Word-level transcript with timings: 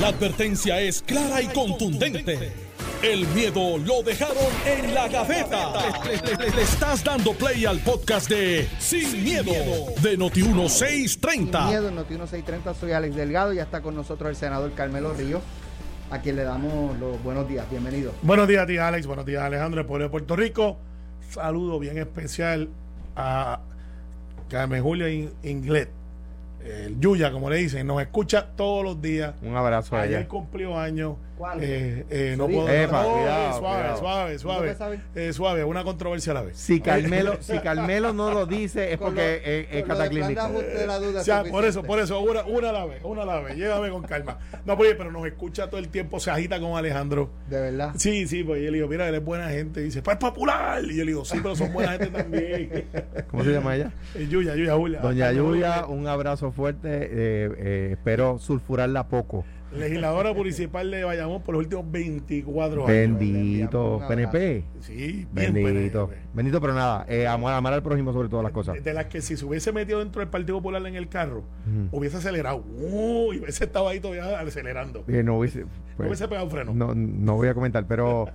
La 0.00 0.08
advertencia 0.08 0.80
es 0.80 1.02
clara 1.02 1.40
y 1.40 1.46
contundente. 1.46 2.52
El 3.00 3.28
miedo 3.28 3.78
lo 3.78 4.02
dejaron 4.02 4.36
en 4.66 4.92
la 4.92 5.06
gaveta. 5.06 5.72
Le, 6.04 6.50
le 6.50 6.62
estás 6.62 7.04
dando 7.04 7.32
play 7.32 7.64
al 7.64 7.78
podcast 7.78 8.28
de 8.28 8.68
Sin, 8.80 9.22
miedo, 9.22 9.52
de 10.02 10.18
Noti1630. 10.18 11.18
Sin 11.18 11.68
miedo 11.68 11.88
en 11.88 11.96
Noti1630. 11.96 12.74
Soy 12.74 12.90
Alex 12.90 13.14
Delgado 13.14 13.52
y 13.52 13.56
ya 13.56 13.62
está 13.62 13.82
con 13.82 13.94
nosotros 13.94 14.30
el 14.30 14.36
senador 14.36 14.72
Carmelo 14.72 15.14
Ríos, 15.14 15.42
a 16.10 16.20
quien 16.20 16.34
le 16.36 16.42
damos 16.42 16.98
los 16.98 17.22
buenos 17.22 17.48
días. 17.48 17.70
Bienvenido. 17.70 18.12
Buenos 18.22 18.48
días, 18.48 18.66
tía 18.66 18.88
Alex. 18.88 19.06
Buenos 19.06 19.26
días, 19.26 19.44
Alejandro, 19.44 19.80
el 19.80 19.86
pueblo 19.86 20.06
de 20.06 20.10
Puerto 20.10 20.34
Rico. 20.34 20.76
Saludo 21.30 21.78
bien 21.78 21.98
especial 21.98 22.68
a 23.14 23.60
Carmen 24.48 24.82
Julia 24.82 25.08
Inglet 25.44 26.03
el 26.64 26.98
Yuya, 26.98 27.30
como 27.30 27.50
le 27.50 27.56
dicen, 27.56 27.86
nos 27.86 28.00
escucha 28.00 28.46
todos 28.56 28.84
los 28.84 29.02
días. 29.02 29.34
Un 29.42 29.56
abrazo 29.56 29.96
a 29.96 30.06
ella. 30.06 30.18
Ayer 30.18 30.28
cumplió 30.28 30.78
años. 30.78 31.16
¿Cuál? 31.36 31.58
Eh, 31.62 32.04
eh, 32.10 32.34
no 32.38 32.46
puedo. 32.46 32.68
Epa, 32.68 33.02
no, 33.02 33.12
cuidado, 33.14 33.58
suave, 33.58 33.78
cuidado. 33.80 33.98
suave, 33.98 34.38
suave, 34.38 34.68
¿No 35.26 35.32
suave. 35.32 35.60
Eh, 35.60 35.64
una 35.64 35.82
controversia 35.84 36.30
a 36.30 36.34
la 36.34 36.42
vez. 36.42 36.56
Si 36.56 36.80
Carmelo, 36.80 37.36
si 37.40 37.58
Carmelo 37.58 38.12
no 38.12 38.30
lo 38.32 38.46
dice 38.46 38.92
es 38.92 38.98
Con 38.98 39.08
porque 39.08 39.42
lo- 39.44 39.50
es, 39.50 39.82
es 40.80 40.86
la 40.86 40.98
duda 40.98 41.20
O 41.20 41.24
sea, 41.24 41.42
por 41.44 41.64
eso, 41.64 41.82
por 41.82 41.98
eso, 41.98 42.20
una, 42.20 42.44
una 42.44 42.70
a 42.70 42.72
la 42.72 42.84
vez, 42.86 43.00
una 43.02 43.22
a 43.22 43.26
la 43.26 43.40
vez. 43.40 43.56
Llévame 43.56 43.90
con 43.90 44.02
calma. 44.02 44.38
No, 44.64 44.76
pues, 44.76 44.94
pero 44.96 45.10
nos 45.10 45.26
escucha 45.26 45.68
todo 45.68 45.78
el 45.80 45.88
tiempo, 45.88 46.20
se 46.20 46.30
agita 46.30 46.60
con 46.60 46.76
Alejandro. 46.76 47.30
De 47.48 47.60
verdad. 47.60 47.92
Sí, 47.98 48.26
sí, 48.28 48.44
pues 48.44 48.62
yo 48.62 48.70
le 48.70 48.76
digo, 48.78 48.88
mira, 48.88 49.08
él 49.08 49.14
es 49.16 49.24
buena 49.24 49.48
gente. 49.48 49.80
Y 49.80 49.84
dice, 49.84 50.02
pues 50.02 50.14
es 50.16 50.20
popular. 50.20 50.82
Y 50.84 50.96
yo 50.96 51.04
le 51.04 51.10
digo, 51.10 51.24
sí, 51.24 51.38
pero 51.42 51.56
son 51.56 51.72
buena 51.72 51.92
gente 51.92 52.06
también. 52.08 52.84
¿Cómo 53.30 53.42
se 53.44 53.50
llama 53.50 53.74
ella? 53.76 53.92
Eh, 54.14 54.28
Yuya, 54.30 54.54
Yuya, 54.54 54.74
Julia. 54.76 55.00
Doña 55.00 55.32
Yuya, 55.32 55.42
Julia, 55.82 55.86
un 55.86 56.06
abrazo 56.06 56.52
fuerte. 56.52 56.88
eh, 56.92 57.50
eh, 57.58 57.88
espero 57.92 58.38
sulfurarla 58.38 59.08
poco. 59.08 59.44
Legisladora 59.76 60.32
municipal 60.32 60.90
de 60.90 61.04
Bayamón 61.04 61.42
por 61.42 61.54
los 61.54 61.64
últimos 61.64 61.90
24 61.90 62.86
años. 62.86 62.86
Bendito. 62.86 64.00
PNP. 64.08 64.64
Sí, 64.80 65.26
bien 65.32 65.52
Bendito. 65.54 66.08
PNP. 66.08 66.24
Bendito, 66.34 66.60
pero 66.60 66.74
nada. 66.74 67.04
eh, 67.08 67.26
amar, 67.26 67.54
amar 67.54 67.72
al 67.72 67.82
prójimo 67.82 68.12
sobre 68.12 68.28
todas 68.28 68.42
las 68.44 68.52
cosas. 68.52 68.82
De 68.82 68.92
las 68.94 69.06
que 69.06 69.20
si 69.22 69.36
se 69.36 69.44
hubiese 69.44 69.72
metido 69.72 69.98
dentro 70.00 70.20
del 70.20 70.28
Partido 70.28 70.58
Popular 70.58 70.84
en 70.86 70.94
el 70.96 71.08
carro, 71.08 71.44
hubiese 71.92 72.16
acelerado. 72.18 72.64
Uy, 72.78 73.38
hubiese 73.38 73.64
estado 73.64 73.88
ahí 73.88 74.00
todavía 74.00 74.38
acelerando. 74.40 75.04
Eh, 75.08 75.22
no 75.22 75.38
hubiese, 75.38 75.60
No 75.60 75.66
pues, 75.96 76.08
hubiese 76.08 76.28
pegado 76.28 76.48
freno. 76.50 76.72
no, 76.74 76.94
no 76.94 77.34
voy 77.36 77.48
a 77.48 77.54
comentar, 77.54 77.86
pero 77.86 78.28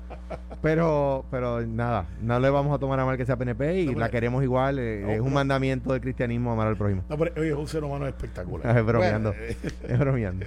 pero 0.62 1.26
pero 1.32 1.66
nada, 1.66 2.08
no 2.22 2.40
le 2.40 2.50
vamos 2.50 2.76
a 2.76 2.80
tomar 2.80 3.00
a 3.00 3.06
mal 3.06 3.18
que 3.18 3.26
sea 3.26 3.38
PNP 3.38 3.82
y 3.82 3.86
No, 3.88 4.00
la 4.00 4.10
queremos 4.10 4.44
igual. 4.44 4.80
eh, 4.80 5.02
No, 5.04 5.10
es 5.12 5.20
un 5.22 5.34
mandamiento 5.34 5.92
del 5.94 6.02
cristianismo 6.02 6.52
amar 6.52 6.68
al 6.68 6.78
prójimo. 6.78 7.04
No, 7.10 7.18
pero 7.18 7.34
oye, 7.40 7.50
es 7.50 7.56
un 7.56 7.68
ser 7.68 7.84
humano 7.84 8.08
espectacular. 8.08 8.78
Es 8.80 8.86
bromeando. 8.86 9.32
Bueno, 9.34 9.56
Es 9.88 10.00
bromeando. 10.00 10.46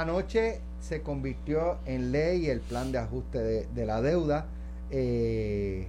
Anoche 0.00 0.60
se 0.80 1.02
convirtió 1.02 1.78
en 1.86 2.12
ley 2.12 2.46
el 2.48 2.60
plan 2.60 2.92
de 2.92 2.98
ajuste 2.98 3.38
de, 3.38 3.66
de 3.74 3.86
la 3.86 4.00
deuda. 4.00 4.46
Eh, 4.90 5.86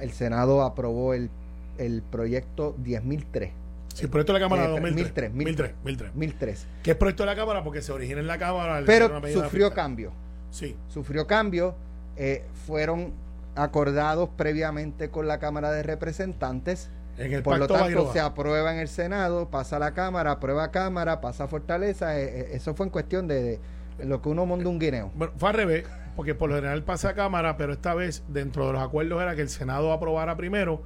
el 0.00 0.12
Senado 0.12 0.62
aprobó 0.62 1.14
el, 1.14 1.30
el 1.78 2.02
proyecto 2.02 2.76
10.003. 2.82 3.50
Sí, 3.94 4.06
proyecto 4.06 4.32
de 4.32 4.38
la 4.38 4.44
Cámara 4.44 4.64
Eh, 4.64 4.68
de 4.68 4.72
2003. 4.80 5.32
1003, 5.34 5.34
1003, 5.34 5.74
1003. 5.84 6.14
1003. 6.14 6.66
Que 6.82 6.90
es 6.92 6.96
proyecto 6.96 7.22
de 7.24 7.26
la 7.28 7.36
Cámara 7.36 7.62
porque 7.64 7.82
se 7.82 7.92
origina 7.92 8.20
en 8.20 8.26
la 8.26 8.38
Cámara. 8.38 8.82
Pero 8.86 9.20
sufrió 9.32 9.72
cambio. 9.74 10.12
Sí. 10.50 10.76
Sufrió 10.88 11.26
cambio. 11.26 11.74
eh, 12.16 12.44
fueron 12.66 13.12
acordados 13.56 14.28
previamente 14.36 15.10
con 15.10 15.26
la 15.26 15.38
Cámara 15.38 15.70
de 15.72 15.82
Representantes. 15.82 16.90
En 17.18 17.32
el 17.32 17.42
Por 17.42 17.58
lo 17.58 17.66
tanto, 17.66 18.12
se 18.12 18.20
aprueba 18.20 18.72
en 18.72 18.78
el 18.78 18.88
Senado, 18.88 19.48
pasa 19.50 19.76
a 19.76 19.78
la 19.78 19.92
Cámara, 19.92 20.32
aprueba 20.32 20.64
a 20.64 20.70
Cámara, 20.70 21.20
pasa 21.20 21.44
a 21.44 21.48
Fortaleza. 21.48 22.18
eh, 22.18 22.24
eh, 22.40 22.48
eso 22.54 22.74
fue 22.74 22.86
en 22.86 22.90
cuestión 22.90 23.28
de, 23.28 23.58
de 23.98 24.04
lo 24.04 24.22
que 24.22 24.28
uno 24.30 24.46
monta 24.46 24.68
un 24.68 24.78
guineo. 24.78 25.10
Bueno, 25.14 25.32
fue 25.36 25.50
al 25.50 25.54
revés, 25.54 25.84
porque 26.16 26.34
por 26.34 26.48
lo 26.48 26.56
general 26.56 26.82
pasa 26.82 27.10
a 27.10 27.14
Cámara, 27.14 27.56
pero 27.56 27.72
esta 27.72 27.94
vez 27.94 28.22
dentro 28.28 28.66
de 28.66 28.72
los 28.72 28.82
acuerdos 28.82 29.20
era 29.20 29.34
que 29.36 29.42
el 29.42 29.48
Senado 29.48 29.92
aprobara 29.92 30.36
primero 30.36 30.82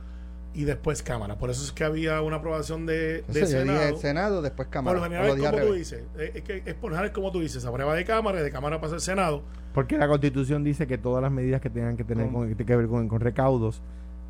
y 0.54 0.64
después 0.64 1.02
Cámara. 1.02 1.36
Por 1.36 1.50
eso 1.50 1.64
es 1.64 1.72
que 1.72 1.84
había 1.84 2.20
una 2.22 2.36
aprobación 2.36 2.86
de, 2.86 2.94
de 2.94 3.18
Entonces, 3.18 3.50
yo 3.50 3.58
dije 3.62 3.72
Senado. 3.72 3.88
el 3.88 3.96
Senado, 3.96 4.42
después 4.42 4.68
Cámara. 4.68 4.98
Por 4.98 5.02
lo 5.02 5.10
general 5.10 5.26
lo 5.38 5.44
es 5.44 5.50
como 5.50 5.66
tú 5.66 5.72
dices. 5.74 6.04
Es, 6.18 6.42
que 6.42 6.62
es 6.64 6.74
por 6.74 6.90
lo 6.90 6.96
general 6.96 7.12
como 7.12 7.32
tú 7.32 7.40
dices. 7.40 7.62
Se 7.62 7.68
aprueba 7.68 7.94
de 7.94 8.04
Cámara 8.04 8.40
y 8.40 8.42
de 8.42 8.50
Cámara 8.50 8.80
pasa 8.80 8.94
al 8.94 9.00
Senado. 9.00 9.42
Porque 9.72 9.98
la 9.98 10.06
Constitución 10.06 10.62
dice 10.62 10.86
que 10.86 10.96
todas 10.98 11.20
las 11.22 11.32
medidas 11.32 11.60
que 11.60 11.70
tengan 11.70 11.96
que 11.96 12.04
tener 12.04 12.30
con, 12.30 12.54
que 12.54 12.76
ver 12.76 12.86
con, 12.86 13.08
con 13.08 13.20
recaudos 13.20 13.82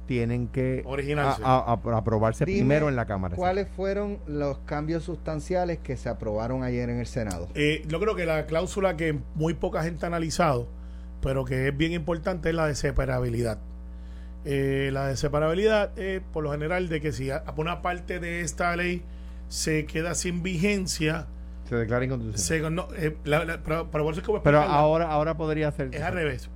tienen 0.07 0.49
que 0.49 0.83
Originarse. 0.87 1.43
a- 1.45 1.59
a- 1.59 1.73
a- 1.73 1.97
aprobarse 1.99 2.45
Dime 2.45 2.59
primero 2.61 2.89
en 2.89 2.97
la 2.97 3.07
Cámara. 3.07 3.37
¿Cuáles 3.37 3.69
fueron 3.69 4.19
los 4.27 4.59
cambios 4.61 5.03
sustanciales 5.05 5.79
que 5.79 5.97
se 5.97 6.09
aprobaron 6.09 6.63
ayer 6.63 6.89
en 6.91 6.99
el 7.01 7.07
Senado? 7.07 7.49
Eh, 7.55 7.83
yo 7.87 7.99
creo 8.01 8.15
que 8.15 8.27
la 8.27 8.47
cláusula 8.47 8.97
que 8.97 9.19
muy 9.35 9.55
poca 9.55 9.83
gente 9.83 10.05
ha 10.05 10.09
analizado, 10.09 10.69
pero 11.23 11.45
que 11.45 11.69
es 11.69 11.77
bien 11.77 11.93
importante, 11.93 12.51
es 12.51 12.55
la 12.55 12.67
de 12.67 12.75
separabilidad. 12.75 13.59
Eh, 14.45 14.91
la 14.93 15.07
de 15.09 15.17
separabilidad 15.17 15.99
es 15.99 16.21
por 16.33 16.45
lo 16.45 16.53
general 16.53 16.89
de 16.89 17.01
que 17.01 17.13
si 17.13 17.31
una 17.57 17.81
parte 17.81 18.21
de 18.21 18.43
esta 18.43 18.77
ley 18.77 19.03
se 19.49 19.87
queda 19.87 20.15
sin 20.15 20.43
vigencia, 20.43 21.27
Se 21.67 21.77
declara 21.77 22.05
inconstitucional. 22.05 22.63
se, 22.63 22.71
no, 22.71 22.89
eh, 22.95 23.17
pero, 24.43 24.61
ahora 24.61 25.11
ahora 25.11 25.35
podría 25.37 25.71
ser 25.73 25.95
es 25.95 26.03
al 26.03 26.13
revés. 26.13 26.51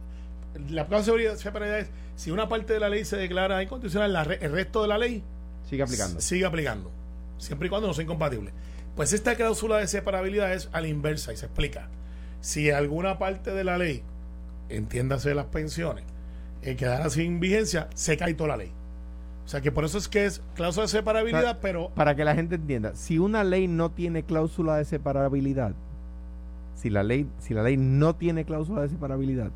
La 0.68 0.86
cláusula 0.86 1.30
de 1.30 1.36
separabilidad 1.36 1.80
es 1.80 1.90
si 2.18 2.32
una 2.32 2.48
parte 2.48 2.72
de 2.72 2.80
la 2.80 2.88
ley 2.88 3.04
se 3.04 3.16
declara 3.16 3.62
inconstitucional, 3.62 4.12
la 4.12 4.24
re- 4.24 4.38
el 4.42 4.50
resto 4.50 4.82
de 4.82 4.88
la 4.88 4.98
ley 4.98 5.22
sigue 5.70 5.84
aplicando. 5.84 6.20
sigue 6.20 6.44
aplicando, 6.44 6.90
siempre 7.38 7.66
y 7.66 7.70
cuando 7.70 7.86
no 7.86 7.94
sea 7.94 8.02
incompatible. 8.02 8.50
Pues 8.96 9.12
esta 9.12 9.36
cláusula 9.36 9.76
de 9.76 9.86
separabilidad 9.86 10.52
es 10.52 10.68
a 10.72 10.80
la 10.80 10.88
inversa 10.88 11.32
y 11.32 11.36
se 11.36 11.46
explica. 11.46 11.88
Si 12.40 12.70
alguna 12.70 13.18
parte 13.18 13.52
de 13.52 13.62
la 13.62 13.78
ley, 13.78 14.02
entiéndase 14.68 15.32
las 15.34 15.46
pensiones, 15.46 16.04
eh, 16.62 16.74
quedara 16.74 17.08
sin 17.08 17.38
vigencia, 17.38 17.88
se 17.94 18.16
cae 18.16 18.34
toda 18.34 18.48
la 18.48 18.56
ley. 18.56 18.72
O 19.44 19.48
sea 19.48 19.60
que 19.60 19.70
por 19.70 19.84
eso 19.84 19.96
es 19.98 20.08
que 20.08 20.26
es 20.26 20.42
cláusula 20.56 20.82
de 20.86 20.88
separabilidad, 20.88 21.58
pero 21.62 21.90
Para 21.94 22.16
que 22.16 22.24
la 22.24 22.34
gente 22.34 22.56
entienda, 22.56 22.96
si 22.96 23.18
una 23.18 23.44
ley 23.44 23.68
no 23.68 23.92
tiene 23.92 24.24
cláusula 24.24 24.76
de 24.76 24.84
separabilidad, 24.84 25.72
si 26.74 26.90
la 26.90 27.02
ley, 27.04 27.28
si 27.38 27.54
la 27.54 27.62
ley 27.62 27.76
no 27.76 28.14
tiene 28.16 28.44
cláusula 28.44 28.82
de 28.82 28.88
separabilidad 28.88 29.50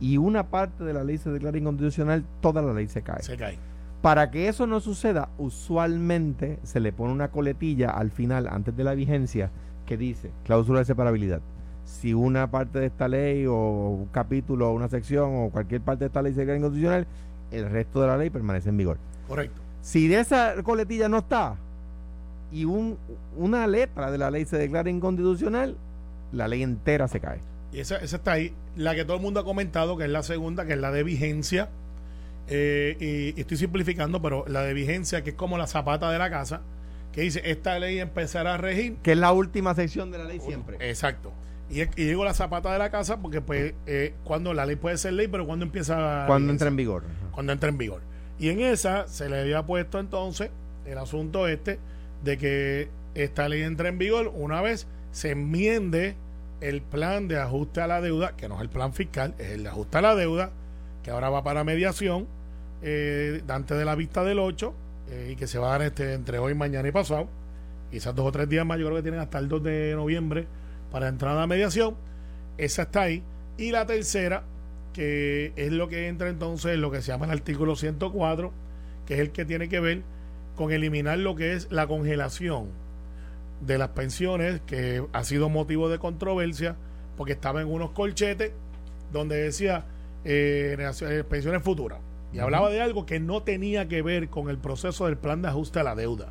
y 0.00 0.16
una 0.16 0.48
parte 0.48 0.84
de 0.84 0.92
la 0.92 1.04
ley 1.04 1.18
se 1.18 1.30
declara 1.30 1.56
inconstitucional, 1.56 2.24
toda 2.40 2.62
la 2.62 2.72
ley 2.72 2.88
se 2.88 3.02
cae. 3.02 3.22
se 3.22 3.36
cae. 3.36 3.58
Para 4.02 4.30
que 4.30 4.48
eso 4.48 4.66
no 4.66 4.80
suceda, 4.80 5.30
usualmente 5.38 6.58
se 6.62 6.78
le 6.78 6.92
pone 6.92 7.12
una 7.12 7.28
coletilla 7.28 7.90
al 7.90 8.10
final, 8.10 8.48
antes 8.48 8.76
de 8.76 8.84
la 8.84 8.94
vigencia, 8.94 9.50
que 9.86 9.96
dice 9.96 10.30
cláusula 10.44 10.80
de 10.80 10.84
separabilidad. 10.84 11.40
Si 11.84 12.12
una 12.12 12.50
parte 12.50 12.80
de 12.80 12.86
esta 12.86 13.08
ley 13.08 13.46
o 13.46 13.54
un 13.54 14.06
capítulo 14.06 14.68
o 14.68 14.72
una 14.72 14.88
sección 14.88 15.30
o 15.34 15.50
cualquier 15.50 15.80
parte 15.80 16.00
de 16.00 16.06
esta 16.08 16.22
ley 16.22 16.32
se 16.32 16.40
declara 16.40 16.58
inconstitucional, 16.58 17.06
el 17.50 17.70
resto 17.70 18.00
de 18.00 18.06
la 18.08 18.16
ley 18.16 18.30
permanece 18.30 18.68
en 18.68 18.76
vigor. 18.76 18.98
Correcto. 19.28 19.60
Si 19.80 20.08
de 20.08 20.20
esa 20.20 20.62
coletilla 20.62 21.08
no 21.08 21.18
está 21.18 21.56
y 22.52 22.64
un, 22.64 22.98
una 23.36 23.66
letra 23.66 24.10
de 24.10 24.18
la 24.18 24.30
ley 24.30 24.44
se 24.44 24.58
declara 24.58 24.90
inconstitucional, 24.90 25.76
la 26.32 26.48
ley 26.48 26.62
entera 26.62 27.08
se 27.08 27.20
cae. 27.20 27.40
Y 27.72 27.80
esa, 27.80 27.96
esa 27.96 28.16
está 28.16 28.32
ahí. 28.32 28.54
La 28.76 28.94
que 28.94 29.04
todo 29.04 29.16
el 29.16 29.22
mundo 29.22 29.40
ha 29.40 29.44
comentado, 29.44 29.96
que 29.96 30.04
es 30.04 30.10
la 30.10 30.22
segunda, 30.22 30.64
que 30.64 30.74
es 30.74 30.78
la 30.78 30.92
de 30.92 31.02
vigencia. 31.02 31.70
Eh, 32.46 32.96
y, 33.00 33.38
y 33.38 33.40
estoy 33.40 33.56
simplificando, 33.56 34.20
pero 34.20 34.44
la 34.48 34.62
de 34.62 34.74
vigencia, 34.74 35.24
que 35.24 35.30
es 35.30 35.36
como 35.36 35.58
la 35.58 35.66
zapata 35.66 36.10
de 36.10 36.18
la 36.18 36.30
casa, 36.30 36.62
que 37.12 37.22
dice, 37.22 37.42
esta 37.44 37.78
ley 37.78 38.00
empezará 38.00 38.54
a 38.54 38.56
regir. 38.56 38.96
Que 39.02 39.12
es 39.12 39.18
la 39.18 39.32
última 39.32 39.74
sección 39.74 40.10
de 40.10 40.18
la 40.18 40.24
ley 40.24 40.40
siempre. 40.40 40.76
Exacto. 40.80 41.32
Y, 41.70 41.80
y 41.80 42.04
digo 42.04 42.24
la 42.24 42.34
zapata 42.34 42.72
de 42.72 42.78
la 42.78 42.90
casa 42.90 43.20
porque 43.20 43.40
pues 43.40 43.72
eh, 43.86 44.14
cuando 44.24 44.52
la 44.52 44.66
ley 44.66 44.76
puede 44.76 44.98
ser 44.98 45.14
ley, 45.14 45.28
pero 45.28 45.46
cuando 45.46 45.64
empieza... 45.64 46.24
Cuando 46.26 46.52
entra 46.52 46.68
en 46.68 46.76
vigor. 46.76 47.04
cuando 47.30 47.52
entra 47.52 47.68
en 47.68 47.78
vigor. 47.78 48.02
Y 48.38 48.48
en 48.50 48.60
esa 48.60 49.06
se 49.08 49.28
le 49.28 49.40
había 49.40 49.64
puesto 49.64 49.98
entonces 49.98 50.50
el 50.84 50.98
asunto 50.98 51.48
este 51.48 51.78
de 52.22 52.36
que 52.36 52.88
esta 53.14 53.48
ley 53.48 53.62
entra 53.62 53.88
en 53.88 53.96
vigor 53.96 54.32
una 54.34 54.60
vez 54.60 54.86
se 55.12 55.30
enmiende 55.30 56.16
el 56.60 56.82
plan 56.82 57.28
de 57.28 57.38
ajuste 57.38 57.80
a 57.80 57.86
la 57.86 58.00
deuda, 58.00 58.36
que 58.36 58.48
no 58.48 58.56
es 58.56 58.60
el 58.62 58.68
plan 58.68 58.92
fiscal, 58.92 59.34
es 59.38 59.50
el 59.50 59.64
de 59.64 59.68
ajuste 59.68 59.98
a 59.98 60.02
la 60.02 60.14
deuda, 60.14 60.50
que 61.02 61.10
ahora 61.10 61.30
va 61.30 61.42
para 61.44 61.64
mediación, 61.64 62.26
eh, 62.82 63.42
antes 63.48 63.76
de 63.76 63.84
la 63.84 63.94
vista 63.94 64.24
del 64.24 64.38
8, 64.38 64.74
eh, 65.10 65.28
y 65.32 65.36
que 65.36 65.46
se 65.46 65.58
va 65.58 65.68
a 65.68 65.70
dar 65.78 65.82
este, 65.82 66.14
entre 66.14 66.38
hoy, 66.38 66.54
mañana 66.54 66.88
y 66.88 66.92
pasado. 66.92 67.28
Quizás 67.90 68.14
dos 68.14 68.26
o 68.26 68.32
tres 68.32 68.48
días 68.48 68.66
más, 68.66 68.78
yo 68.78 68.86
creo 68.86 68.96
que 68.96 69.02
tienen 69.02 69.20
hasta 69.20 69.38
el 69.38 69.48
2 69.48 69.62
de 69.62 69.94
noviembre 69.94 70.46
para 70.90 71.08
entrar 71.08 71.38
a 71.38 71.46
mediación. 71.46 71.94
Esa 72.56 72.82
está 72.82 73.02
ahí. 73.02 73.22
Y 73.56 73.70
la 73.70 73.86
tercera, 73.86 74.44
que 74.92 75.52
es 75.56 75.70
lo 75.70 75.88
que 75.88 76.08
entra 76.08 76.28
entonces 76.28 76.72
en 76.72 76.80
lo 76.80 76.90
que 76.90 77.02
se 77.02 77.08
llama 77.08 77.26
el 77.26 77.32
artículo 77.32 77.76
104, 77.76 78.52
que 79.06 79.14
es 79.14 79.20
el 79.20 79.30
que 79.30 79.44
tiene 79.44 79.68
que 79.68 79.80
ver 79.80 80.02
con 80.56 80.72
eliminar 80.72 81.18
lo 81.18 81.34
que 81.36 81.52
es 81.52 81.70
la 81.70 81.86
congelación 81.86 82.83
de 83.66 83.78
las 83.78 83.90
pensiones, 83.90 84.60
que 84.66 85.04
ha 85.12 85.24
sido 85.24 85.48
motivo 85.48 85.88
de 85.88 85.98
controversia, 85.98 86.76
porque 87.16 87.32
estaba 87.32 87.60
en 87.60 87.68
unos 87.68 87.90
colchetes 87.90 88.52
donde 89.12 89.36
decía 89.36 89.86
eh, 90.24 90.76
eh, 90.78 91.24
pensiones 91.28 91.62
futuras. 91.62 92.00
Y 92.32 92.40
hablaba 92.40 92.68
de 92.70 92.80
algo 92.80 93.06
que 93.06 93.20
no 93.20 93.42
tenía 93.42 93.86
que 93.86 94.02
ver 94.02 94.28
con 94.28 94.50
el 94.50 94.58
proceso 94.58 95.06
del 95.06 95.16
plan 95.16 95.40
de 95.40 95.48
ajuste 95.48 95.78
a 95.78 95.84
la 95.84 95.94
deuda. 95.94 96.30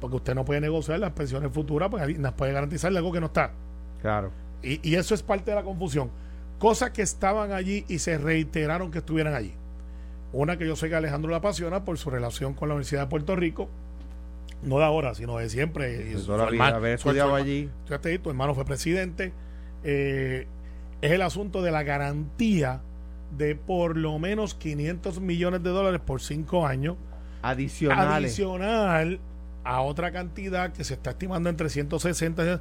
Porque 0.00 0.16
usted 0.16 0.34
no 0.34 0.44
puede 0.44 0.60
negociar 0.60 0.98
las 0.98 1.12
pensiones 1.12 1.52
futuras, 1.52 1.88
porque 1.90 2.18
las 2.18 2.32
puede 2.32 2.52
garantizarle 2.52 2.98
algo 2.98 3.12
que 3.12 3.20
no 3.20 3.26
está. 3.26 3.52
Claro. 4.02 4.32
Y, 4.62 4.86
y 4.88 4.96
eso 4.96 5.14
es 5.14 5.22
parte 5.22 5.52
de 5.52 5.56
la 5.56 5.62
confusión. 5.62 6.10
Cosas 6.58 6.90
que 6.90 7.02
estaban 7.02 7.52
allí 7.52 7.84
y 7.88 8.00
se 8.00 8.18
reiteraron 8.18 8.90
que 8.90 8.98
estuvieran 8.98 9.34
allí. 9.34 9.54
Una 10.32 10.58
que 10.58 10.66
yo 10.66 10.76
sé 10.76 10.88
que 10.88 10.96
Alejandro 10.96 11.30
la 11.30 11.38
apasiona 11.38 11.84
por 11.84 11.98
su 11.98 12.10
relación 12.10 12.54
con 12.54 12.68
la 12.68 12.74
Universidad 12.74 13.02
de 13.02 13.06
Puerto 13.06 13.36
Rico, 13.36 13.70
no 14.62 14.78
de 14.78 14.84
ahora, 14.84 15.14
sino 15.14 15.38
de 15.38 15.48
siempre. 15.48 16.12
Hermano- 16.12 16.76
haber 16.76 16.94
estudiado 16.94 17.34
allí. 17.34 17.70
estudiaste 17.80 18.18
tu 18.18 18.30
hermano 18.30 18.54
fue 18.54 18.64
presidente. 18.64 19.32
eh, 19.84 20.46
es 21.00 21.12
el 21.12 21.22
asunto 21.22 21.62
de 21.62 21.70
la 21.70 21.84
garantía 21.84 22.80
de 23.36 23.54
por 23.54 23.96
lo 23.96 24.18
menos 24.18 24.54
500 24.56 25.20
millones 25.20 25.62
de 25.62 25.70
dólares 25.70 26.00
por 26.04 26.20
cinco 26.20 26.66
años, 26.66 26.96
Adicionales. 27.42 28.32
adicional 28.32 29.20
a 29.62 29.80
otra 29.82 30.10
cantidad 30.10 30.72
que 30.72 30.82
se 30.82 30.94
está 30.94 31.10
estimando 31.10 31.48
en 31.50 31.56
360, 31.56 32.60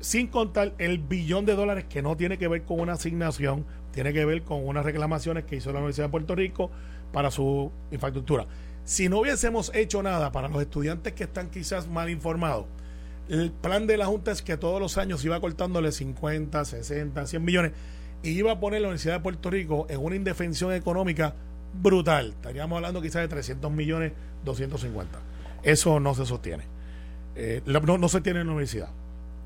sin 0.00 0.28
contar 0.28 0.74
el 0.78 0.98
billón 0.98 1.46
de 1.46 1.56
dólares 1.56 1.84
que 1.88 2.02
no 2.02 2.16
tiene 2.16 2.38
que 2.38 2.46
ver 2.46 2.62
con 2.62 2.78
una 2.78 2.92
asignación, 2.92 3.64
tiene 3.92 4.12
que 4.12 4.24
ver 4.24 4.42
con 4.42 4.64
unas 4.66 4.84
reclamaciones 4.84 5.44
que 5.44 5.56
hizo 5.56 5.72
la 5.72 5.78
Universidad 5.78 6.06
de 6.06 6.10
Puerto 6.12 6.34
Rico 6.36 6.70
para 7.12 7.30
su 7.30 7.72
infraestructura. 7.90 8.46
Si 8.84 9.08
no 9.08 9.20
hubiésemos 9.20 9.70
hecho 9.74 10.02
nada 10.02 10.30
para 10.30 10.48
los 10.48 10.60
estudiantes 10.60 11.14
que 11.14 11.24
están 11.24 11.48
quizás 11.48 11.88
mal 11.88 12.10
informados, 12.10 12.66
el 13.30 13.50
plan 13.50 13.86
de 13.86 13.96
la 13.96 14.04
Junta 14.04 14.30
es 14.30 14.42
que 14.42 14.58
todos 14.58 14.78
los 14.78 14.98
años 14.98 15.24
iba 15.24 15.40
cortándole 15.40 15.90
50, 15.90 16.62
60, 16.64 17.26
100 17.26 17.44
millones 17.44 17.72
y 18.22 18.30
iba 18.30 18.52
a 18.52 18.60
poner 18.60 18.82
la 18.82 18.88
Universidad 18.88 19.14
de 19.14 19.20
Puerto 19.20 19.48
Rico 19.48 19.86
en 19.88 20.04
una 20.04 20.16
indefensión 20.16 20.74
económica 20.74 21.34
brutal. 21.72 22.30
Estaríamos 22.30 22.76
hablando 22.76 23.00
quizás 23.00 23.22
de 23.22 23.28
300 23.28 23.72
millones, 23.72 24.12
250. 24.44 25.18
Eso 25.62 25.98
no 25.98 26.14
se 26.14 26.26
sostiene. 26.26 26.64
Eh, 27.36 27.62
no, 27.64 27.96
no 27.96 28.08
se 28.10 28.20
tiene 28.20 28.40
en 28.40 28.48
la 28.48 28.52
universidad. 28.52 28.90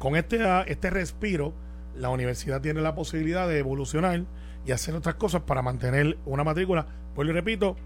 Con 0.00 0.16
este, 0.16 0.42
ah, 0.42 0.64
este 0.66 0.90
respiro, 0.90 1.54
la 1.96 2.10
universidad 2.10 2.60
tiene 2.60 2.80
la 2.80 2.96
posibilidad 2.96 3.46
de 3.48 3.60
evolucionar 3.60 4.24
y 4.66 4.72
hacer 4.72 4.96
otras 4.96 5.14
cosas 5.14 5.42
para 5.42 5.62
mantener 5.62 6.18
una 6.26 6.42
matrícula. 6.42 6.86
Pues 7.14 7.26
le 7.26 7.32
repito, 7.32 7.76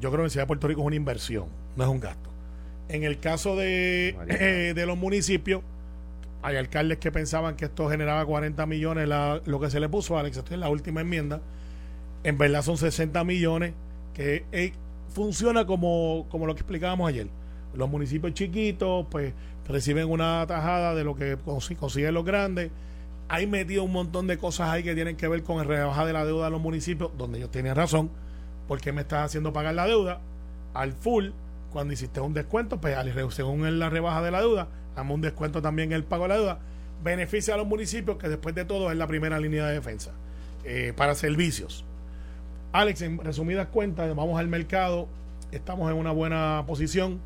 yo 0.00 0.10
creo 0.10 0.10
que 0.10 0.16
la 0.16 0.20
Universidad 0.22 0.42
de 0.42 0.46
Puerto 0.48 0.68
Rico 0.68 0.80
es 0.82 0.86
una 0.86 0.96
inversión, 0.96 1.46
no 1.76 1.84
es 1.84 1.90
un 1.90 2.00
gasto. 2.00 2.30
En 2.88 3.02
el 3.04 3.18
caso 3.18 3.56
de, 3.56 4.16
eh, 4.28 4.72
de 4.74 4.86
los 4.86 4.96
municipios, 4.96 5.62
hay 6.42 6.56
alcaldes 6.56 6.98
que 6.98 7.10
pensaban 7.10 7.56
que 7.56 7.64
esto 7.64 7.88
generaba 7.88 8.24
40 8.24 8.64
millones 8.66 9.08
la- 9.08 9.40
lo 9.44 9.58
que 9.60 9.70
se 9.70 9.80
le 9.80 9.88
puso, 9.88 10.16
Alex, 10.18 10.36
esto 10.36 10.54
es 10.54 10.60
la 10.60 10.68
última 10.68 11.00
enmienda. 11.00 11.40
En 12.22 12.38
verdad 12.38 12.62
son 12.62 12.76
60 12.76 13.24
millones 13.24 13.72
que 14.14 14.44
eh, 14.52 14.72
funciona 15.08 15.66
como, 15.66 16.26
como 16.30 16.46
lo 16.46 16.54
que 16.54 16.60
explicábamos 16.60 17.08
ayer. 17.08 17.26
Los 17.74 17.88
municipios 17.90 18.32
chiquitos 18.34 19.06
pues 19.10 19.32
reciben 19.68 20.08
una 20.10 20.44
tajada 20.46 20.94
de 20.94 21.02
lo 21.04 21.16
que 21.16 21.36
consi- 21.38 21.76
consiguen 21.76 22.14
los 22.14 22.24
grandes. 22.24 22.70
Hay 23.28 23.46
metido 23.48 23.82
un 23.82 23.92
montón 23.92 24.28
de 24.28 24.38
cosas 24.38 24.68
ahí 24.70 24.82
que 24.84 24.94
tienen 24.94 25.16
que 25.16 25.26
ver 25.26 25.42
con 25.42 25.58
el 25.60 25.66
rebaja 25.66 26.06
de 26.06 26.12
la 26.12 26.24
deuda 26.24 26.44
de 26.44 26.50
los 26.52 26.60
municipios, 26.60 27.10
donde 27.18 27.38
ellos 27.38 27.50
tienen 27.50 27.74
razón, 27.74 28.08
porque 28.68 28.92
me 28.92 29.02
estás 29.02 29.26
haciendo 29.26 29.52
pagar 29.52 29.74
la 29.74 29.86
deuda 29.86 30.20
al 30.74 30.92
full 30.92 31.30
cuando 31.72 31.92
hiciste 31.92 32.20
un 32.20 32.34
descuento, 32.34 32.80
pues 32.80 32.96
según 33.30 33.78
la 33.78 33.90
rebaja 33.90 34.22
de 34.22 34.30
la 34.30 34.40
deuda, 34.40 34.68
damos 34.94 35.14
un 35.14 35.20
descuento 35.20 35.60
también 35.60 35.92
en 35.92 35.96
el 35.96 36.04
pago 36.04 36.24
de 36.24 36.28
la 36.28 36.36
deuda, 36.36 36.58
beneficia 37.02 37.54
a 37.54 37.56
los 37.56 37.66
municipios 37.66 38.16
que 38.16 38.28
después 38.28 38.54
de 38.54 38.64
todo 38.64 38.90
es 38.90 38.96
la 38.96 39.06
primera 39.06 39.38
línea 39.38 39.66
de 39.66 39.74
defensa 39.74 40.12
eh, 40.64 40.92
para 40.96 41.14
servicios. 41.14 41.84
Alex, 42.72 43.02
en 43.02 43.18
resumidas 43.18 43.68
cuentas, 43.68 44.14
vamos 44.14 44.38
al 44.38 44.48
mercado, 44.48 45.08
estamos 45.52 45.90
en 45.90 45.96
una 45.96 46.10
buena 46.12 46.64
posición, 46.66 47.20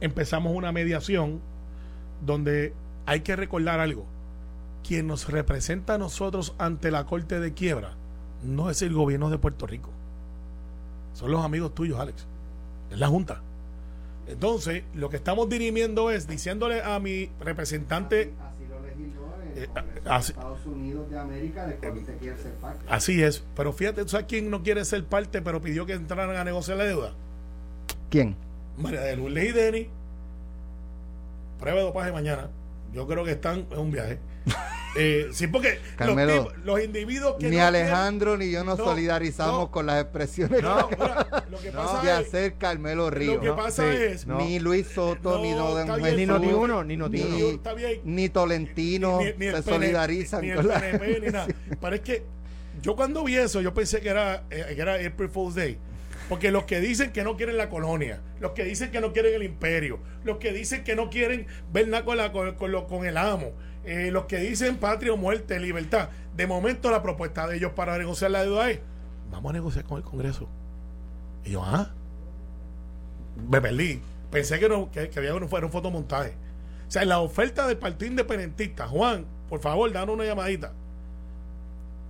empezamos 0.00 0.54
una 0.54 0.72
mediación 0.72 1.40
donde 2.24 2.72
hay 3.06 3.20
que 3.20 3.36
recordar 3.36 3.80
algo. 3.80 4.06
Quien 4.86 5.06
nos 5.06 5.28
representa 5.28 5.94
a 5.94 5.98
nosotros 5.98 6.54
ante 6.58 6.90
la 6.90 7.04
Corte 7.04 7.40
de 7.40 7.52
Quiebra 7.52 7.96
no 8.42 8.70
es 8.70 8.82
el 8.82 8.92
gobierno 8.92 9.30
de 9.30 9.38
Puerto 9.38 9.66
Rico. 9.66 9.90
Son 11.18 11.30
los 11.32 11.44
amigos 11.44 11.74
tuyos, 11.74 11.98
Alex. 11.98 12.24
Es 12.92 12.98
la 12.98 13.08
Junta. 13.08 13.40
Entonces, 14.28 14.84
lo 14.94 15.08
que 15.10 15.16
estamos 15.16 15.48
dirimiendo 15.48 16.10
es 16.12 16.28
diciéndole 16.28 16.80
a 16.82 17.00
mi 17.00 17.28
representante, 17.40 18.32
Así 18.40 18.64
lo 18.68 18.80
legisló 18.86 19.34
el 19.56 19.62
Eh, 19.64 19.66
Congreso 19.66 20.04
de 20.04 20.10
así- 20.10 20.32
Estados 20.32 20.66
Unidos 20.66 21.10
de 21.10 21.18
América, 21.18 21.66
del 21.66 21.78
cual 21.78 21.98
usted 21.98 22.18
quiere 22.18 22.36
ser 22.38 22.52
parte. 22.54 22.84
así 22.88 23.22
es, 23.22 23.42
pero 23.56 23.72
fíjate, 23.72 24.02
¿tú 24.02 24.10
sabes 24.10 24.26
quién 24.28 24.48
no 24.50 24.62
quiere 24.62 24.84
ser 24.84 25.04
parte, 25.04 25.42
pero 25.42 25.60
pidió 25.60 25.86
que 25.86 25.94
entraran 25.94 26.36
a 26.36 26.44
negociar 26.44 26.76
la 26.78 26.84
deuda? 26.84 27.12
¿Quién? 28.10 28.36
María 28.76 29.00
de 29.00 29.16
Lourdes 29.16 29.48
y 29.48 29.52
Denny, 29.52 29.88
prueba 31.58 31.78
de 31.80 31.84
dopaje 31.86 32.12
mañana. 32.12 32.48
Yo 32.92 33.06
creo 33.08 33.24
que 33.24 33.32
están 33.32 33.66
en 33.70 33.78
un 33.78 33.90
viaje. 33.90 34.18
Eh, 34.96 35.28
sí, 35.32 35.46
porque 35.46 35.74
los, 35.74 35.96
Carmelo, 35.96 36.44
tipos- 36.48 36.64
los 36.64 36.82
individuos 36.82 37.36
que 37.38 37.50
Ni 37.50 37.56
no 37.56 37.64
Alejandro 37.66 38.36
ni 38.36 38.50
yo 38.50 38.64
nos 38.64 38.78
No, 38.78 38.84
solidarizamos 38.86 39.60
no. 39.60 39.70
con 39.70 39.86
las 39.86 40.02
expresiones 40.02 40.56
que 40.56 40.62
no, 40.62 40.88
mira, 40.88 41.44
lo 41.50 41.58
que 41.60 41.70
pasa 41.72 42.02
de 42.02 42.10
es 42.22 42.26
hacer 42.26 42.54
Carmelo 42.54 43.10
Ríos. 43.10 43.34
lo 43.36 43.40
que 43.42 43.52
pasa 43.52 43.92
es 43.92 44.26
no. 44.26 44.38
Ni 44.38 44.58
Luis 44.58 44.86
Soto, 44.88 45.36
No, 45.36 45.42
ni 45.42 45.52
Don 45.52 45.76
Jesús, 45.76 45.86
Ni 46.00 46.08
está 46.08 46.14
bien. 46.16 46.28
Noti 46.28 46.46
uno, 46.48 46.84
ni 46.84 46.96
ni- 46.96 47.02
uno. 47.02 47.48
está 47.50 47.74
bien. 47.74 48.00
ni 48.04 48.28
Tolentino 48.30 49.20
ni, 49.20 49.44
se 49.50 49.62
solidarizan 49.62 50.40
ni 50.42 50.50
el 50.50 50.56
con 50.56 50.68
la 50.68 50.80
PNP, 50.80 51.20
ni 51.20 51.26
nada. 51.28 51.46
Pero 51.80 51.94
es 51.94 52.00
que 52.00 52.22
yo 52.82 52.96
cuando 52.96 53.22
vi 53.24 53.36
eso, 53.36 53.60
yo 53.60 53.74
pensé 53.74 54.00
que 54.00 54.08
era, 54.08 54.44
eh, 54.50 54.72
que 54.74 54.80
era 54.80 54.94
April 54.94 55.28
Fool's 55.28 55.54
Day. 55.54 55.78
Porque 56.28 56.50
los 56.50 56.64
que 56.64 56.78
dicen 56.80 57.10
que 57.12 57.24
no 57.24 57.36
quieren 57.38 57.56
la 57.56 57.70
colonia, 57.70 58.20
los 58.38 58.52
que 58.52 58.62
dicen 58.64 58.90
que 58.90 59.00
no 59.00 59.14
quieren 59.14 59.34
el 59.34 59.42
imperio, 59.44 59.98
los 60.24 60.36
que 60.36 60.52
dicen 60.52 60.84
que 60.84 60.94
no 60.94 61.08
quieren 61.08 61.46
ver 61.72 61.88
nada 61.88 62.04
con, 62.04 62.18
la- 62.18 62.32
con, 62.32 62.54
con 62.54 62.70
lo- 62.70 62.86
con 62.86 63.06
el 63.06 63.16
amo, 63.16 63.52
eh, 63.88 64.10
los 64.10 64.26
que 64.26 64.36
dicen 64.36 64.76
patria 64.76 65.14
o 65.14 65.16
muerte, 65.16 65.58
libertad, 65.58 66.10
de 66.36 66.46
momento 66.46 66.90
la 66.90 67.02
propuesta 67.02 67.46
de 67.46 67.56
ellos 67.56 67.72
para 67.72 67.96
negociar 67.96 68.30
la 68.30 68.42
deuda 68.42 68.70
es, 68.70 68.80
vamos 69.30 69.48
a 69.48 69.52
negociar 69.54 69.86
con 69.86 69.96
el 69.96 70.04
Congreso. 70.04 70.46
Y 71.42 71.52
yo, 71.52 71.64
ah, 71.64 71.90
me 73.48 73.62
perdí. 73.62 74.02
Pensé 74.30 74.58
que, 74.58 74.68
no, 74.68 74.90
que, 74.90 75.08
que 75.08 75.18
había 75.18 75.34
un, 75.34 75.42
un 75.42 75.70
fotomontaje. 75.70 76.34
O 76.86 76.90
sea, 76.90 77.02
la 77.06 77.20
oferta 77.20 77.66
del 77.66 77.78
Partido 77.78 78.10
Independentista, 78.10 78.86
Juan, 78.86 79.24
por 79.48 79.60
favor, 79.60 79.90
danos 79.90 80.16
una 80.16 80.26
llamadita. 80.26 80.74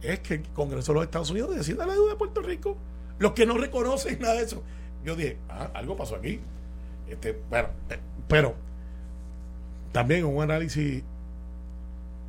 Es 0.03 0.19
que 0.19 0.35
el 0.35 0.49
Congreso 0.49 0.91
de 0.91 0.95
los 0.97 1.05
Estados 1.05 1.31
Unidos 1.31 1.55
decida 1.55 1.87
la 1.87 1.93
deuda 1.93 2.11
de 2.11 2.17
Puerto 2.17 2.43
Rico. 2.43 2.77
Los 3.21 3.33
que 3.35 3.47
no 3.47 3.57
reconocen 3.57 4.19
nada 4.21 4.35
de 4.35 4.43
eso. 4.43 4.65
Yo 5.05 5.15
dije, 5.15 5.39
ah, 5.49 5.71
algo 5.75 5.97
pasó 5.97 6.17
aquí. 6.17 6.41
Este, 7.09 7.41
bueno, 7.49 7.69
eh, 7.89 8.01
pero 8.27 8.57
también 9.93 10.25
un 10.25 10.43
análisis 10.43 11.05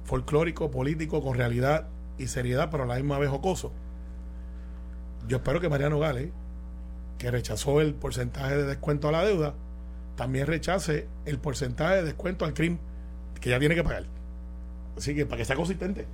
folclórico, 0.09 0.71
político, 0.71 1.21
con 1.21 1.37
realidad 1.37 1.87
y 2.17 2.25
seriedad, 2.27 2.69
pero 2.71 2.83
a 2.83 2.87
la 2.87 2.95
misma 2.95 3.19
vez 3.19 3.29
jocoso. 3.29 3.71
Yo 5.27 5.37
espero 5.37 5.59
que 5.61 5.69
Mariano 5.69 5.99
Gale, 5.99 6.31
que 7.19 7.29
rechazó 7.29 7.79
el 7.79 7.93
porcentaje 7.93 8.57
de 8.57 8.63
descuento 8.63 9.07
a 9.07 9.11
la 9.11 9.23
deuda, 9.23 9.53
también 10.15 10.47
rechace 10.47 11.07
el 11.25 11.37
porcentaje 11.37 11.97
de 11.97 12.03
descuento 12.03 12.43
al 12.45 12.55
crimen 12.55 12.79
que 13.39 13.51
ya 13.51 13.59
tiene 13.59 13.75
que 13.75 13.83
pagar. 13.83 14.05
Así 14.97 15.13
que 15.13 15.27
para 15.27 15.37
que 15.37 15.45
sea 15.45 15.55
consistente. 15.55 16.07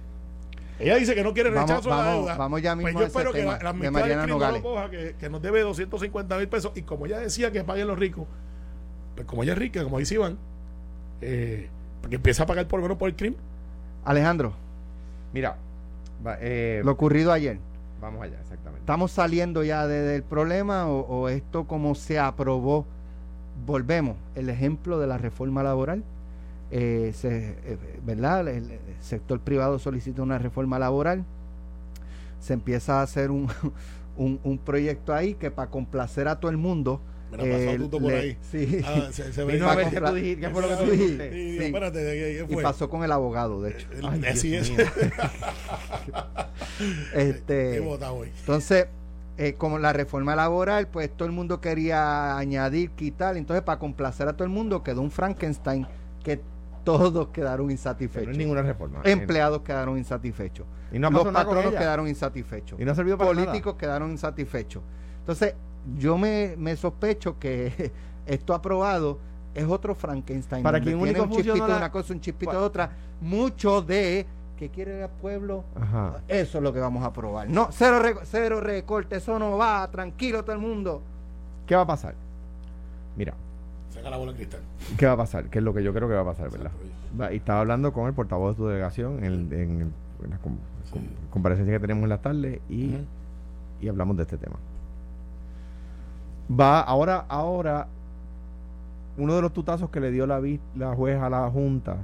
Ella 0.77 0.97
dice 0.97 1.15
que 1.15 1.23
no 1.23 1.33
quiere 1.33 1.49
Vamos- 1.51 1.69
rechazo 1.69 1.93
a 1.93 1.95
la 1.97 2.03
vamos- 2.03 2.19
deuda. 2.25 2.37
vamos 2.37 2.61
ya 2.61 2.75
mismo 2.75 2.91
Pues 2.91 3.01
yo 3.01 3.07
espero 3.07 3.31
que 3.31 3.45
la, 3.45 3.57
la 3.63 3.71
de 3.71 3.79
mitad 3.79 3.91
Mariana 3.93 4.21
del 4.23 4.23
crimen 4.23 4.27
no 4.29 4.33
lo 4.35 4.39
Nogales. 4.59 4.61
coja, 4.61 4.89
que, 4.89 5.15
que 5.17 5.29
nos 5.29 5.41
debe 5.41 5.61
250 5.61 6.37
mil 6.37 6.49
pesos. 6.49 6.73
Y 6.75 6.81
como 6.81 7.05
ella 7.05 7.19
decía 7.19 7.49
que 7.53 7.63
paguen 7.63 7.87
los 7.87 7.97
ricos, 7.97 8.27
pues 9.15 9.25
como 9.25 9.43
ella 9.43 9.53
es 9.53 9.57
rica, 9.59 9.81
como 9.85 9.99
dice 9.99 10.15
Iván, 10.15 10.37
eh, 11.21 11.69
porque 12.01 12.17
empieza 12.17 12.43
a 12.43 12.45
pagar 12.45 12.67
por 12.67 12.79
lo 12.81 12.83
menos 12.83 12.97
por 12.97 13.07
el 13.07 13.15
crimen. 13.15 13.39
Alejandro, 14.05 14.53
Mira, 15.33 15.57
eh, 16.39 16.81
lo 16.85 16.91
ocurrido 16.93 17.31
ayer. 17.33 17.57
vamos 18.01 18.21
allá, 18.23 18.39
exactamente. 18.39 18.79
¿Estamos 18.79 19.11
saliendo 19.11 19.63
ya 19.63 19.85
de- 19.87 20.01
del 20.01 20.23
problema 20.23 20.87
o, 20.87 21.01
o 21.01 21.29
esto 21.29 21.65
como 21.65 21.95
se 21.95 22.19
aprobó? 22.19 22.85
Volvemos, 23.65 24.15
el 24.35 24.49
ejemplo 24.49 24.99
de 24.99 25.07
la 25.07 25.17
reforma 25.17 25.63
laboral. 25.63 26.03
Eh, 26.71 27.11
se, 27.15 27.57
eh, 27.65 27.77
¿Verdad? 28.05 28.47
El, 28.47 28.71
el 28.71 28.79
sector 29.01 29.39
privado 29.39 29.79
solicita 29.79 30.21
una 30.21 30.37
reforma 30.37 30.77
laboral. 30.79 31.23
Se 32.39 32.53
empieza 32.53 32.99
a 32.99 33.03
hacer 33.03 33.31
un, 33.31 33.47
un, 34.17 34.39
un 34.43 34.57
proyecto 34.57 35.13
ahí 35.13 35.33
que 35.35 35.51
para 35.51 35.69
complacer 35.69 36.27
a 36.27 36.39
todo 36.39 36.51
el 36.51 36.57
mundo. 36.57 37.01
Mira, 37.31 37.43
pasó 37.57 37.77
Tuto 37.77 37.99
por 37.99 38.11
le- 38.11 38.19
ahí. 38.19 38.37
Sí. 38.51 38.81
Ah, 38.85 39.07
se, 39.11 39.33
se. 39.33 39.43
Vino 39.45 39.69
a 39.69 39.75
ver 39.75 39.85
qué 39.89 39.91
comprar- 39.95 40.09
tú 40.11 40.15
dijiste, 40.15 40.41
qué 40.41 40.49
fue 40.49 40.61
lo 40.61 40.67
que 40.69 40.75
tú 40.75 40.91
dijiste. 40.91 41.31
Sí, 41.31 41.57
sí. 41.57 41.63
espérate, 41.65 41.99
¿qué, 41.99 42.45
qué 42.45 42.45
y 42.49 42.53
fue? 42.53 42.63
pasó 42.63 42.89
con 42.89 43.03
el 43.03 43.11
abogado, 43.11 43.61
de 43.61 43.71
hecho. 43.71 43.87
El- 43.91 44.05
Ay, 44.05 44.21
así 44.25 44.49
Dios 44.49 44.69
es. 44.69 44.77
mío. 44.77 44.85
Este, 47.13 47.79
hoy. 47.79 48.31
Entonces, 48.39 48.87
eh, 49.37 49.53
como 49.53 49.79
la 49.79 49.93
reforma 49.93 50.35
laboral, 50.35 50.87
pues 50.87 51.09
todo 51.11 51.25
el 51.25 51.31
mundo 51.33 51.61
quería 51.61 52.37
añadir, 52.37 52.91
quitar. 52.91 53.37
Entonces, 53.37 53.63
para 53.63 53.79
complacer 53.79 54.27
a 54.27 54.33
todo 54.33 54.43
el 54.45 54.49
mundo, 54.51 54.83
quedó 54.83 55.01
un 55.01 55.11
Frankenstein 55.11 55.87
que 56.23 56.41
todos 56.83 57.29
quedaron 57.29 57.57
Pero 57.57 57.65
no 57.67 57.71
insatisfechos. 57.71 58.37
ninguna 58.37 58.61
reforma. 58.61 59.01
Empleados 59.03 59.61
quedaron 59.61 59.97
insatisfechos. 59.97 60.65
Y 60.91 60.99
no 60.99 61.07
ha 61.07 61.11
Los 61.11 61.25
patronos 61.27 61.73
quedaron 61.73 62.07
insatisfechos. 62.07 62.79
Y 62.79 62.85
no 62.85 62.91
ha 62.91 62.95
servido 62.95 63.17
para 63.17 63.29
Políticos 63.31 63.75
quedaron 63.75 64.11
insatisfechos. 64.11 64.83
Entonces, 65.19 65.55
yo 65.97 66.17
me, 66.17 66.55
me 66.57 66.75
sospecho 66.75 67.37
que 67.39 67.91
esto 68.25 68.53
aprobado 68.53 69.19
es 69.53 69.65
otro 69.65 69.95
Frankenstein. 69.95 70.63
Para 70.63 70.79
quien 70.81 70.99
tiene 71.01 71.21
un 71.21 71.29
chispito 71.29 71.53
de 71.65 71.71
la- 71.71 71.77
una 71.77 71.91
cosa, 71.91 72.13
un 72.13 72.19
chispito 72.21 72.51
de 72.51 72.57
otra. 72.57 72.91
Mucho 73.21 73.81
de 73.81 74.25
¿Qué 74.57 74.69
quiere 74.69 75.03
el 75.03 75.09
pueblo? 75.09 75.65
Ajá. 75.79 76.21
Eso 76.29 76.57
es 76.59 76.63
lo 76.63 76.71
que 76.71 76.79
vamos 76.79 77.03
a 77.03 77.07
aprobar. 77.07 77.49
No, 77.49 77.67
cero, 77.71 78.01
cero 78.23 78.61
recorte, 78.61 79.17
eso 79.17 79.37
no 79.37 79.57
va, 79.57 79.85
tranquilo 79.91 80.43
todo 80.45 80.53
el 80.55 80.61
mundo. 80.61 81.01
¿Qué 81.67 81.75
va 81.75 81.81
a 81.81 81.85
pasar? 81.87 82.15
Mira, 83.17 83.33
Saca 83.93 84.09
la 84.09 84.15
bola 84.15 84.31
de 84.31 84.37
cristal. 84.37 84.61
¿qué 84.97 85.05
va 85.07 85.11
a 85.11 85.17
pasar? 85.17 85.49
¿Qué 85.49 85.57
es 85.59 85.63
lo 85.63 85.73
que 85.73 85.83
yo 85.83 85.93
creo 85.93 86.07
que 86.07 86.13
va 86.15 86.21
a 86.21 86.25
pasar, 86.25 86.49
verdad? 86.49 86.71
Va- 87.19 87.33
Y 87.33 87.37
estaba 87.37 87.59
hablando 87.59 87.91
con 87.91 88.07
el 88.07 88.13
portavoz 88.13 88.51
de 88.55 88.57
tu 88.57 88.67
delegación 88.67 89.17
en, 89.19 89.25
el- 89.25 89.53
en 89.53 89.81
el- 89.81 89.91
en 90.23 90.29
la 90.29 90.37
com- 90.37 90.57
com- 90.89 91.03
comparecencia 91.31 91.73
que 91.73 91.79
tenemos 91.81 92.03
en 92.03 92.09
la 92.09 92.21
tarde 92.21 92.61
y, 92.69 92.95
y 93.81 93.87
hablamos 93.89 94.15
de 94.15 94.23
este 94.23 94.37
tema. 94.37 94.55
Va, 96.47 96.81
ahora, 96.81 97.25
ahora, 97.27 97.87
uno 99.17 99.35
de 99.35 99.41
los 99.41 99.53
tutazos 99.53 99.89
que 99.89 99.99
le 99.99 100.11
dio 100.11 100.27
la, 100.27 100.41
la 100.75 100.95
juez 100.95 101.19
a 101.19 101.29
la 101.29 101.49
Junta 101.49 101.97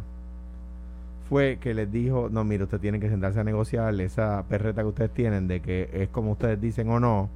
fue 1.30 1.60
que 1.62 1.74
les 1.74 1.92
dijo, 1.92 2.28
no, 2.30 2.44
mire, 2.44 2.64
usted 2.64 2.80
tiene 2.80 3.00
que 3.00 3.10
sentarse 3.10 3.40
a 3.40 3.44
negociar 3.44 4.00
esa 4.02 4.44
perreta 4.50 4.82
que 4.82 4.88
ustedes 4.88 5.12
tienen 5.12 5.48
de 5.48 5.62
que 5.62 5.90
es 5.94 6.10
como 6.10 6.32
ustedes 6.32 6.60
dicen 6.60 6.90
o 6.90 7.00
no, 7.00 7.30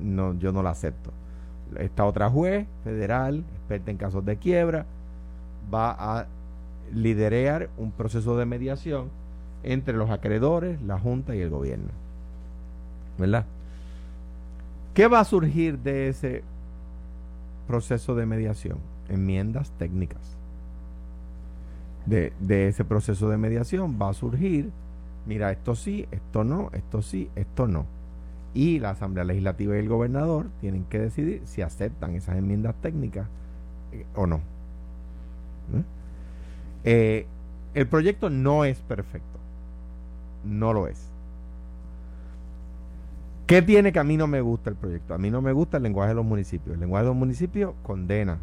no 0.00 0.34
yo 0.38 0.52
no 0.52 0.62
la 0.62 0.70
acepto. 0.70 1.10
Esta 1.76 2.04
otra 2.04 2.30
juez 2.30 2.66
federal, 2.84 3.44
experta 3.56 3.90
en 3.90 3.96
casos 3.96 4.24
de 4.24 4.36
quiebra, 4.36 4.86
va 5.72 5.90
a 5.98 6.26
liderar 6.94 7.70
un 7.78 7.90
proceso 7.90 8.36
de 8.36 8.44
mediación 8.44 9.08
entre 9.62 9.96
los 9.96 10.10
acreedores, 10.10 10.80
la 10.82 10.98
Junta 10.98 11.34
y 11.34 11.40
el 11.40 11.50
gobierno. 11.50 11.88
¿Verdad? 13.18 13.46
¿Qué 14.94 15.06
va 15.06 15.20
a 15.20 15.24
surgir 15.24 15.78
de 15.78 16.08
ese 16.08 16.42
proceso 17.66 18.14
de 18.14 18.26
mediación? 18.26 18.78
Enmiendas 19.08 19.70
técnicas. 19.78 20.36
De, 22.06 22.32
ese 22.68 22.84
proceso 22.84 23.28
de 23.28 23.36
mediación 23.36 23.98
va 24.00 24.08
a 24.08 24.14
surgir, 24.14 24.70
mira, 25.26 25.52
esto 25.52 25.76
sí, 25.76 26.08
esto 26.10 26.42
no, 26.42 26.70
esto 26.72 27.02
sí, 27.02 27.30
esto 27.36 27.68
no. 27.68 27.86
Y 28.52 28.80
la 28.80 28.90
Asamblea 28.90 29.24
Legislativa 29.24 29.76
y 29.76 29.78
el 29.78 29.88
gobernador 29.88 30.46
tienen 30.60 30.84
que 30.84 30.98
decidir 30.98 31.42
si 31.44 31.62
aceptan 31.62 32.16
esas 32.16 32.36
enmiendas 32.36 32.74
técnicas 32.80 33.28
eh, 33.92 34.04
o 34.16 34.26
no. 34.26 34.36
¿Eh? 35.72 35.84
Eh, 36.82 37.26
el 37.74 37.86
proyecto 37.86 38.28
no 38.28 38.64
es 38.64 38.78
perfecto. 38.80 39.38
No 40.44 40.72
lo 40.72 40.88
es. 40.88 41.09
¿Qué 43.50 43.62
tiene 43.62 43.92
que 43.92 43.98
a 43.98 44.04
mí 44.04 44.16
no 44.16 44.28
me 44.28 44.40
gusta 44.40 44.70
el 44.70 44.76
proyecto? 44.76 45.12
A 45.12 45.18
mí 45.18 45.28
no 45.28 45.42
me 45.42 45.50
gusta 45.50 45.78
el 45.78 45.82
lenguaje 45.82 46.10
de 46.10 46.14
los 46.14 46.24
municipios. 46.24 46.72
El 46.74 46.78
lenguaje 46.78 47.02
de 47.02 47.08
los 47.08 47.16
municipios 47.16 47.74
condena 47.82 48.38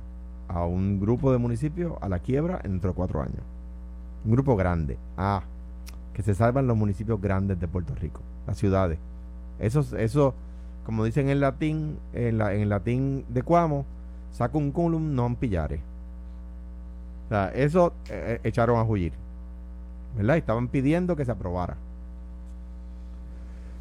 a 0.49 0.65
un 0.65 0.99
grupo 0.99 1.31
de 1.31 1.37
municipios 1.37 1.93
a 2.01 2.09
la 2.09 2.19
quiebra 2.19 2.59
dentro 2.61 2.89
de 2.89 2.93
cuatro 2.93 3.21
años. 3.21 3.39
Un 4.25 4.33
grupo 4.33 4.57
grande. 4.57 4.97
Ah, 5.15 5.43
que 6.13 6.23
se 6.23 6.35
salvan 6.35 6.67
los 6.67 6.75
municipios 6.75 7.21
grandes 7.21 7.57
de 7.57 7.69
Puerto 7.69 7.95
Rico, 7.95 8.19
las 8.45 8.57
ciudades. 8.57 8.99
Eso, 9.59 9.79
eso 9.97 10.33
como 10.85 11.05
dicen 11.05 11.29
en 11.29 11.39
latín, 11.39 11.99
en, 12.11 12.37
la, 12.37 12.53
en 12.53 12.67
latín 12.67 13.23
de 13.29 13.43
Cuamo, 13.43 13.85
saca 14.33 14.57
un 14.57 14.73
culum 14.73 15.15
non 15.15 15.37
pillare. 15.37 15.79
O 17.27 17.29
sea, 17.29 17.47
eso 17.55 17.93
eh, 18.09 18.41
echaron 18.43 18.77
a 18.77 18.83
huir. 18.83 19.13
¿Verdad? 20.17 20.35
Estaban 20.35 20.67
pidiendo 20.67 21.15
que 21.15 21.23
se 21.23 21.31
aprobara. 21.31 21.77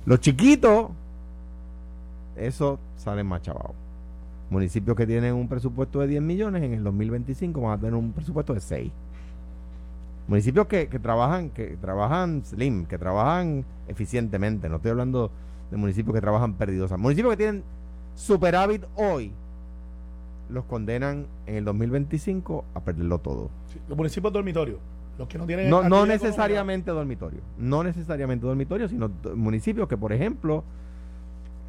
Los 0.05 0.21
chiquitos, 0.21 0.91
eso 2.37 2.79
salen 2.97 3.27
más 3.27 3.43
chavados. 3.43 3.75
Municipios 4.51 4.97
que 4.97 5.07
tienen 5.07 5.35
un 5.35 5.49
presupuesto 5.49 6.01
de 6.01 6.07
10 6.07 6.23
millones, 6.23 6.63
en 6.63 6.73
el 6.73 6.85
2025 6.85 7.61
van 7.61 7.73
a 7.73 7.79
tener 7.79 7.95
un 7.95 8.13
presupuesto 8.13 8.55
de 8.55 8.61
6. 8.61 8.93
Municipios 10.29 10.67
que, 10.67 10.89
que 10.89 10.99
trabajan, 10.99 11.51
que 11.51 11.77
trabajan 11.81 12.45
slim, 12.45 12.87
que 12.87 12.99
trabajan 12.99 13.65
eficientemente. 13.89 14.69
No 14.69 14.77
estoy 14.77 14.93
hablando 14.93 15.31
de 15.71 15.77
municipios 15.77 16.15
que 16.15 16.21
trabajan 16.21 16.55
perdidos. 16.55 16.91
Municipios 16.99 17.33
que 17.33 17.37
tienen 17.37 17.65
superávit 18.15 18.85
hoy, 18.97 19.33
los 20.49 20.65
condenan 20.65 21.27
en 21.47 21.57
el 21.57 21.65
2025 21.65 22.65
a 22.75 22.81
perderlo 22.81 23.19
todo. 23.19 23.51
Sí, 23.73 23.81
Los 23.89 23.97
municipios 23.97 24.33
dormitorios. 24.33 24.79
Los 25.19 25.29
que 25.29 25.39
no 25.39 25.47
tienen. 25.47 25.71
No, 25.71 25.83
no 25.83 26.05
necesariamente 26.07 26.91
dormitorio. 26.91 27.41
No 27.59 27.83
necesariamente 27.83 28.47
dormitorio, 28.47 28.89
sino 28.89 29.11
municipios 29.35 29.89
que, 29.89 29.97
por 29.97 30.13
ejemplo, 30.13 30.63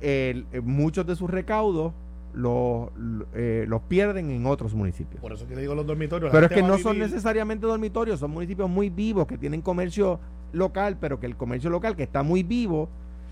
el- 0.02 0.46
eh, 0.52 0.62
muchos 0.62 1.06
de 1.06 1.16
sus 1.16 1.30
recaudos 1.30 1.94
los, 2.34 2.90
eh, 3.34 3.66
los 3.68 3.82
pierden 3.84 4.30
en 4.30 4.46
otros 4.46 4.74
municipios. 4.76 5.20
Por 5.22 5.34
eso 5.34 5.48
que 5.48 5.56
le 5.56 5.62
digo 5.62 5.74
los 5.74 5.86
dormitorios. 5.88 6.32
Pero 6.32 6.46
es 6.46 6.52
que 6.52 6.62
no 6.62 6.78
son 6.78 7.00
necesariamente 7.00 7.66
dormitorios, 7.66 8.20
son 8.20 8.32
municipios 8.32 8.70
muy 8.70 8.90
vivos 8.90 9.26
que 9.28 9.38
tienen 9.38 9.62
comercio 9.62 10.20
local, 10.54 10.98
pero 11.00 11.20
que 11.20 11.26
el 11.26 11.36
comercio 11.36 11.70
local 11.70 11.96
que 11.96 12.04
está 12.04 12.22
muy 12.24 12.44
vivo, 12.44 12.90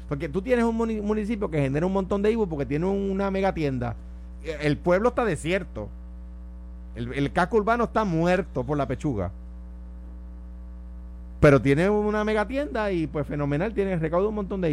porque 0.09 0.27
tú 0.27 0.41
tienes 0.41 0.65
un 0.65 0.75
muni- 0.75 1.01
municipio 1.01 1.49
que 1.51 1.59
genera 1.61 1.85
un 1.85 1.93
montón 1.93 2.21
de 2.21 2.31
IVU 2.31 2.47
porque 2.47 2.65
tiene 2.65 2.85
una 2.87 3.29
mega 3.31 3.53
tienda, 3.53 3.95
eh, 4.43 4.57
el 4.61 4.77
pueblo 4.77 5.09
está 5.09 5.23
desierto, 5.23 5.87
el, 6.95 7.13
el 7.13 7.31
casco 7.31 7.57
urbano 7.57 7.83
está 7.85 8.05
muerto 8.05 8.63
por 8.63 8.77
la 8.77 8.87
pechuga, 8.87 9.31
pero 11.39 11.61
tiene 11.61 11.89
una 11.89 12.23
mega 12.23 12.47
tienda 12.47 12.91
y 12.91 13.05
pues 13.07 13.27
fenomenal, 13.27 13.73
tiene 13.73 13.97
recaudo 13.97 14.29
un 14.29 14.35
montón 14.35 14.61
de 14.61 14.71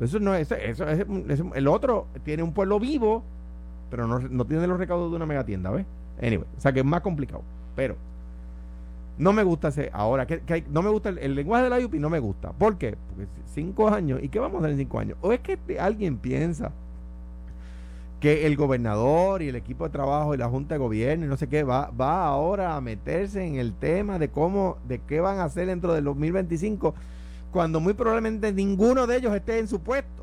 Eso 0.00 0.18
no 0.18 0.34
es, 0.34 0.50
eso 0.50 0.88
es- 0.88 1.06
el 1.54 1.68
otro 1.68 2.06
tiene 2.24 2.42
un 2.42 2.52
pueblo 2.52 2.80
vivo, 2.80 3.22
pero 3.90 4.06
no, 4.06 4.18
no 4.18 4.44
tiene 4.44 4.66
los 4.66 4.78
recaudos 4.78 5.10
de 5.10 5.16
una 5.16 5.26
mega 5.26 5.44
tienda, 5.44 5.70
¿ves? 5.70 5.86
Anyway, 6.20 6.46
o 6.56 6.60
sea 6.60 6.72
que 6.72 6.80
es 6.80 6.86
más 6.86 7.02
complicado. 7.02 7.42
Pero 7.76 7.96
no 9.18 9.32
me 9.32 9.42
gusta 9.42 9.68
ese. 9.68 9.90
Ahora, 9.92 10.26
que, 10.26 10.40
que 10.40 10.64
no 10.70 10.82
me 10.82 10.90
gusta 10.90 11.10
el, 11.10 11.34
lenguaje 11.34 11.64
de 11.64 11.70
la 11.70 11.78
UPI, 11.78 11.98
no 11.98 12.10
me 12.10 12.18
gusta. 12.18 12.52
¿Por 12.52 12.78
qué? 12.78 12.96
Porque 13.08 13.28
cinco 13.46 13.88
años. 13.88 14.20
¿Y 14.22 14.28
qué 14.28 14.38
vamos 14.38 14.56
a 14.56 14.58
hacer 14.60 14.70
en 14.72 14.78
cinco 14.78 14.98
años? 14.98 15.18
¿O 15.20 15.32
es 15.32 15.40
que 15.40 15.58
alguien 15.78 16.18
piensa 16.18 16.72
que 18.22 18.46
el 18.46 18.56
gobernador 18.56 19.42
y 19.42 19.48
el 19.48 19.56
equipo 19.56 19.84
de 19.84 19.90
trabajo 19.90 20.32
y 20.32 20.38
la 20.38 20.48
Junta 20.48 20.76
de 20.76 20.78
Gobierno 20.78 21.26
y 21.26 21.28
no 21.28 21.36
sé 21.36 21.48
qué 21.48 21.64
va, 21.64 21.90
va 21.90 22.24
ahora 22.24 22.76
a 22.76 22.80
meterse 22.80 23.44
en 23.44 23.56
el 23.56 23.74
tema 23.74 24.20
de 24.20 24.28
cómo, 24.28 24.78
de 24.86 25.00
qué 25.00 25.20
van 25.20 25.38
a 25.38 25.44
hacer 25.44 25.66
dentro 25.66 25.92
del 25.92 26.04
2025, 26.04 26.94
cuando 27.52 27.78
muy 27.78 27.92
probablemente 27.94 28.52
ninguno 28.52 29.06
de 29.06 29.16
ellos 29.18 29.34
esté 29.34 29.58
en 29.58 29.68
su 29.68 29.80
puesto? 29.80 30.22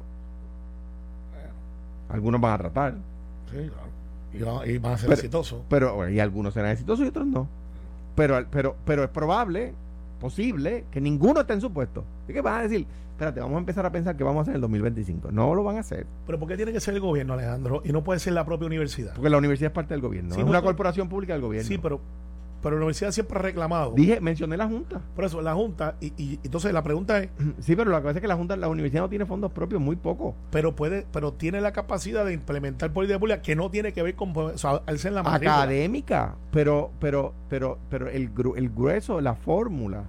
Algunos 2.10 2.42
van 2.42 2.54
a 2.54 2.58
tratar. 2.58 2.94
Sí, 3.52 3.70
claro. 3.70 3.90
Y 4.34 4.44
van, 4.44 4.70
y 4.70 4.78
van 4.78 4.94
a 4.94 4.98
ser 4.98 5.10
Pero- 5.10 5.20
exitosos. 5.20 5.62
Pero, 5.70 6.10
y 6.10 6.20
algunos 6.20 6.54
serán 6.54 6.72
exitosos 6.72 7.06
y 7.06 7.10
otros 7.10 7.28
no. 7.28 7.48
Pero, 8.16 8.46
pero, 8.52 8.76
pero 8.86 9.04
es 9.04 9.10
probable, 9.10 9.74
posible, 10.20 10.86
que 10.92 11.00
ninguno 11.00 11.42
esté 11.42 11.54
en 11.54 11.62
su 11.62 11.72
puesto. 11.72 12.04
Así 12.24 12.34
que 12.34 12.42
van 12.42 12.60
a 12.60 12.64
decir, 12.64 12.86
espérate, 13.12 13.40
vamos 13.40 13.56
a 13.56 13.60
empezar 13.60 13.86
a 13.86 13.92
pensar 13.92 14.18
que 14.18 14.24
vamos 14.24 14.40
a 14.40 14.42
hacer 14.42 14.52
en 14.54 14.56
el 14.56 14.62
2025. 14.62 15.32
No 15.32 15.56
lo 15.56 15.64
van 15.64 15.78
a 15.78 15.80
hacer. 15.82 16.06
Pero 16.26 16.40
¿por 16.40 16.48
qué 16.48 16.58
tiene 16.58 16.74
que 16.74 16.80
ser 16.80 16.96
el 16.96 17.00
gobierno, 17.00 17.34
Alejandro? 17.34 17.82
Y 17.86 17.92
no 17.92 18.04
puede 18.04 18.20
ser 18.20 18.34
la 18.34 18.46
propia 18.46 18.68
universidad. 18.68 19.14
Porque 19.14 19.30
la 19.30 19.38
universidad 19.38 19.72
es 19.72 19.76
parte 19.76 19.94
del 19.94 20.02
gobierno. 20.02 20.34
Sí, 20.34 20.42
es 20.42 20.46
no, 20.46 20.50
una 20.52 20.62
corporación 20.62 21.10
pública 21.10 21.34
del 21.34 21.42
gobierno. 21.42 21.68
Sí, 21.68 21.78
pero, 21.78 22.02
pero 22.62 22.76
la 22.76 22.82
universidad 22.82 23.12
siempre 23.12 23.40
ha 23.40 23.42
reclamado. 23.42 23.94
Dije, 23.96 24.20
mencioné 24.22 24.58
la 24.58 24.68
Junta. 24.68 25.02
Por 25.16 25.26
eso, 25.26 25.42
la 25.42 25.54
Junta, 25.54 25.96
y, 26.02 26.14
y 26.18 26.40
entonces 26.44 26.74
la 26.74 26.84
pregunta 26.84 27.20
es, 27.20 27.30
Sí, 27.60 27.76
pero 27.76 27.92
que 27.92 27.98
pasa 28.02 28.18
es 28.18 28.22
que 28.22 28.28
la 28.28 28.36
Junta, 28.36 28.56
la 28.58 28.68
universidad 28.70 29.02
no 29.04 29.10
tiene 29.10 29.26
fondos 29.26 29.52
propios, 29.52 29.82
muy 29.82 29.96
poco. 29.96 30.36
pero 30.52 30.76
puede, 30.76 31.06
pero 31.12 31.34
tiene 31.34 31.62
la 31.62 31.72
capacidad 31.72 32.26
de 32.26 32.34
implementar 32.34 32.92
política 32.92 33.20
pública 33.20 33.42
que 33.42 33.56
no 33.56 33.70
tiene 33.70 33.94
que 33.94 34.02
ver 34.04 34.16
con 34.16 34.34
o 34.36 34.58
sea, 34.58 34.82
la 35.12 35.24
matrícula. 35.24 35.62
Académica. 35.62 36.36
Pero, 36.52 36.92
pero, 37.00 37.34
pero, 37.50 37.78
pero 37.90 38.08
el, 38.10 38.34
gru- 38.34 38.58
el 38.58 38.70
grueso, 38.70 39.22
la 39.22 39.36
fórmula, 39.36 40.04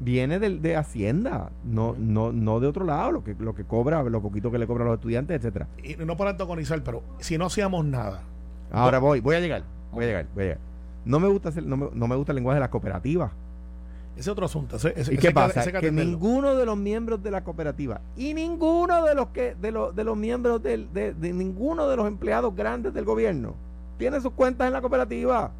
viene 0.00 0.38
del- 0.38 0.62
de 0.62 0.76
Hacienda, 0.76 1.50
no, 1.64 1.94
no, 1.98 2.32
no 2.32 2.58
de 2.60 2.66
otro 2.66 2.84
lado, 2.84 3.12
lo 3.12 3.22
que, 3.24 3.34
lo 3.38 3.54
que 3.54 3.64
cobra, 3.64 4.02
lo 4.02 4.22
poquito 4.22 4.50
que 4.50 4.58
le 4.58 4.66
cobra 4.66 4.84
a 4.84 4.86
los 4.88 4.94
estudiantes, 4.96 5.36
etcétera. 5.36 5.66
Y 5.84 5.94
no 5.96 6.16
para 6.16 6.30
antagonizar, 6.30 6.82
pero 6.82 7.02
si 7.18 7.36
no 7.36 7.46
hacíamos 7.46 7.84
nada, 7.84 8.22
Ahora 8.72 8.98
voy, 9.00 9.20
voy 9.20 9.34
a 9.36 9.40
llegar, 9.40 9.64
voy 9.92 10.04
a 10.04 10.06
llegar, 10.06 10.26
voy 10.34 10.44
a 10.44 10.46
llegar. 10.46 10.60
No 11.04 11.18
me 11.20 11.28
gusta 11.28 11.48
hacer- 11.50 11.64
no 11.66 11.76
me, 11.76 11.88
no 11.92 12.08
me 12.08 12.16
gusta 12.16 12.32
el 12.32 12.36
lenguaje 12.36 12.56
de 12.56 12.60
las 12.60 12.68
cooperativas. 12.70 13.30
ese 14.12 14.20
es 14.20 14.28
otro 14.28 14.44
asunto. 14.46 14.76
Ese, 14.76 14.92
ese- 15.00 15.14
¿Y 15.14 15.18
qué 15.18 15.30
pasa? 15.30 15.60
ese 15.62 15.72
Que 15.72 15.90
ninguno 15.90 16.54
de 16.54 16.66
los 16.66 16.76
miembros 16.76 17.22
de 17.22 17.30
la 17.30 17.42
cooperativa 17.42 18.00
y 18.16 18.34
ninguno 18.34 19.04
de 19.04 19.14
los 19.14 19.28
que 19.28 19.54
de 19.54 19.70
los, 19.70 19.94
de 19.96 20.04
los 20.04 20.16
miembros 20.16 20.62
del- 20.62 20.92
de, 20.92 21.14
de 21.14 21.32
ninguno 21.32 21.88
de 21.88 21.96
los 21.96 22.06
empleados 22.06 22.54
grandes 22.54 22.92
del 22.92 23.04
gobierno 23.06 23.54
tiene 23.98 24.20
sus 24.20 24.32
cuentas 24.32 24.66
en 24.66 24.72
la 24.74 24.80
cooperativa. 24.82 25.50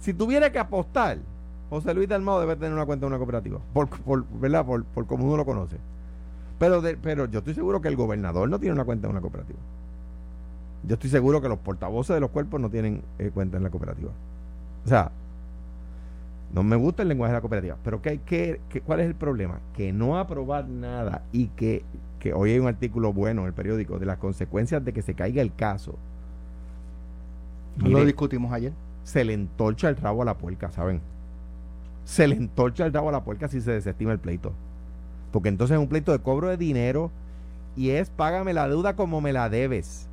Si 0.00 0.12
tuviera 0.14 0.50
que 0.52 0.58
apostar, 0.58 1.18
José 1.70 1.94
Luis 1.94 2.08
Dalmado 2.08 2.40
debe 2.40 2.56
tener 2.56 2.72
una 2.72 2.84
cuenta 2.86 3.06
en 3.06 3.12
una 3.12 3.18
cooperativa, 3.18 3.58
por, 3.72 3.88
por, 3.88 4.24
¿verdad? 4.38 4.64
Por, 4.64 4.84
por 4.84 5.06
como 5.06 5.24
uno 5.26 5.36
lo 5.38 5.44
conoce. 5.44 5.76
Pero, 6.58 6.80
de- 6.80 6.96
pero 6.96 7.26
yo 7.26 7.38
estoy 7.40 7.54
seguro 7.54 7.80
que 7.80 7.88
el 7.88 7.96
gobernador 7.96 8.48
no 8.48 8.58
tiene 8.58 8.74
una 8.74 8.84
cuenta 8.84 9.06
en 9.06 9.12
una 9.12 9.20
cooperativa. 9.20 9.58
Yo 10.86 10.94
estoy 10.94 11.10
seguro 11.10 11.40
que 11.40 11.48
los 11.48 11.58
portavoces 11.58 12.14
de 12.14 12.20
los 12.20 12.30
cuerpos 12.30 12.60
no 12.60 12.68
tienen 12.70 13.02
eh, 13.18 13.30
cuenta 13.32 13.56
en 13.56 13.62
la 13.62 13.70
cooperativa. 13.70 14.10
O 14.84 14.88
sea, 14.88 15.10
no 16.52 16.62
me 16.62 16.76
gusta 16.76 17.02
el 17.02 17.08
lenguaje 17.08 17.32
de 17.32 17.36
la 17.38 17.40
cooperativa. 17.40 17.76
Pero 17.82 18.02
¿qué, 18.02 18.20
qué, 18.24 18.60
qué- 18.68 18.80
cuál 18.80 19.00
es 19.00 19.06
el 19.06 19.14
problema? 19.14 19.60
Que 19.76 19.92
no 19.92 20.18
aprobar 20.18 20.68
nada 20.68 21.22
y 21.32 21.46
que, 21.48 21.84
que 22.20 22.32
hoy 22.34 22.52
hay 22.52 22.58
un 22.58 22.66
artículo 22.68 23.12
bueno 23.12 23.42
en 23.42 23.48
el 23.48 23.52
periódico 23.54 23.98
de 23.98 24.06
las 24.06 24.18
consecuencias 24.18 24.84
de 24.84 24.92
que 24.92 25.02
se 25.02 25.14
caiga 25.14 25.40
el 25.42 25.54
caso. 25.54 25.94
Lo 27.78 27.88
Mire, 27.88 28.04
discutimos 28.06 28.52
ayer. 28.52 28.72
se 29.02 29.24
le 29.24 29.32
entorcha 29.34 29.88
el 29.88 29.96
rabo 29.96 30.22
a 30.22 30.24
la 30.24 30.38
puerca, 30.38 30.70
¿saben? 30.70 31.00
se 32.04 32.28
le 32.28 32.36
entorcha 32.36 32.84
el 32.84 32.92
rabo 32.92 33.08
a 33.08 33.12
la 33.12 33.24
puerca 33.24 33.48
si 33.48 33.62
se 33.62 33.72
desestima 33.72 34.12
el 34.12 34.18
pleito. 34.18 34.52
Porque 35.32 35.48
entonces 35.48 35.74
es 35.76 35.80
un 35.80 35.88
pleito 35.88 36.12
de 36.12 36.18
cobro 36.18 36.48
de 36.48 36.58
dinero 36.58 37.10
y 37.76 37.90
es 37.90 38.10
págame 38.10 38.52
la 38.52 38.68
deuda 38.68 38.94
como 38.94 39.20
me 39.22 39.32
la 39.32 39.48
debes. 39.48 40.06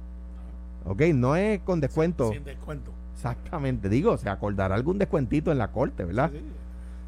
¿Ok? 0.86 1.02
No 1.14 1.36
es 1.36 1.60
con 1.62 1.80
descuento. 1.80 2.32
Sin 2.32 2.44
descuento. 2.44 2.92
Exactamente. 3.14 3.88
Digo, 3.90 4.18
se 4.18 4.30
acordará 4.30 4.76
algún 4.76 4.98
descuentito 4.98 5.52
en 5.52 5.58
la 5.60 5.72
corte, 5.72 6.06
¿verdad? 6.06 6.32
Sí, 6.32 6.40
sí. 6.40 6.46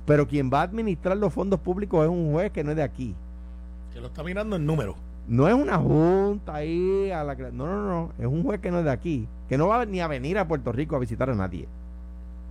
Pero 0.05 0.27
quien 0.27 0.51
va 0.53 0.59
a 0.59 0.63
administrar 0.63 1.17
los 1.17 1.33
fondos 1.33 1.59
públicos 1.59 2.03
es 2.03 2.09
un 2.09 2.31
juez 2.31 2.51
que 2.51 2.63
no 2.63 2.71
es 2.71 2.77
de 2.77 2.83
aquí. 2.83 3.15
Que 3.93 4.01
lo 4.01 4.07
está 4.07 4.23
mirando 4.23 4.55
en 4.57 4.65
número. 4.65 4.95
No 5.27 5.47
es 5.47 5.53
una 5.53 5.77
junta 5.77 6.55
ahí 6.55 7.09
a 7.11 7.23
la 7.23 7.35
No, 7.35 7.65
no, 7.65 7.87
no. 7.87 8.09
Es 8.19 8.25
un 8.25 8.43
juez 8.43 8.59
que 8.59 8.69
no 8.69 8.79
es 8.79 8.85
de 8.85 8.91
aquí. 8.91 9.27
Que 9.47 9.57
no 9.57 9.67
va 9.69 9.85
ni 9.85 10.01
a 10.01 10.07
venir 10.07 10.37
a 10.37 10.47
Puerto 10.47 10.71
Rico 10.71 10.95
a 10.95 10.99
visitar 10.99 11.29
a 11.29 11.35
nadie. 11.35 11.67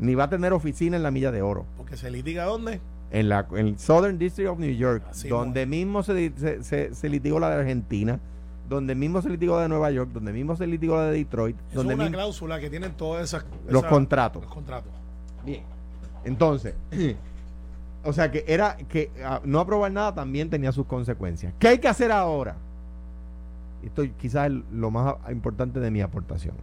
Ni 0.01 0.15
va 0.15 0.25
a 0.25 0.31
tener 0.31 0.53
oficina 0.55 0.97
en 0.97 1.03
la 1.03 1.11
Milla 1.11 1.31
de 1.31 1.43
Oro. 1.43 1.67
Porque 1.77 1.97
se 1.97 2.11
litiga 2.11 2.45
dónde? 2.45 2.81
En, 3.11 3.29
la, 3.29 3.47
en 3.53 3.67
el 3.69 3.79
Southern 3.79 4.19
District 4.19 4.49
of 4.49 4.59
New 4.59 4.75
York. 4.75 5.05
Así 5.11 5.29
donde 5.29 5.67
mismo 5.67 6.03
se, 6.03 6.33
se, 6.37 6.65
se- 6.65 6.95
se 6.95 7.09
litigó 7.11 7.39
la 7.39 7.51
de 7.51 7.57
Argentina. 7.61 8.19
Donde 8.69 8.95
mismo 8.95 9.21
se 9.21 9.29
litigó 9.29 9.59
de 9.59 9.69
Nueva 9.69 9.91
York. 9.91 10.11
Donde 10.13 10.33
mismo 10.33 10.57
se 10.57 10.67
litigó 10.67 11.01
de 11.01 11.13
Detroit. 11.13 11.57
Es 11.69 11.75
donde 11.75 11.95
una 11.95 12.05
mismo- 12.05 12.17
cláusula 12.17 12.59
que 12.61 12.71
tienen 12.71 12.93
todas 12.93 13.25
esas. 13.25 13.45
los 13.69 13.81
esas- 13.83 13.91
contratos. 13.91 14.43
Los 14.43 14.53
contratos. 14.55 14.93
Bien. 15.45 15.63
Entonces, 16.25 16.75
o 18.05 18.13
sea 18.13 18.31
que 18.31 18.45
era 18.47 18.77
que 18.77 19.11
ah, 19.25 19.41
no 19.45 19.61
aprobar 19.61 19.91
nada 19.93 20.15
también 20.15 20.49
tenía 20.51 20.73
sus 20.73 20.87
consecuencias. 20.87 21.53
¿Qué 21.59 21.69
hay 21.69 21.79
que 21.79 21.89
hacer 21.89 22.13
ahora? 22.13 22.55
Esto 23.85 24.05
quizás 24.17 24.47
es 24.51 24.53
lo 24.73 24.91
más 24.93 25.17
importante 25.31 25.81
de 25.81 25.91
mi 25.91 26.01
aportación 26.01 26.55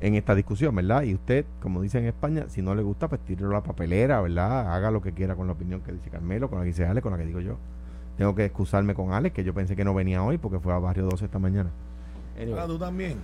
en 0.00 0.14
esta 0.14 0.34
discusión, 0.34 0.74
¿verdad? 0.74 1.02
Y 1.04 1.14
usted, 1.14 1.46
como 1.62 1.80
dice 1.80 1.98
en 1.98 2.04
España, 2.04 2.44
si 2.48 2.60
no 2.60 2.74
le 2.74 2.82
gusta, 2.82 3.08
pues 3.08 3.22
tírelo 3.22 3.48
a 3.52 3.54
la 3.54 3.62
papelera, 3.62 4.20
¿verdad? 4.20 4.74
Haga 4.74 4.90
lo 4.90 5.00
que 5.00 5.12
quiera 5.12 5.34
con 5.34 5.46
la 5.46 5.54
opinión 5.54 5.80
que 5.80 5.92
dice 5.92 6.10
Carmelo, 6.10 6.50
con 6.50 6.58
la 6.58 6.64
que 6.64 6.68
dice 6.68 6.84
Ale, 6.86 7.00
con 7.00 7.12
la 7.12 7.18
que 7.18 7.24
digo 7.24 7.40
yo. 7.40 7.56
Tengo 8.16 8.34
que 8.34 8.44
excusarme 8.46 8.94
con 8.94 9.12
Alex, 9.12 9.34
que 9.34 9.44
yo 9.44 9.52
pensé 9.54 9.76
que 9.76 9.84
no 9.84 9.92
venía 9.94 10.22
hoy 10.22 10.38
porque 10.38 10.58
fue 10.58 10.72
a 10.72 10.78
Barrio 10.78 11.04
12 11.04 11.26
esta 11.26 11.38
mañana. 11.38 11.70
Ahora 12.38 12.42
Anyway, 12.62 12.66
tú 12.66 12.78
también. 12.78 13.16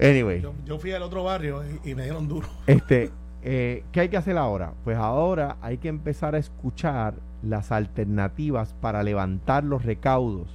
anyway. 0.00 0.40
Yo, 0.40 0.52
yo 0.64 0.78
fui 0.78 0.92
al 0.92 1.02
otro 1.02 1.24
barrio 1.24 1.62
y, 1.84 1.90
y 1.90 1.94
me 1.94 2.04
dieron 2.04 2.28
duro. 2.28 2.48
Este, 2.66 3.10
eh, 3.42 3.84
¿qué 3.92 4.00
hay 4.00 4.08
que 4.08 4.16
hacer 4.16 4.38
ahora? 4.38 4.72
Pues 4.84 4.96
ahora 4.96 5.56
hay 5.62 5.78
que 5.78 5.88
empezar 5.88 6.34
a 6.34 6.38
escuchar 6.38 7.14
las 7.42 7.72
alternativas 7.72 8.74
para 8.80 9.02
levantar 9.02 9.64
los 9.64 9.84
recaudos 9.84 10.48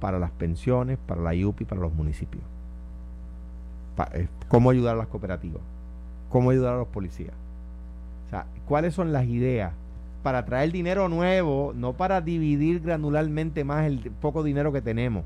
para 0.00 0.18
las 0.20 0.30
pensiones, 0.30 0.96
para 1.06 1.20
la 1.20 1.34
IUPI, 1.34 1.64
para 1.64 1.80
los 1.80 1.92
municipios. 1.92 2.42
Pa- 3.96 4.08
eh, 4.14 4.28
¿Cómo 4.48 4.70
ayudar 4.70 4.94
a 4.94 4.98
las 4.98 5.08
cooperativas? 5.08 5.60
¿Cómo 6.30 6.50
ayudar 6.50 6.74
a 6.74 6.78
los 6.78 6.88
policías? 6.88 7.34
O 8.28 8.30
sea, 8.30 8.46
¿cuáles 8.66 8.94
son 8.94 9.12
las 9.12 9.26
ideas 9.26 9.72
para 10.28 10.44
traer 10.44 10.70
dinero 10.70 11.08
nuevo, 11.08 11.72
no 11.74 11.94
para 11.94 12.20
dividir 12.20 12.80
granularmente 12.80 13.64
más 13.64 13.86
el 13.86 14.10
poco 14.20 14.42
dinero 14.42 14.70
que 14.74 14.82
tenemos? 14.82 15.24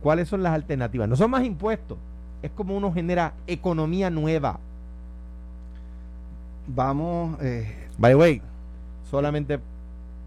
¿Cuáles 0.00 0.28
son 0.28 0.44
las 0.44 0.52
alternativas? 0.52 1.08
No 1.08 1.16
son 1.16 1.32
más 1.32 1.44
impuestos, 1.44 1.98
es 2.42 2.52
como 2.52 2.76
uno 2.76 2.92
genera 2.92 3.34
economía 3.48 4.08
nueva. 4.08 4.60
Vamos, 6.68 7.42
eh, 7.42 7.88
By 7.98 8.12
the 8.12 8.16
way, 8.16 8.42
solamente 9.10 9.58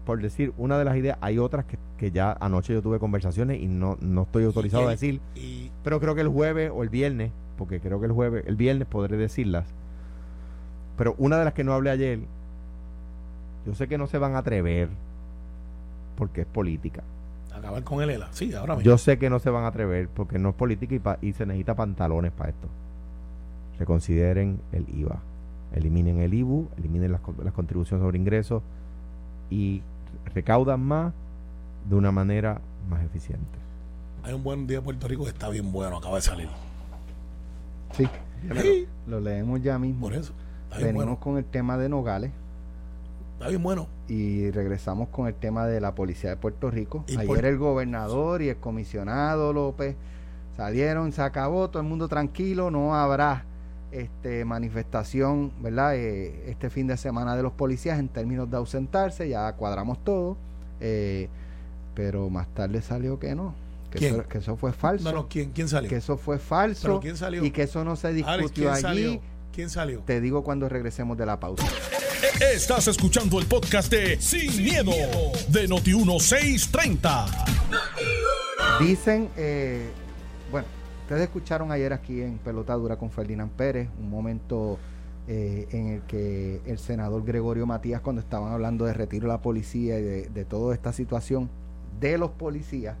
por 0.04 0.20
decir 0.20 0.52
una 0.58 0.78
de 0.78 0.84
las 0.84 0.94
ideas, 0.94 1.16
hay 1.22 1.38
otras 1.38 1.64
que, 1.64 1.78
que 1.96 2.10
ya 2.10 2.36
anoche 2.38 2.74
yo 2.74 2.82
tuve 2.82 2.98
conversaciones 2.98 3.62
y 3.62 3.68
no, 3.68 3.96
no 4.02 4.24
estoy 4.24 4.44
autorizado 4.44 4.86
a 4.86 4.90
decir, 4.90 5.22
Y 5.34 5.70
pero 5.82 5.98
creo 5.98 6.14
que 6.14 6.20
el 6.20 6.28
jueves 6.28 6.70
o 6.74 6.82
el 6.82 6.90
viernes, 6.90 7.32
porque 7.56 7.80
creo 7.80 8.00
que 8.00 8.06
el 8.06 8.12
jueves, 8.12 8.44
el 8.46 8.56
viernes 8.56 8.86
podré 8.86 9.16
decirlas. 9.16 9.64
Pero 10.98 11.14
una 11.16 11.38
de 11.38 11.46
las 11.46 11.54
que 11.54 11.64
no 11.64 11.72
hablé 11.72 11.88
ayer, 11.88 12.20
yo 13.66 13.74
sé 13.74 13.88
que 13.88 13.98
no 13.98 14.06
se 14.06 14.16
van 14.18 14.34
a 14.34 14.38
atrever 14.38 14.88
porque 16.16 16.42
es 16.42 16.46
política. 16.46 17.02
acabar 17.54 17.82
con 17.84 18.00
el 18.02 18.10
ELA. 18.10 18.28
Sí, 18.32 18.54
ahora 18.54 18.74
mismo. 18.76 18.88
Yo 18.90 18.96
sé 18.98 19.18
que 19.18 19.28
no 19.30 19.38
se 19.38 19.50
van 19.50 19.64
a 19.64 19.68
atrever 19.68 20.08
porque 20.08 20.38
no 20.38 20.50
es 20.50 20.54
política 20.54 20.94
y, 20.94 20.98
pa- 20.98 21.18
y 21.20 21.32
se 21.32 21.44
necesita 21.46 21.74
pantalones 21.74 22.32
para 22.32 22.50
esto. 22.50 22.68
Reconsideren 23.78 24.60
el 24.72 24.86
IVA. 24.98 25.18
Eliminen 25.74 26.20
el 26.20 26.32
IBU, 26.32 26.68
eliminen 26.78 27.12
las, 27.12 27.20
co- 27.20 27.34
las 27.42 27.52
contribuciones 27.52 28.02
sobre 28.04 28.18
ingresos 28.18 28.62
y 29.50 29.82
recaudan 30.34 30.80
más 30.80 31.12
de 31.88 31.94
una 31.96 32.10
manera 32.12 32.60
más 32.88 33.02
eficiente. 33.04 33.44
Hay 34.22 34.32
un 34.34 34.42
buen 34.42 34.66
día 34.66 34.78
en 34.78 34.84
Puerto 34.84 35.06
Rico 35.08 35.24
que 35.24 35.30
está 35.30 35.48
bien 35.48 35.70
bueno, 35.72 35.98
acaba 35.98 36.16
de 36.16 36.22
salir. 36.22 36.48
sí, 37.92 38.08
Sí, 38.62 38.86
lo 39.06 39.20
leemos 39.20 39.60
ya 39.62 39.78
mismo. 39.78 40.02
por 40.02 40.14
eso. 40.14 40.32
Está 40.64 40.76
bien 40.78 40.88
Venimos 40.88 41.04
bueno. 41.06 41.20
con 41.20 41.36
el 41.38 41.44
tema 41.44 41.76
de 41.78 41.88
Nogales 41.88 42.30
Está 43.38 43.48
bien 43.48 43.62
bueno. 43.62 43.86
y 44.08 44.50
regresamos 44.50 45.08
con 45.08 45.26
el 45.26 45.34
tema 45.34 45.66
de 45.66 45.80
la 45.80 45.94
policía 45.94 46.30
de 46.30 46.36
Puerto 46.36 46.70
Rico. 46.70 47.04
Y 47.06 47.16
Ayer 47.16 47.26
por- 47.26 47.44
el 47.44 47.58
gobernador 47.58 48.40
y 48.42 48.48
el 48.48 48.56
comisionado 48.56 49.52
López 49.52 49.94
salieron, 50.56 51.12
se 51.12 51.20
acabó, 51.22 51.68
todo 51.68 51.82
el 51.82 51.88
mundo 51.88 52.08
tranquilo, 52.08 52.70
no 52.70 52.94
habrá 52.94 53.44
este 53.92 54.44
manifestación, 54.46 55.52
¿verdad? 55.60 55.96
Eh, 55.96 56.50
este 56.50 56.70
fin 56.70 56.86
de 56.86 56.96
semana 56.96 57.36
de 57.36 57.42
los 57.42 57.52
policías 57.52 57.98
en 57.98 58.08
términos 58.08 58.50
de 58.50 58.56
ausentarse, 58.56 59.28
ya 59.28 59.52
cuadramos 59.52 60.02
todo, 60.02 60.36
eh, 60.80 61.28
pero 61.94 62.30
más 62.30 62.48
tarde 62.48 62.80
salió 62.80 63.18
que 63.18 63.34
no, 63.34 63.54
que, 63.90 63.98
¿Quién? 63.98 64.14
eso, 64.14 64.28
que 64.28 64.38
eso 64.38 64.56
fue 64.56 64.72
falso, 64.72 65.04
No, 65.10 65.14
no, 65.14 65.28
¿quién, 65.28 65.50
quién 65.52 65.68
salió? 65.68 65.88
que 65.90 65.96
eso 65.96 66.16
fue 66.16 66.38
falso 66.38 66.82
¿Pero 66.88 67.00
quién 67.00 67.16
salió? 67.16 67.44
y 67.44 67.50
que 67.50 67.62
eso 67.62 67.84
no 67.84 67.96
se 67.96 68.08
Alex, 68.08 68.26
discutió 68.26 68.64
¿quién 68.64 68.74
allí. 68.74 68.82
salió? 68.82 69.20
¿Quién 69.56 69.70
salió? 69.70 70.00
Te 70.00 70.20
digo 70.20 70.44
cuando 70.44 70.68
regresemos 70.68 71.16
de 71.16 71.24
la 71.24 71.40
pausa. 71.40 71.66
Estás 72.52 72.88
escuchando 72.88 73.38
el 73.38 73.46
podcast 73.46 73.90
de 73.90 74.20
Sin, 74.20 74.62
miedo, 74.62 74.92
de 75.48 75.66
Noti1630. 75.66 77.24
Dicen, 78.80 79.30
eh, 79.38 79.88
bueno, 80.50 80.66
ustedes 81.04 81.22
escucharon 81.22 81.72
ayer 81.72 81.94
aquí 81.94 82.20
en 82.20 82.36
Pelota 82.36 82.74
Dura 82.74 82.98
con 82.98 83.10
Ferdinand 83.10 83.50
Pérez, 83.50 83.88
un 83.98 84.10
momento 84.10 84.78
eh, 85.26 85.66
en 85.70 85.86
el 85.86 86.02
que 86.02 86.60
el 86.66 86.78
senador 86.78 87.24
Gregorio 87.24 87.64
Matías, 87.64 88.02
cuando 88.02 88.20
estaban 88.20 88.52
hablando 88.52 88.84
de 88.84 88.92
retiro 88.92 89.22
de 89.22 89.32
la 89.32 89.40
policía 89.40 89.98
y 89.98 90.02
de, 90.02 90.28
de 90.28 90.44
toda 90.44 90.74
esta 90.74 90.92
situación 90.92 91.48
de 91.98 92.18
los 92.18 92.32
policías, 92.32 92.96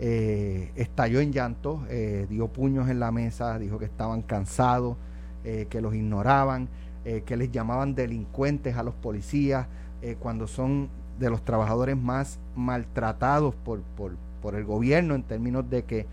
eh, 0.00 0.72
estalló 0.74 1.20
en 1.20 1.32
llanto, 1.32 1.84
eh, 1.88 2.26
dio 2.28 2.48
puños 2.48 2.88
en 2.88 2.98
la 2.98 3.12
mesa, 3.12 3.56
dijo 3.60 3.78
que 3.78 3.84
estaban 3.84 4.22
cansados, 4.22 4.96
eh, 5.44 5.66
que 5.68 5.80
los 5.80 5.94
ignoraban, 5.94 6.68
eh, 7.04 7.22
que 7.26 7.36
les 7.36 7.50
llamaban 7.50 7.94
delincuentes 7.94 8.76
a 8.76 8.82
los 8.82 8.94
policías, 8.94 9.66
eh, 10.02 10.16
cuando 10.18 10.46
son 10.46 10.88
de 11.18 11.30
los 11.30 11.42
trabajadores 11.44 11.96
más 11.96 12.38
maltratados 12.56 13.54
por, 13.54 13.80
por, 13.96 14.12
por 14.40 14.54
el 14.54 14.64
gobierno 14.64 15.14
en 15.14 15.22
términos 15.22 15.68
de 15.68 15.84
que 15.84 16.06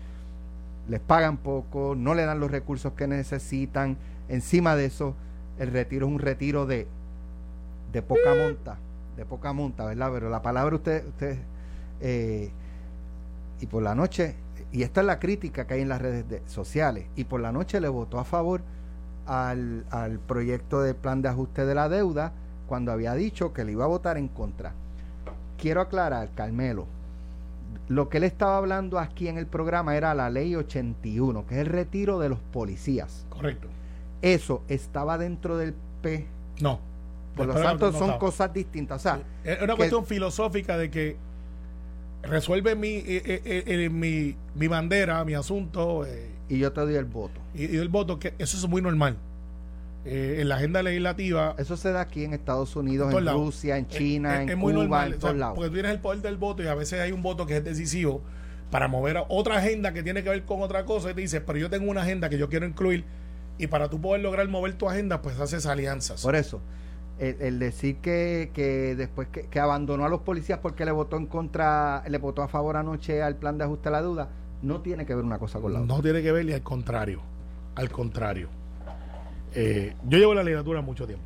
les 0.88 1.00
pagan 1.00 1.36
poco, 1.36 1.94
no 1.96 2.14
le 2.14 2.24
dan 2.24 2.40
los 2.40 2.50
recursos 2.50 2.92
que 2.94 3.06
necesitan. 3.06 3.96
Encima 4.28 4.76
de 4.76 4.86
eso, 4.86 5.14
el 5.58 5.70
retiro 5.70 6.06
es 6.06 6.12
un 6.12 6.18
retiro 6.18 6.66
de, 6.66 6.86
de 7.92 8.02
poca 8.02 8.34
monta, 8.34 8.78
de 9.16 9.24
poca 9.24 9.52
monta, 9.52 9.84
¿verdad? 9.84 10.10
Pero 10.12 10.30
la 10.30 10.42
palabra 10.42 10.76
usted, 10.76 11.06
usted 11.06 11.38
eh, 12.00 12.50
y 13.60 13.66
por 13.66 13.82
la 13.82 13.94
noche, 13.94 14.34
y 14.72 14.82
esta 14.82 15.00
es 15.00 15.06
la 15.06 15.18
crítica 15.18 15.66
que 15.66 15.74
hay 15.74 15.80
en 15.82 15.88
las 15.88 16.00
redes 16.00 16.28
de- 16.28 16.42
sociales, 16.46 17.06
y 17.16 17.24
por 17.24 17.40
la 17.40 17.52
noche 17.52 17.80
le 17.80 17.88
votó 17.88 18.18
a 18.18 18.24
favor 18.24 18.62
al, 19.30 19.84
al 19.90 20.18
proyecto 20.18 20.80
de 20.82 20.92
plan 20.92 21.22
de 21.22 21.28
ajuste 21.28 21.64
de 21.64 21.74
la 21.76 21.88
deuda 21.88 22.32
cuando 22.66 22.90
había 22.90 23.14
dicho 23.14 23.52
que 23.52 23.64
le 23.64 23.72
iba 23.72 23.84
a 23.84 23.88
votar 23.88 24.16
en 24.18 24.26
contra. 24.26 24.72
Quiero 25.56 25.80
aclarar, 25.80 26.30
Carmelo, 26.34 26.86
lo 27.88 28.08
que 28.08 28.16
él 28.18 28.24
estaba 28.24 28.56
hablando 28.56 28.98
aquí 28.98 29.28
en 29.28 29.38
el 29.38 29.46
programa 29.46 29.96
era 29.96 30.14
la 30.14 30.30
ley 30.30 30.56
81, 30.56 31.46
que 31.46 31.54
es 31.54 31.60
el 31.60 31.66
retiro 31.66 32.18
de 32.18 32.28
los 32.28 32.40
policías. 32.40 33.24
Correcto. 33.28 33.68
Eso 34.20 34.62
estaba 34.68 35.16
dentro 35.16 35.56
del 35.56 35.74
P. 36.02 36.26
No. 36.60 36.80
Por 37.36 37.46
lo 37.46 37.54
tanto, 37.54 37.92
no 37.92 37.98
son 37.98 38.18
cosas 38.18 38.52
distintas. 38.52 39.00
O 39.00 39.02
sea, 39.02 39.22
Es 39.44 39.58
una 39.62 39.74
que- 39.74 39.78
cuestión 39.78 40.04
filosófica 40.06 40.76
de 40.76 40.90
que 40.90 41.16
resuelve 42.22 42.74
mi, 42.74 42.88
eh, 42.96 43.04
eh, 43.06 43.42
eh, 43.44 43.64
eh, 43.66 43.88
mi, 43.88 44.34
mi 44.54 44.66
bandera, 44.68 45.24
mi 45.24 45.34
asunto 45.34 46.04
y 46.50 46.58
yo 46.58 46.72
te 46.72 46.80
doy 46.82 46.96
el 46.96 47.06
voto. 47.06 47.40
y, 47.54 47.64
y 47.74 47.76
el 47.78 47.88
voto, 47.88 48.18
que 48.18 48.34
eso 48.38 48.56
es 48.56 48.68
muy 48.68 48.82
normal. 48.82 49.16
Eh, 50.06 50.38
en 50.40 50.48
la 50.48 50.56
agenda 50.56 50.82
legislativa 50.82 51.54
Eso 51.58 51.76
se 51.76 51.92
da 51.92 52.00
aquí 52.00 52.24
en 52.24 52.32
Estados 52.32 52.74
Unidos, 52.74 53.12
En. 53.12 53.26
Rusia, 53.26 53.76
en 53.76 53.86
China, 53.86 54.36
es, 54.36 54.40
en 54.44 54.48
es 54.48 54.54
Cuba, 54.54 54.62
muy 54.62 54.72
normal. 54.72 55.08
en 55.08 55.18
o 55.18 55.20
sea, 55.20 55.28
todos 55.28 55.36
lados. 55.36 55.54
porque 55.56 55.68
tú 55.68 55.74
tienes 55.74 55.92
el 55.92 55.98
poder 56.00 56.22
del 56.22 56.36
voto 56.38 56.62
y 56.62 56.66
a 56.68 56.74
veces 56.74 57.00
hay 57.00 57.12
un 57.12 57.22
voto 57.22 57.44
que 57.44 57.58
es 57.58 57.64
decisivo 57.64 58.22
para 58.70 58.88
mover 58.88 59.18
a 59.18 59.24
otra 59.28 59.58
agenda 59.58 59.92
que 59.92 60.02
tiene 60.02 60.22
que 60.22 60.30
ver 60.30 60.44
con 60.46 60.62
otra 60.62 60.86
cosa 60.86 61.10
y 61.10 61.14
te 61.14 61.20
dices, 61.20 61.42
pero 61.46 61.58
yo 61.58 61.68
tengo 61.68 61.90
una 61.90 62.00
agenda 62.00 62.30
que 62.30 62.38
yo 62.38 62.48
quiero 62.48 62.64
incluir 62.66 63.04
y 63.58 63.66
para 63.66 63.90
tú 63.90 64.00
poder 64.00 64.22
lograr 64.22 64.48
mover 64.48 64.72
tu 64.72 64.88
agenda, 64.88 65.20
pues 65.20 65.38
haces 65.38 65.66
alianzas. 65.66 66.22
Por 66.22 66.34
eso, 66.34 66.62
el, 67.18 67.36
el 67.40 67.58
decir 67.58 67.96
que, 67.96 68.52
que 68.54 68.94
después 68.96 69.28
que, 69.28 69.48
que 69.48 69.60
abandonó 69.60 70.06
a 70.06 70.08
los 70.08 70.22
policías 70.22 70.60
porque 70.60 70.86
le 70.86 70.92
votó 70.92 71.18
en 71.18 71.26
contra, 71.26 72.02
le 72.08 72.16
votó 72.16 72.42
a 72.42 72.48
favor 72.48 72.78
anoche 72.78 73.22
al 73.22 73.36
plan 73.36 73.58
de 73.58 73.64
ajuste 73.64 73.90
a 73.90 73.92
la 73.92 74.00
deuda, 74.00 74.30
no 74.62 74.80
tiene 74.80 75.06
que 75.06 75.14
ver 75.14 75.24
una 75.24 75.38
cosa 75.38 75.60
con 75.60 75.72
la 75.72 75.80
otra. 75.80 75.94
No 75.94 76.02
tiene 76.02 76.22
que 76.22 76.32
ver 76.32 76.48
y 76.48 76.52
al 76.52 76.62
contrario. 76.62 77.20
Al 77.74 77.90
contrario. 77.90 78.48
Eh, 79.54 79.94
yo 80.06 80.18
llevo 80.18 80.34
la 80.34 80.42
legislatura 80.42 80.80
mucho 80.80 81.06
tiempo. 81.06 81.24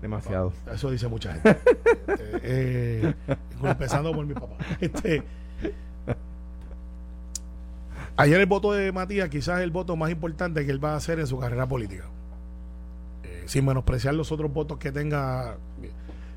Demasiado. 0.00 0.52
Eso 0.72 0.90
dice 0.90 1.08
mucha 1.08 1.32
gente. 1.34 1.58
Este, 2.02 2.40
eh, 2.42 3.14
empezando 3.62 4.12
por 4.12 4.26
mi 4.26 4.34
papá. 4.34 4.56
Este, 4.80 5.22
ayer 8.16 8.40
el 8.40 8.46
voto 8.46 8.72
de 8.72 8.90
Matías 8.90 9.28
quizás 9.28 9.58
es 9.58 9.64
el 9.64 9.70
voto 9.70 9.94
más 9.96 10.10
importante 10.10 10.66
que 10.66 10.72
él 10.72 10.84
va 10.84 10.94
a 10.94 10.96
hacer 10.96 11.20
en 11.20 11.26
su 11.26 11.38
carrera 11.38 11.68
política. 11.68 12.04
Eh, 13.22 13.44
sin 13.46 13.64
menospreciar 13.64 14.14
los 14.14 14.32
otros 14.32 14.52
votos 14.52 14.78
que 14.78 14.90
tenga. 14.90 15.56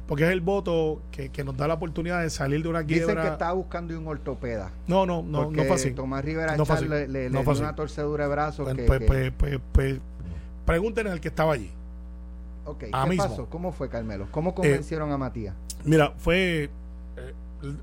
Porque 0.07 0.23
es 0.25 0.29
el 0.31 0.41
voto 0.41 1.01
que, 1.11 1.29
que 1.29 1.43
nos 1.43 1.57
da 1.57 1.67
la 1.67 1.73
oportunidad 1.75 2.21
de 2.21 2.29
salir 2.29 2.61
de 2.61 2.69
una 2.69 2.83
quiebra. 2.83 3.13
Dicen 3.15 3.23
que 3.27 3.31
estaba 3.33 3.53
buscando 3.53 3.97
un 3.97 4.07
ortopeda. 4.07 4.71
No, 4.87 5.05
no, 5.05 5.23
no, 5.23 5.49
no 5.49 5.63
fue 5.63 5.75
así. 5.75 5.91
Tomás 5.91 6.23
Rivera 6.23 6.55
No 6.55 6.63
le, 6.65 7.07
le- 7.07 7.29
No 7.29 7.39
le 7.39 7.43
dio 7.43 7.59
una 7.59 7.75
torcedura 7.75 8.25
de 8.25 8.29
brazo. 8.31 8.63
Pues, 8.65 8.75
que, 8.75 8.83
pues, 8.83 8.99
que- 8.99 9.05
pues, 9.07 9.33
pues, 9.37 9.59
pues, 9.71 9.99
pregúntenle 10.65 11.11
al 11.11 11.19
que 11.21 11.29
estaba 11.29 11.53
allí. 11.53 11.71
ok, 12.65 12.77
¿qué 12.79 12.89
ah, 12.93 13.05
mismo. 13.07 13.23
pasó? 13.27 13.45
¿Cómo 13.49 13.71
fue, 13.71 13.89
Carmelo? 13.89 14.27
¿Cómo 14.31 14.53
convencieron 14.53 15.11
a 15.11 15.17
Matías? 15.17 15.55
Mira, 15.83 16.13
fue. 16.17 16.69
eh, 17.17 17.33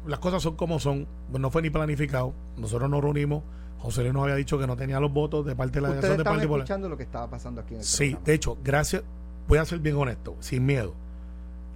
las 0.07 0.21
cosas 0.21 0.43
son 0.43 0.55
como 0.55 0.79
son. 0.79 1.09
No 1.33 1.51
fue 1.51 1.63
ni 1.63 1.71
planificado. 1.71 2.35
Nosotros 2.57 2.89
nos 2.89 3.03
reunimos. 3.03 3.43
José 3.79 4.03
Luis 4.03 4.15
nos 4.15 4.23
había 4.23 4.37
dicho 4.37 4.61
que 4.61 4.67
no 4.69 4.77
tenía 4.77 5.01
los 5.01 5.13
votos 5.13 5.45
de 5.45 5.57
parte 5.57 5.75
de 5.79 5.81
la 5.81 5.89
delegación 5.89 6.19
de 6.19 6.23
Partido 6.23 6.43
Popular. 6.47 6.61
escuchando 6.63 6.89
lo 6.89 6.97
que 6.97 7.03
estaba 7.03 7.29
pasando 7.29 7.63
aquí 7.63 7.75
en 7.75 7.81
el 7.81 7.85
Sí, 7.85 8.05
programa. 8.11 8.25
de 8.27 8.35
hecho, 8.35 8.59
gracias. 8.63 9.03
Voy 9.49 9.59
a 9.59 9.65
ser 9.65 9.81
bien 9.81 9.97
honesto, 9.97 10.37
sin 10.39 10.65
miedo. 10.65 10.95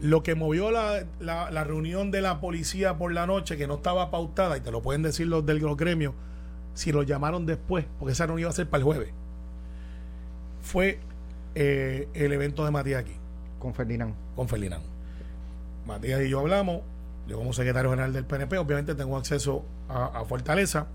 Lo 0.00 0.22
que 0.22 0.34
movió 0.34 0.70
la, 0.70 1.04
la- 1.20 1.50
la 1.50 1.64
reunión 1.64 2.10
de 2.10 2.20
la 2.20 2.40
policía 2.40 2.98
por 2.98 3.12
la 3.12 3.26
noche, 3.26 3.56
que 3.56 3.66
no 3.66 3.74
estaba 3.76 4.10
pautada, 4.10 4.56
y 4.56 4.60
te 4.60 4.70
lo 4.70 4.82
pueden 4.82 5.02
decir 5.02 5.26
los 5.26 5.44
del 5.46 5.58
los 5.58 5.76
gremios, 5.76 6.12
si 6.74 6.92
lo 6.92 7.02
llamaron 7.02 7.46
después, 7.46 7.86
porque 7.98 8.12
esa 8.12 8.26
reunión 8.26 8.42
iba 8.42 8.50
a 8.50 8.52
ser 8.52 8.68
para 8.68 8.78
el 8.80 8.84
jueves, 8.84 9.10
fue 10.60 10.98
eh, 11.54 12.08
el 12.14 12.32
evento 12.32 12.64
de 12.64 12.70
Matías 12.70 13.00
aquí 13.00 13.16
Con 13.58 13.74
Ferdinand. 13.74 14.14
con 14.34 14.48
Ferdinand. 14.48 14.82
Matías 15.86 16.20
y 16.22 16.28
yo 16.28 16.40
hablamos, 16.40 16.82
yo 17.28 17.38
como 17.38 17.52
secretario 17.52 17.90
general 17.90 18.12
del 18.12 18.24
PNP, 18.24 18.58
obviamente 18.58 18.94
tengo 18.94 19.16
acceso 19.16 19.64
a, 19.88 20.06
a 20.20 20.24
Fortaleza. 20.24 20.88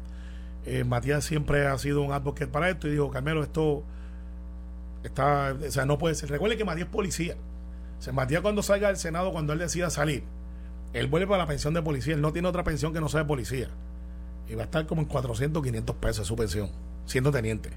Eh, 0.66 0.84
Matías 0.84 1.24
siempre 1.24 1.66
ha 1.66 1.78
sido 1.78 2.02
un 2.02 2.12
advocate 2.12 2.48
para 2.48 2.70
esto 2.70 2.88
y 2.88 2.92
dijo, 2.92 3.10
Carmelo, 3.10 3.42
esto 3.42 3.84
está, 5.04 5.56
o 5.66 5.72
sea, 5.72 5.86
no 5.86 5.98
puede 5.98 6.14
ser. 6.16 6.30
Recuerde 6.30 6.58
que 6.58 6.66
Matías 6.66 6.88
es 6.88 6.92
policía. 6.94 7.36
O 8.02 8.04
sea, 8.04 8.14
Matías 8.14 8.42
cuando 8.42 8.64
salga 8.64 8.88
del 8.88 8.98
Senado, 8.98 9.32
cuando 9.32 9.54
él 9.54 9.60
decida 9.60 9.92
salir, 9.92 10.24
él 10.92 11.06
vuelve 11.06 11.28
para 11.28 11.44
la 11.44 11.48
pensión 11.48 11.76
de 11.76 11.84
policía, 11.84 12.16
él 12.16 12.22
no 12.22 12.34
tiene 12.34 12.48
otra 12.48 12.64
pensión 12.64 12.94
que 12.94 13.00
no 13.00 13.08
sea 13.10 13.20
de 13.20 13.26
policía. 13.28 13.68
Y 14.50 14.56
va 14.56 14.64
a 14.64 14.66
estar 14.66 14.88
como 14.88 15.04
en 15.04 15.08
400, 15.08 15.62
500 15.62 15.96
pesos 15.98 16.26
su 16.26 16.36
pensión, 16.36 16.72
siendo 17.06 17.30
teniente. 17.30 17.70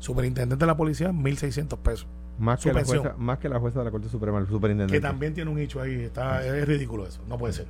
Superintendente 0.00 0.62
de 0.62 0.66
la 0.66 0.76
policía, 0.76 1.12
1.600 1.12 1.78
pesos. 1.78 2.06
Más 2.38 2.60
Su 2.60 2.68
que, 2.68 2.74
la 2.74 2.84
jueza, 2.84 3.14
más 3.16 3.38
que 3.38 3.48
la 3.48 3.58
jueza 3.58 3.78
de 3.78 3.86
la 3.86 3.90
Corte 3.90 4.10
Suprema, 4.10 4.38
el 4.38 4.46
superintendente. 4.46 4.92
que 4.92 5.00
también 5.00 5.32
tiene 5.32 5.50
un 5.50 5.56
nicho 5.56 5.80
ahí. 5.80 5.94
Está, 5.94 6.44
es 6.44 6.68
ridículo 6.68 7.06
eso. 7.06 7.22
No 7.26 7.38
puede 7.38 7.54
ser. 7.54 7.66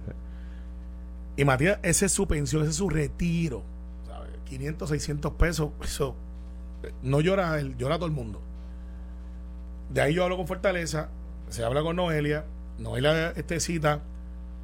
Y 1.37 1.45
Matías, 1.45 1.79
ese 1.85 2.07
es 2.07 2.13
su 2.13 2.27
pensión, 2.27 2.63
ese 2.63 2.73
es 2.73 2.77
su 2.77 2.91
retiro. 2.91 3.63
¿sabes? 4.09 4.33
500, 4.47 4.89
600 4.89 5.33
pesos. 5.35 5.71
Eso 5.81 6.17
eh, 6.83 6.93
no 7.05 7.21
llora 7.21 7.57
él, 7.61 7.77
llora 7.77 7.99
todo 7.99 8.07
el 8.07 8.13
mundo. 8.13 8.41
De 9.91 10.01
ahí 10.01 10.15
yo 10.15 10.25
hablo 10.25 10.37
con 10.37 10.49
Fortaleza, 10.49 11.11
se 11.55 11.63
habla 11.63 11.83
con 11.83 11.95
Noelia, 11.95 12.45
Noelia 12.81 13.31
este 13.37 13.61
cita, 13.61 14.03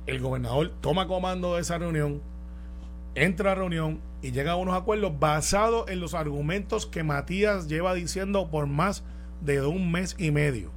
el 0.06 0.18
gobernador 0.18 0.72
toma 0.80 1.06
comando 1.06 1.54
de 1.54 1.60
esa 1.60 1.78
reunión, 1.78 2.20
entra 3.14 3.52
a 3.52 3.54
la 3.54 3.60
reunión 3.60 4.00
y 4.22 4.32
llega 4.32 4.52
a 4.52 4.56
unos 4.56 4.74
acuerdos 4.74 5.16
basados 5.20 5.88
en 5.88 6.00
los 6.00 6.14
argumentos 6.14 6.86
que 6.86 7.04
Matías 7.04 7.68
lleva 7.68 7.94
diciendo 7.94 8.50
por 8.50 8.66
más 8.66 9.04
de 9.40 9.64
un 9.64 9.92
mes 9.92 10.16
y 10.18 10.32
medio. 10.32 10.72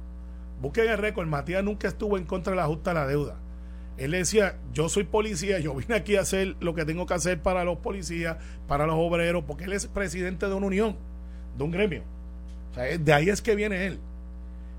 Busquen 0.62 0.88
el 0.88 0.98
récord, 0.98 1.26
Matías 1.26 1.64
nunca 1.64 1.88
estuvo 1.88 2.16
en 2.16 2.26
contra 2.26 2.52
del 2.52 2.60
ajuste 2.60 2.90
a 2.90 2.94
la 2.94 3.08
deuda. 3.08 3.40
Él 3.96 4.12
decía, 4.12 4.56
yo 4.72 4.88
soy 4.88 5.02
policía, 5.02 5.58
yo 5.58 5.74
vine 5.74 5.96
aquí 5.96 6.14
a 6.14 6.20
hacer 6.20 6.54
lo 6.60 6.76
que 6.76 6.84
tengo 6.84 7.06
que 7.06 7.14
hacer 7.14 7.42
para 7.42 7.64
los 7.64 7.78
policías, 7.78 8.36
para 8.68 8.86
los 8.86 8.94
obreros, 8.96 9.42
porque 9.48 9.64
él 9.64 9.72
es 9.72 9.88
presidente 9.88 10.46
de 10.46 10.54
una 10.54 10.66
unión, 10.66 10.96
de 11.58 11.64
un 11.64 11.72
gremio. 11.72 12.04
De 13.00 13.12
ahí 13.12 13.30
es 13.30 13.42
que 13.42 13.56
viene 13.56 13.86
él. 13.86 13.98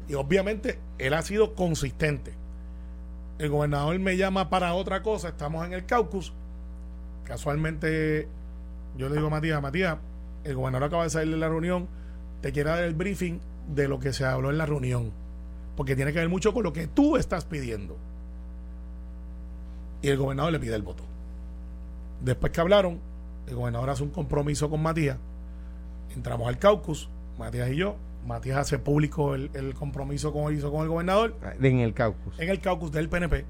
Y 0.07 0.13
obviamente 0.13 0.79
él 0.97 1.13
ha 1.13 1.21
sido 1.21 1.55
consistente. 1.55 2.33
El 3.37 3.49
gobernador 3.49 3.97
me 3.99 4.17
llama 4.17 4.49
para 4.49 4.73
otra 4.73 5.01
cosa, 5.03 5.29
estamos 5.29 5.65
en 5.65 5.73
el 5.73 5.85
caucus. 5.85 6.31
Casualmente 7.25 8.27
yo 8.97 9.09
le 9.09 9.15
digo 9.15 9.27
a 9.27 9.31
Matías, 9.31 9.61
Matías, 9.61 9.97
el 10.43 10.55
gobernador 10.55 10.87
acaba 10.87 11.03
de 11.03 11.09
salir 11.09 11.33
de 11.33 11.39
la 11.39 11.49
reunión, 11.49 11.87
te 12.41 12.51
quiere 12.51 12.69
dar 12.69 12.83
el 12.83 12.93
briefing 12.93 13.39
de 13.73 13.87
lo 13.87 13.99
que 13.99 14.13
se 14.13 14.23
habló 14.23 14.51
en 14.51 14.57
la 14.57 14.65
reunión, 14.65 15.11
porque 15.75 15.95
tiene 15.95 16.13
que 16.13 16.19
ver 16.19 16.29
mucho 16.29 16.53
con 16.53 16.63
lo 16.63 16.71
que 16.71 16.87
tú 16.87 17.17
estás 17.17 17.43
pidiendo. 17.45 17.97
Y 20.01 20.09
el 20.09 20.17
gobernador 20.17 20.53
le 20.53 20.59
pide 20.59 20.75
el 20.75 20.83
voto. 20.83 21.03
Después 22.21 22.51
que 22.53 22.61
hablaron, 22.61 22.99
el 23.47 23.55
gobernador 23.55 23.89
hace 23.89 24.03
un 24.03 24.11
compromiso 24.11 24.69
con 24.69 24.81
Matías, 24.81 25.17
entramos 26.15 26.47
al 26.47 26.57
caucus, 26.57 27.09
Matías 27.37 27.69
y 27.71 27.75
yo, 27.75 27.97
Matías 28.25 28.57
hace 28.57 28.79
público 28.79 29.35
el, 29.35 29.51
el 29.53 29.73
compromiso 29.75 30.31
como 30.33 30.49
hizo 30.51 30.71
con 30.71 30.81
el 30.83 30.87
gobernador, 30.89 31.35
En 31.61 31.79
el 31.79 31.93
caucus. 31.93 32.39
en 32.39 32.49
el 32.49 32.59
caucus 32.59 32.91
del 32.91 33.07
PNP, 33.09 33.45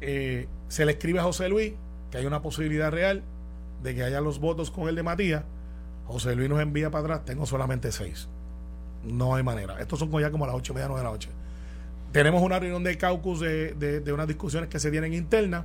eh, 0.00 0.48
se 0.68 0.84
le 0.84 0.92
escribe 0.92 1.20
a 1.20 1.22
José 1.22 1.48
Luis 1.48 1.72
que 2.10 2.18
hay 2.18 2.26
una 2.26 2.42
posibilidad 2.42 2.90
real 2.90 3.22
de 3.82 3.94
que 3.94 4.02
haya 4.04 4.20
los 4.20 4.38
votos 4.38 4.70
con 4.70 4.88
el 4.88 4.94
de 4.94 5.02
Matías. 5.02 5.44
José 6.06 6.36
Luis 6.36 6.48
nos 6.48 6.60
envía 6.60 6.90
para 6.90 7.04
atrás, 7.04 7.24
tengo 7.24 7.46
solamente 7.46 7.90
seis. 7.90 8.28
No 9.02 9.34
hay 9.34 9.42
manera. 9.42 9.80
Estos 9.80 9.98
son 9.98 10.10
ya 10.20 10.30
como 10.30 10.44
a 10.44 10.48
las 10.48 10.56
ocho 10.56 10.72
y 10.72 10.76
media, 10.76 10.88
nueve 10.88 11.00
de 11.00 11.04
la 11.06 11.10
noche. 11.12 11.30
Tenemos 12.12 12.42
una 12.42 12.58
reunión 12.58 12.84
de 12.84 12.96
caucus 12.96 13.40
de, 13.40 13.74
de- 13.74 14.00
de 14.00 14.12
unas 14.12 14.28
discusiones 14.28 14.68
que 14.68 14.78
se 14.78 14.90
tienen 14.90 15.12
internas 15.14 15.64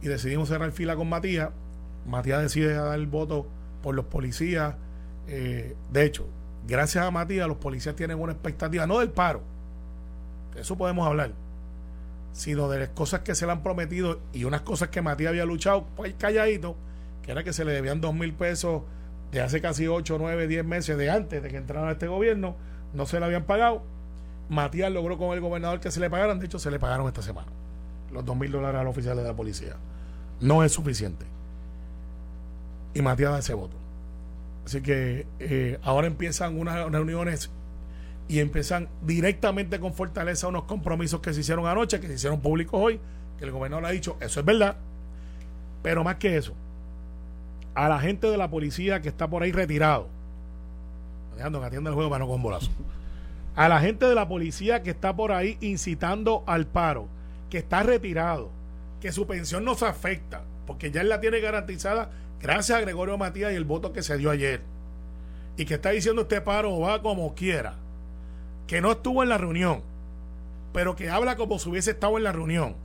y 0.00 0.08
decidimos 0.08 0.48
cerrar 0.48 0.70
fila 0.72 0.96
con 0.96 1.08
Matías. 1.08 1.50
Matías 2.06 2.40
decide 2.42 2.72
dar 2.74 2.94
el 2.98 3.06
voto 3.06 3.46
por 3.82 3.94
los 3.94 4.06
policías. 4.06 4.74
Eh, 5.26 5.74
de 5.92 6.04
hecho, 6.04 6.26
gracias 6.66 7.04
a 7.04 7.10
Matías, 7.10 7.48
los 7.48 7.56
policías 7.58 7.96
tienen 7.96 8.20
una 8.20 8.32
expectativa, 8.32 8.86
no 8.86 8.98
del 8.98 9.10
paro, 9.10 9.42
eso 10.56 10.76
podemos 10.76 11.06
hablar, 11.06 11.32
sino 12.32 12.68
de 12.68 12.80
las 12.80 12.88
cosas 12.90 13.20
que 13.20 13.34
se 13.34 13.46
le 13.46 13.52
han 13.52 13.62
prometido 13.62 14.20
y 14.32 14.44
unas 14.44 14.62
cosas 14.62 14.88
que 14.88 15.02
Matías 15.02 15.30
había 15.30 15.44
luchado 15.44 15.86
pues, 15.96 16.14
calladito, 16.14 16.76
que 17.22 17.32
era 17.32 17.44
que 17.44 17.52
se 17.52 17.64
le 17.64 17.72
debían 17.72 18.00
dos 18.00 18.14
mil 18.14 18.32
pesos 18.34 18.82
de 19.32 19.40
hace 19.40 19.60
casi 19.60 19.88
8, 19.88 20.16
9, 20.18 20.46
10 20.46 20.64
meses 20.64 20.96
de 20.96 21.10
antes 21.10 21.42
de 21.42 21.48
que 21.48 21.56
entrara 21.56 21.90
este 21.90 22.06
gobierno, 22.06 22.54
no 22.92 23.06
se 23.06 23.18
le 23.18 23.26
habían 23.26 23.44
pagado. 23.44 23.82
Matías 24.48 24.92
logró 24.92 25.18
con 25.18 25.32
el 25.32 25.40
gobernador 25.40 25.80
que 25.80 25.90
se 25.90 25.98
le 25.98 26.08
pagaran, 26.08 26.38
de 26.38 26.46
hecho 26.46 26.58
se 26.58 26.70
le 26.70 26.78
pagaron 26.78 27.08
esta 27.08 27.22
semana 27.22 27.48
los 28.14 28.24
dos 28.24 28.36
mil 28.36 28.50
dólares 28.50 28.80
a 28.80 28.84
los 28.84 28.92
oficiales 28.92 29.22
de 29.22 29.28
la 29.28 29.36
policía. 29.36 29.74
No 30.40 30.62
es 30.62 30.72
suficiente. 30.72 31.26
Y 32.94 33.02
Matías 33.02 33.32
da 33.32 33.38
ese 33.40 33.54
voto. 33.54 33.76
Así 34.64 34.80
que 34.80 35.26
eh, 35.38 35.78
ahora 35.82 36.06
empiezan 36.06 36.58
unas 36.58 36.90
reuniones 36.90 37.50
y 38.28 38.40
empiezan 38.40 38.88
directamente 39.02 39.78
con 39.78 39.92
Fortaleza 39.92 40.48
unos 40.48 40.64
compromisos 40.64 41.20
que 41.20 41.34
se 41.34 41.40
hicieron 41.40 41.66
anoche, 41.66 42.00
que 42.00 42.06
se 42.06 42.14
hicieron 42.14 42.40
públicos 42.40 42.80
hoy, 42.82 43.00
que 43.38 43.44
el 43.44 43.50
gobernador 43.50 43.86
ha 43.86 43.90
dicho, 43.90 44.16
eso 44.20 44.40
es 44.40 44.46
verdad. 44.46 44.76
Pero 45.82 46.02
más 46.02 46.16
que 46.16 46.36
eso, 46.38 46.54
a 47.74 47.88
la 47.88 48.00
gente 48.00 48.28
de 48.28 48.38
la 48.38 48.48
policía 48.48 49.02
que 49.02 49.08
está 49.08 49.28
por 49.28 49.42
ahí 49.42 49.52
retirado, 49.52 50.08
dejando 51.36 51.60
que 51.60 51.66
atienda 51.66 51.90
el 51.90 51.94
juego 51.94 52.08
para 52.08 52.24
no 52.24 52.30
con 52.30 52.42
bolazo, 52.42 52.70
a 53.56 53.68
la 53.68 53.80
gente 53.80 54.06
de 54.06 54.14
la 54.14 54.26
policía 54.26 54.82
que 54.82 54.90
está 54.90 55.14
por 55.14 55.32
ahí 55.32 55.58
incitando 55.60 56.42
al 56.46 56.66
paro, 56.66 57.08
que 57.50 57.58
está 57.58 57.82
retirado, 57.82 58.50
que 59.00 59.12
su 59.12 59.26
pensión 59.26 59.64
no 59.64 59.74
se 59.74 59.86
afecta, 59.86 60.42
porque 60.66 60.90
ya 60.90 61.02
él 61.02 61.10
la 61.10 61.20
tiene 61.20 61.40
garantizada 61.40 62.10
gracias 62.44 62.76
a 62.76 62.80
Gregorio 62.82 63.16
Matías 63.16 63.52
y 63.52 63.56
el 63.56 63.64
voto 63.64 63.94
que 63.94 64.02
se 64.02 64.18
dio 64.18 64.30
ayer, 64.30 64.60
y 65.56 65.64
que 65.64 65.74
está 65.74 65.90
diciendo 65.90 66.22
este 66.22 66.42
paro 66.42 66.78
va 66.78 67.00
como 67.00 67.34
quiera, 67.34 67.76
que 68.66 68.82
no 68.82 68.92
estuvo 68.92 69.22
en 69.22 69.30
la 69.30 69.38
reunión, 69.38 69.80
pero 70.74 70.94
que 70.94 71.08
habla 71.08 71.36
como 71.36 71.58
si 71.58 71.70
hubiese 71.70 71.92
estado 71.92 72.18
en 72.18 72.24
la 72.24 72.32
reunión, 72.32 72.76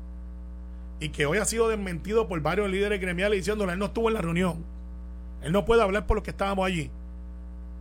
y 1.02 1.10
que 1.10 1.26
hoy 1.26 1.40
ha 1.40 1.46
sido 1.46 1.68
desmentido 1.68 2.30
por 2.30 2.40
varios 2.40 2.70
líderes 2.70 3.02
gremiales 3.02 3.40
diciéndole 3.40 3.74
él 3.74 3.80
no 3.80 3.88
estuvo 3.88 4.08
en 4.08 4.14
la 4.14 4.22
reunión, 4.22 4.64
él 5.42 5.52
no 5.52 5.66
puede 5.66 5.82
hablar 5.82 6.08
por 6.08 6.16
los 6.16 6.24
que 6.24 6.32
estábamos 6.32 6.66
allí. 6.66 6.90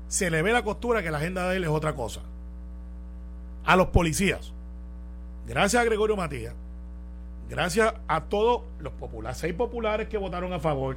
Se 0.08 0.30
le 0.30 0.42
ve 0.42 0.52
la 0.52 0.64
costura 0.64 1.00
que 1.00 1.12
la 1.12 1.18
agenda 1.18 1.48
de 1.48 1.58
él 1.58 1.64
es 1.64 1.70
otra 1.70 1.94
cosa. 1.94 2.22
A 3.64 3.76
los 3.76 3.88
policías, 3.88 4.52
gracias 5.46 5.80
a 5.80 5.84
Gregorio 5.84 6.16
Matías, 6.16 6.54
gracias 7.48 7.94
a 8.08 8.24
todos 8.24 8.62
los 8.80 8.92
populares, 8.94 9.38
seis 9.38 9.54
populares 9.54 10.08
que 10.08 10.18
votaron 10.18 10.52
a 10.52 10.58
favor, 10.58 10.96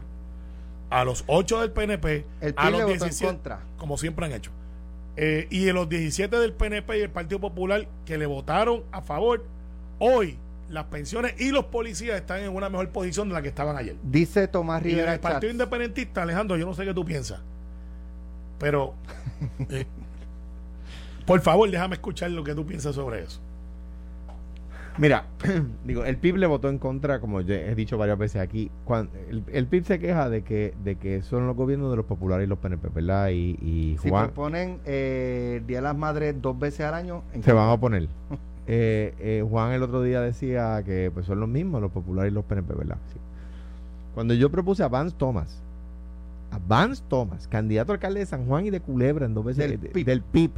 a 0.91 1.03
los 1.05 1.23
ocho 1.27 1.61
del 1.61 1.71
PNP, 1.71 2.25
El 2.41 2.53
a 2.57 2.69
los 2.69 2.79
le 2.79 2.83
votó 2.85 2.93
en 2.93 2.99
17, 2.99 3.25
contra. 3.25 3.61
como 3.77 3.97
siempre 3.97 4.25
han 4.25 4.33
hecho, 4.33 4.51
eh, 5.15 5.47
y 5.49 5.67
a 5.67 5.73
los 5.73 5.89
17 5.89 6.37
del 6.37 6.53
PNP 6.53 6.99
y 6.99 7.01
el 7.01 7.09
Partido 7.09 7.39
Popular 7.39 7.87
que 8.05 8.17
le 8.17 8.25
votaron 8.25 8.83
a 8.91 9.01
favor, 9.01 9.43
hoy 9.99 10.37
las 10.69 10.85
pensiones 10.85 11.39
y 11.39 11.51
los 11.51 11.65
policías 11.65 12.15
están 12.17 12.41
en 12.41 12.55
una 12.55 12.69
mejor 12.69 12.89
posición 12.89 13.27
de 13.29 13.33
la 13.33 13.41
que 13.41 13.49
estaban 13.49 13.75
ayer. 13.77 13.95
Dice 14.03 14.47
Tomás 14.47 14.81
Y 14.83 14.89
en 14.89 14.91
Rivera 14.95 15.13
el 15.13 15.19
Partido 15.19 15.41
Chats, 15.41 15.51
Independentista, 15.53 16.23
Alejandro, 16.23 16.57
yo 16.57 16.65
no 16.65 16.73
sé 16.73 16.85
qué 16.85 16.93
tú 16.93 17.03
piensas. 17.03 17.39
Pero, 18.59 18.93
eh, 19.69 19.85
por 21.25 21.41
favor, 21.41 21.69
déjame 21.69 21.95
escuchar 21.95 22.31
lo 22.31 22.43
que 22.43 22.53
tú 22.53 22.65
piensas 22.65 22.95
sobre 22.95 23.23
eso. 23.23 23.41
Mira, 24.97 25.25
digo, 25.85 26.03
el 26.05 26.17
PIB 26.17 26.37
le 26.37 26.47
votó 26.47 26.69
en 26.69 26.77
contra, 26.77 27.19
como 27.21 27.41
ya 27.41 27.55
he 27.55 27.75
dicho 27.75 27.97
varias 27.97 28.17
veces 28.17 28.41
aquí. 28.41 28.69
Cuando, 28.85 29.11
el, 29.29 29.43
el 29.51 29.65
PIB 29.67 29.85
se 29.85 29.99
queja 29.99 30.29
de 30.29 30.43
que, 30.43 30.73
de 30.83 30.95
que 30.95 31.21
son 31.21 31.47
los 31.47 31.55
gobiernos 31.55 31.89
de 31.91 31.97
los 31.97 32.05
populares 32.05 32.45
y 32.45 32.49
los 32.49 32.59
PNP, 32.59 32.89
¿verdad? 32.89 33.29
Y, 33.29 33.57
y 33.61 33.97
Si 34.01 34.09
Juan 34.09 34.25
proponen 34.27 34.79
eh, 34.85 35.57
el 35.61 35.67
Día 35.67 35.77
de 35.77 35.83
las 35.83 35.95
Madres 35.97 36.35
dos 36.41 36.57
veces 36.59 36.81
al 36.81 36.93
año, 36.93 37.23
en 37.33 37.41
se 37.43 37.53
van 37.53 37.69
a 37.69 37.73
oponer. 37.73 38.07
Eh, 38.67 39.15
eh, 39.19 39.43
Juan 39.49 39.73
el 39.73 39.81
otro 39.81 40.03
día 40.03 40.21
decía 40.21 40.81
que 40.85 41.09
pues 41.11 41.25
son 41.25 41.39
los 41.39 41.49
mismos, 41.49 41.81
los 41.81 41.91
populares 41.91 42.31
y 42.31 42.35
los 42.35 42.45
PNP, 42.45 42.73
¿verdad? 42.75 42.97
Sí. 43.11 43.19
Cuando 44.13 44.33
yo 44.35 44.49
propuse 44.51 44.83
a 44.83 44.87
Vance 44.87 45.15
Thomas, 45.17 45.61
a 46.51 46.59
Vance 46.67 47.03
Thomas, 47.09 47.47
candidato 47.47 47.91
a 47.91 47.95
alcalde 47.95 48.19
de 48.19 48.25
San 48.27 48.45
Juan 48.45 48.65
y 48.67 48.69
de 48.69 48.79
Culebra 48.79 49.25
en 49.25 49.33
dos 49.33 49.43
veces 49.43 49.67
Del 49.69 49.81
de- 49.81 49.89
PIB. 49.89 50.05
del 50.05 50.21
PIB. 50.21 50.51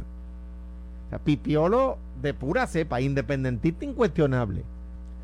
Pipiolo 1.18 1.98
de 2.22 2.34
pura 2.34 2.66
cepa, 2.66 3.00
independentista 3.00 3.84
incuestionable. 3.84 4.64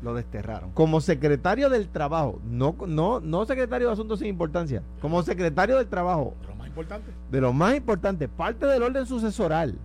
lo 0.03 0.13
desterraron. 0.15 0.71
como 0.71 0.99
secretario 0.99 1.69
del 1.69 1.87
trabajo, 1.87 2.39
no, 2.49 2.75
no, 2.87 3.19
no 3.19 3.45
secretario 3.45 3.85
de 3.87 3.93
asuntos 3.93 4.17
sin 4.19 4.29
importancia, 4.29 4.81
como 4.99 5.21
secretario 5.21 5.77
del 5.77 5.85
trabajo, 5.87 6.33
Lo 6.47 6.55
más 6.55 6.67
importante. 6.67 7.11
de 7.29 7.41
lo 7.41 7.53
más 7.53 7.75
importante, 7.75 8.27
parte 8.27 8.65
del 8.65 8.81
orden 8.81 9.05
sucesoral, 9.05 9.75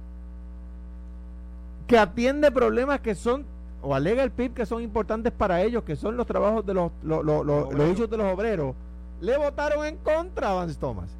que 1.86 1.98
atiende 1.98 2.50
problemas 2.50 3.00
que 3.00 3.14
son, 3.14 3.44
o 3.82 3.94
alega 3.94 4.22
el 4.22 4.30
PIB 4.30 4.54
que 4.54 4.66
son 4.66 4.82
importantes 4.82 5.32
para 5.32 5.62
ellos, 5.62 5.84
que 5.84 5.96
son 5.96 6.16
los 6.16 6.26
trabajos 6.26 6.64
de 6.66 6.74
los, 6.74 6.90
lo- 7.02 7.22
lo- 7.22 7.44
lo- 7.44 7.56
los 7.64 7.66
obreros. 7.74 7.92
usos 7.92 8.10
de 8.10 8.16
los 8.16 8.32
obreros, 8.32 8.74
le 9.20 9.36
votaron 9.36 9.84
en 9.86 9.96
contra 9.98 10.50
a 10.50 10.54
Vance 10.54 10.76
Thomas. 10.80 11.10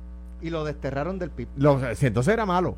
Y 0.42 0.51
lo 0.51 0.64
desterraron 0.64 1.18
del 1.18 1.31
PIB. 1.31 1.49
Los, 1.57 1.99
si 1.99 2.07
entonces 2.07 2.33
era 2.35 2.44
malo. 2.46 2.75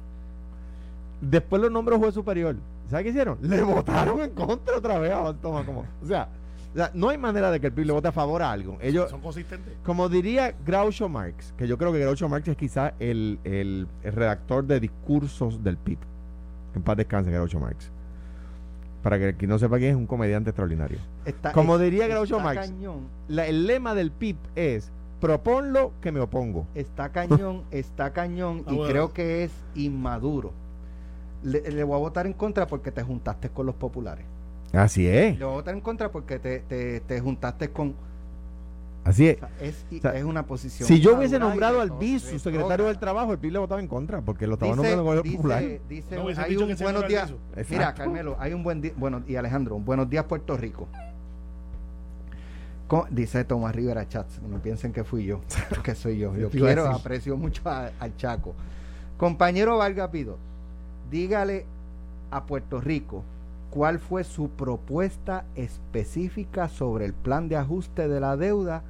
Después 1.21 1.61
lo 1.63 1.71
nombró 1.71 1.99
juez 1.99 2.15
superior. 2.15 2.57
¿Sabes 2.89 3.05
qué 3.05 3.11
hicieron? 3.11 3.39
Le 3.43 3.63
votaron 3.63 4.21
en 4.21 4.31
contra 4.31 4.77
otra 4.79 4.99
vez 4.99 5.13
a. 5.13 5.35
Como, 5.43 5.85
o, 6.03 6.07
sea, 6.07 6.29
o 6.73 6.77
sea, 6.77 6.91
no 6.95 7.09
hay 7.09 7.19
manera 7.19 7.51
de 7.51 7.61
que 7.61 7.67
el 7.67 7.73
PIB 7.73 7.87
le 7.87 7.93
vote 7.93 8.09
a 8.09 8.13
favor 8.13 8.41
a 8.43 8.51
algo. 8.53 8.79
Ellos, 8.81 9.11
Son 9.11 9.21
consistentes. 9.21 9.75
como 9.85 10.09
diría 10.09 10.55
Groucho 10.65 11.09
Marx, 11.09 11.53
que 11.57 11.67
yo 11.67 11.77
creo 11.77 11.93
que 11.93 11.99
Groucho 12.01 12.29
Marx 12.29 12.49
es 12.49 12.57
quizá 12.57 12.95
el, 12.99 13.39
el- 13.45 13.89
el 14.03 14.13
redactor 14.13 14.65
de 14.67 14.81
discursos 14.81 15.63
del 15.63 15.77
PIB. 15.77 15.99
En 16.75 16.83
paz 16.83 16.97
descanse 16.97 17.31
Groucho 17.31 17.59
Marx. 17.61 17.91
Para 19.03 19.19
que 19.19 19.35
quien 19.37 19.51
no 19.51 19.59
sepa 19.59 19.79
quién 19.79 19.91
es 19.91 19.97
un 19.97 20.07
comediante 20.07 20.51
extraordinario. 20.51 20.99
Está- 21.25 21.53
Como 21.53 21.77
es- 21.77 21.83
diría 21.83 22.07
Groucho 22.09 22.41
Marx. 22.41 22.73
La- 23.29 23.47
el 23.47 23.67
lema 23.67 23.95
del 23.95 24.11
PIB 24.13 24.37
es 24.55 24.91
proponlo 25.21 25.93
que 26.01 26.13
me 26.13 26.21
opongo. 26.21 26.67
está 26.75 27.09
cañón, 27.11 27.65
está 27.71 28.13
cañón 28.13 28.63
Ah, 28.67 28.73
y 28.73 28.77
bueno. 28.77 28.91
creo 28.93 29.13
que 29.13 29.45
es 29.45 29.53
inmaduro. 29.75 30.53
Le, 31.43 31.61
le 31.71 31.85
voy 31.85 31.95
a 31.97 31.99
votar 31.99 32.27
en 32.27 32.33
contra 32.33 32.67
porque 32.67 32.91
te 32.91 33.03
juntaste 33.03 33.49
con 33.51 33.67
los 33.67 33.75
populares. 33.75 34.25
Así 34.73 35.07
es. 35.07 35.39
Le 35.39 35.45
voy 35.45 35.55
a 35.55 35.57
votar 35.57 35.75
en 35.75 35.81
contra 35.81 36.11
porque 36.11 36.39
te, 36.39 36.61
te, 36.61 37.01
te 37.01 37.21
juntaste 37.21 37.71
con... 37.71 37.95
Así 39.05 39.27
o 39.27 39.31
es. 39.31 39.39
sea, 39.39 39.49
es, 39.61 39.87
O 39.97 40.01
sea, 40.03 40.15
es 40.17 40.25
una 40.25 40.45
posición... 40.45 40.87
Si 40.87 41.01
yo 41.01 41.17
hubiese 41.17 41.39
nombrado 41.39 41.81
al 41.81 41.91
BIS, 41.93 42.23
su 42.25 42.39
secretario 42.39 42.87
del 42.87 42.99
trabajo, 42.99 43.33
el 43.33 43.39
PIB 43.39 43.53
le 43.53 43.59
votaba 43.61 43.81
en 43.81 43.87
contra, 43.89 44.21
porque 44.21 44.47
lo 44.47 44.55
estaba 44.55 44.73
Dice, 44.73 44.77
nombrando 44.97 45.03
el 45.13 45.19
gobierno 45.21 45.37
popular. 45.39 45.63
dice, 45.63 45.81
dice, 45.89 46.17
No 46.17 46.29
hay 46.43 46.57
un 46.57 46.77
buenos 46.77 47.09
días. 47.09 47.33
el 47.57 47.67
Mira. 47.71 47.95
Carmelo, 47.95 48.37
hay 48.39 48.53
un 48.53 48.63
buen 48.63 48.83
día. 48.83 48.93
Bueno, 48.97 49.23
y 49.27 49.37
Alejandro, 49.37 49.77
un 49.77 49.85
buenos 49.85 50.11
días, 50.11 50.25
Puerto 50.25 50.57
Rico. 50.57 50.87
Co- 52.87 53.07
dice 53.11 53.45
Tomás 53.45 53.75
Rivera 53.75 54.09
Chats, 54.09 54.41
no 54.43 54.59
piensen 54.63 54.93
que 54.93 55.05
fui 55.05 55.25
yo, 55.25 55.41
que 55.85 55.95
soy 55.95 56.19
yo. 56.19 56.35
Yo 56.37 56.51
quiero, 56.51 56.87
aprecio 56.89 57.37
mucho 57.37 57.63
a- 57.69 57.91
al 58.01 58.17
Chaco. 58.17 58.55
Compañero 59.19 59.77
Vargas 59.79 60.09
Pido, 60.09 60.39
dígale 61.11 61.65
a 62.31 62.45
Puerto 62.45 62.81
Rico 62.81 63.25
cuál 63.71 63.99
fue 63.99 64.25
su 64.25 64.49
propuesta 64.51 65.45
específica 65.55 66.69
sobre 66.69 67.05
el 67.05 67.13
plan 67.13 67.49
de 67.49 67.57
ajuste 67.57 68.09
de 68.09 68.21
la 68.21 68.37
deuda, 68.37 68.83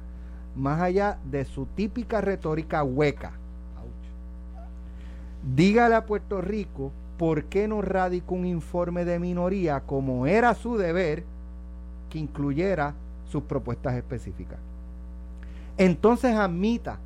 más 0.55 0.81
allá 0.81 1.19
de 1.29 1.45
su 1.45 1.65
típica 1.65 2.21
retórica 2.21 2.83
hueca. 2.83 3.33
Dígale 5.55 5.95
a 5.95 6.05
Puerto 6.05 6.41
Rico 6.41 6.91
por 7.17 7.45
qué 7.45 7.67
no 7.67 7.81
radicó 7.81 8.35
un 8.35 8.45
informe 8.45 9.05
de 9.05 9.19
minoría 9.19 9.81
como 9.81 10.27
era 10.27 10.53
su 10.53 10.77
deber 10.77 11.23
que 12.09 12.19
incluyera 12.19 12.93
sus 13.29 13.43
propuestas 13.43 13.95
específicas. 13.95 14.57
Entonces 15.77 16.35
admita 16.35 16.99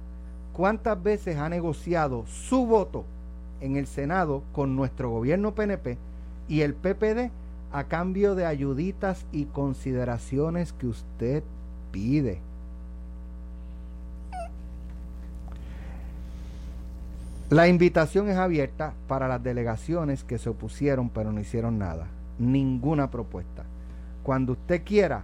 cuántas 0.53 1.01
veces 1.01 1.37
ha 1.37 1.49
negociado 1.49 2.25
su 2.27 2.65
voto 2.65 3.05
en 3.63 3.77
el 3.77 3.87
Senado 3.87 4.43
con 4.51 4.75
nuestro 4.75 5.09
gobierno 5.09 5.55
PNP 5.55 5.97
y 6.49 6.61
el 6.61 6.73
PPD 6.73 7.31
a 7.71 7.85
cambio 7.85 8.35
de 8.35 8.45
ayuditas 8.45 9.25
y 9.31 9.45
consideraciones 9.45 10.73
que 10.73 10.87
usted 10.87 11.43
pide. 11.91 12.39
La 17.49 17.67
invitación 17.67 18.29
es 18.29 18.37
abierta 18.37 18.93
para 19.07 19.27
las 19.27 19.41
delegaciones 19.41 20.23
que 20.23 20.37
se 20.37 20.49
opusieron 20.49 21.09
pero 21.09 21.31
no 21.31 21.39
hicieron 21.39 21.79
nada. 21.79 22.07
Ninguna 22.39 23.11
propuesta. 23.11 23.63
Cuando 24.23 24.53
usted 24.53 24.83
quiera, 24.83 25.23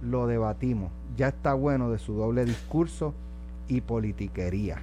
lo 0.00 0.26
debatimos. 0.26 0.92
Ya 1.16 1.28
está 1.28 1.54
bueno 1.54 1.90
de 1.90 1.98
su 1.98 2.14
doble 2.14 2.44
discurso 2.44 3.14
y 3.66 3.80
politiquería. 3.80 4.80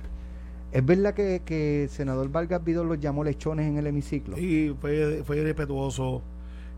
¿Es 0.78 0.86
verdad 0.86 1.13
que, 1.13 1.42
que 1.44 1.84
el 1.84 1.90
senador 1.90 2.30
Vargas 2.32 2.63
Vidal 2.63 2.86
los 2.88 3.00
llamó 3.00 3.24
lechones 3.24 3.66
en 3.68 3.78
el 3.78 3.88
hemiciclo? 3.88 4.38
Y 4.38 4.76
fue, 4.80 5.24
fue 5.26 5.38
irrespetuoso. 5.38 6.22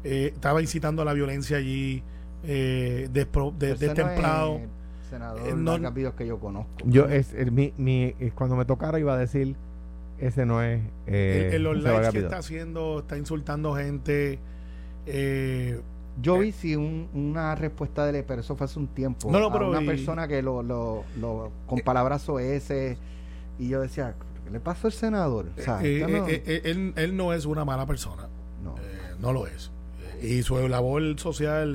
eh, 0.03 0.31
estaba 0.33 0.61
incitando 0.61 1.01
a 1.01 1.05
la 1.05 1.11
violencia 1.13 1.57
allí. 1.57 2.01
Eh, 2.43 3.09
despro- 3.11 3.53
de- 3.57 3.71
Ese 3.73 3.87
no 3.87 3.91
es 3.91 3.97
destemplado. 3.97 4.55
el 4.55 4.69
senador 5.09 5.47
Eh, 5.47 5.53
no- 5.55 5.71
Vargas 5.71 5.93
Vidal 5.93 6.15
que 6.15 6.25
yo 6.27 6.39
conozco. 6.39 6.71
Yo, 6.85 7.09
es, 7.09 7.33
el- 7.33 7.51
mi, 7.51 7.73
mi- 7.77 8.13
cuando 8.35 8.55
me 8.55 8.63
tocara 8.63 8.97
iba 8.99 9.13
a 9.13 9.17
decir, 9.17 9.55
ese 10.19 10.45
no 10.45 10.63
es... 10.63 10.81
Eh, 11.07 11.49
el, 11.53 11.65
el 11.65 11.81
Vargas 11.81 12.13
que 12.13 12.19
está 12.19 12.37
haciendo, 12.37 12.99
está 12.99 13.17
insultando 13.17 13.75
gente. 13.75 14.39
Eh, 15.05 15.81
Yo 16.21 16.35
Eh. 16.37 16.39
vi 16.39 16.51
sí 16.51 16.75
un- 16.75 17.07
una 17.13 17.55
respuesta 17.55 18.05
de 18.05 18.19
él, 18.19 18.25
pero 18.27 18.41
eso 18.41 18.55
fue 18.55 18.65
hace 18.65 18.77
un 18.79 18.87
tiempo. 18.87 19.31
No, 19.31 19.39
no, 19.39 19.47
a 19.47 19.53
pero 19.53 19.69
una 19.69 19.81
y- 19.81 19.85
persona 19.85 20.27
que 20.27 20.41
lo, 20.41 20.61
lo, 20.63 21.03
lo 21.19 21.51
con 21.65 21.79
palabras 21.79 22.27
ese 22.39 22.97
y 23.59 23.67
yo 23.69 23.81
decía, 23.81 24.15
¿qué 24.45 24.49
le 24.51 24.59
pasó 24.59 24.87
al 24.87 24.93
senador? 24.93 25.47
O 25.57 25.61
sea, 25.61 25.79
eh, 25.83 26.05
no- 26.07 26.27
eh, 26.27 26.43
eh, 26.45 26.61
él, 26.65 26.93
él 26.95 27.15
no 27.15 27.33
es 27.33 27.45
una 27.45 27.63
mala 27.65 27.85
persona. 27.85 28.27
no. 28.63 28.75
No 29.21 29.33
lo 29.33 29.45
es. 29.47 29.69
Y 30.21 30.43
su 30.43 30.55
labor 30.69 31.19
social, 31.19 31.73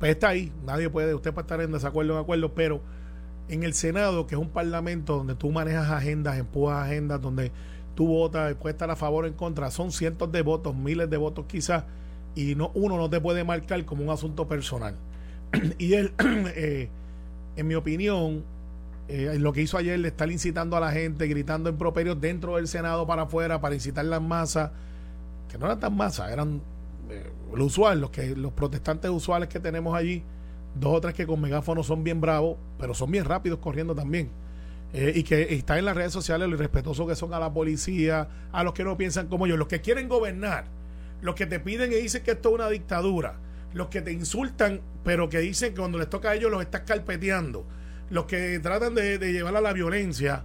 pues 0.00 0.10
está 0.10 0.28
ahí. 0.30 0.52
Nadie 0.66 0.90
puede, 0.90 1.14
usted 1.14 1.32
puede 1.32 1.44
estar 1.44 1.60
en 1.60 1.70
desacuerdo 1.70 2.14
o 2.14 2.16
en 2.16 2.22
acuerdo, 2.24 2.54
pero 2.54 2.80
en 3.48 3.62
el 3.62 3.72
Senado, 3.72 4.26
que 4.26 4.34
es 4.34 4.40
un 4.40 4.48
parlamento 4.50 5.16
donde 5.16 5.36
tú 5.36 5.50
manejas 5.52 5.88
agendas, 5.90 6.38
empujas 6.38 6.84
agendas, 6.86 7.20
donde 7.20 7.52
tú 7.94 8.08
votas, 8.08 8.54
puedes 8.56 8.74
estar 8.74 8.90
a 8.90 8.96
favor 8.96 9.24
o 9.24 9.26
en 9.28 9.34
contra, 9.34 9.70
son 9.70 9.92
cientos 9.92 10.32
de 10.32 10.42
votos, 10.42 10.74
miles 10.74 11.08
de 11.08 11.16
votos 11.16 11.44
quizás, 11.46 11.84
y 12.34 12.54
no 12.56 12.70
uno 12.74 12.96
no 12.96 13.08
te 13.10 13.20
puede 13.20 13.44
marcar 13.44 13.84
como 13.84 14.02
un 14.02 14.10
asunto 14.10 14.48
personal. 14.48 14.96
y 15.78 15.94
él, 15.94 16.12
eh, 16.56 16.88
en 17.56 17.66
mi 17.68 17.74
opinión, 17.76 18.44
eh, 19.12 19.38
lo 19.40 19.52
que 19.52 19.60
hizo 19.60 19.76
ayer 19.76 20.00
de 20.00 20.06
estar 20.06 20.30
incitando 20.30 20.76
a 20.76 20.80
la 20.80 20.92
gente, 20.92 21.26
gritando 21.26 21.68
improperios 21.68 22.20
dentro 22.20 22.56
del 22.56 22.68
Senado 22.68 23.08
para 23.08 23.22
afuera, 23.22 23.60
para 23.60 23.74
incitar 23.74 24.04
las 24.04 24.22
masas, 24.22 24.70
que 25.48 25.58
no 25.58 25.66
eran 25.66 25.80
tan 25.80 25.96
masas, 25.96 26.30
eran 26.30 26.62
eh, 27.10 27.28
lo 27.52 27.64
usual, 27.64 28.00
los, 28.00 28.10
que, 28.10 28.36
los 28.36 28.52
protestantes 28.52 29.10
usuales 29.10 29.48
que 29.48 29.58
tenemos 29.58 29.96
allí, 29.96 30.22
dos 30.76 30.94
o 30.94 31.00
tres 31.00 31.14
que 31.14 31.26
con 31.26 31.40
megáfono 31.40 31.82
son 31.82 32.04
bien 32.04 32.20
bravos, 32.20 32.56
pero 32.78 32.94
son 32.94 33.10
bien 33.10 33.24
rápidos 33.24 33.58
corriendo 33.58 33.96
también. 33.96 34.30
Eh, 34.92 35.12
y 35.16 35.24
que 35.24 35.54
están 35.54 35.78
en 35.78 35.86
las 35.86 35.96
redes 35.96 36.12
sociales 36.12 36.48
lo 36.48 36.54
irrespetuosos 36.54 37.08
que 37.08 37.16
son 37.16 37.34
a 37.34 37.40
la 37.40 37.52
policía, 37.52 38.28
a 38.52 38.62
los 38.62 38.74
que 38.74 38.84
no 38.84 38.96
piensan 38.96 39.26
como 39.26 39.46
ellos, 39.46 39.58
los 39.58 39.66
que 39.66 39.80
quieren 39.80 40.08
gobernar, 40.08 40.66
los 41.20 41.34
que 41.34 41.46
te 41.46 41.58
piden 41.58 41.92
y 41.92 41.96
dicen 41.96 42.22
que 42.22 42.30
esto 42.30 42.50
es 42.50 42.54
una 42.54 42.68
dictadura, 42.68 43.40
los 43.74 43.88
que 43.88 44.02
te 44.02 44.12
insultan, 44.12 44.82
pero 45.02 45.28
que 45.28 45.40
dicen 45.40 45.74
que 45.74 45.80
cuando 45.80 45.98
les 45.98 46.08
toca 46.08 46.30
a 46.30 46.34
ellos 46.36 46.50
los 46.52 46.60
estás 46.62 46.82
carpeteando, 46.82 47.66
los 48.10 48.24
que 48.26 48.58
tratan 48.60 48.94
de, 48.94 49.18
de 49.18 49.32
llevar 49.32 49.56
a 49.56 49.60
la 49.60 49.72
violencia, 49.72 50.44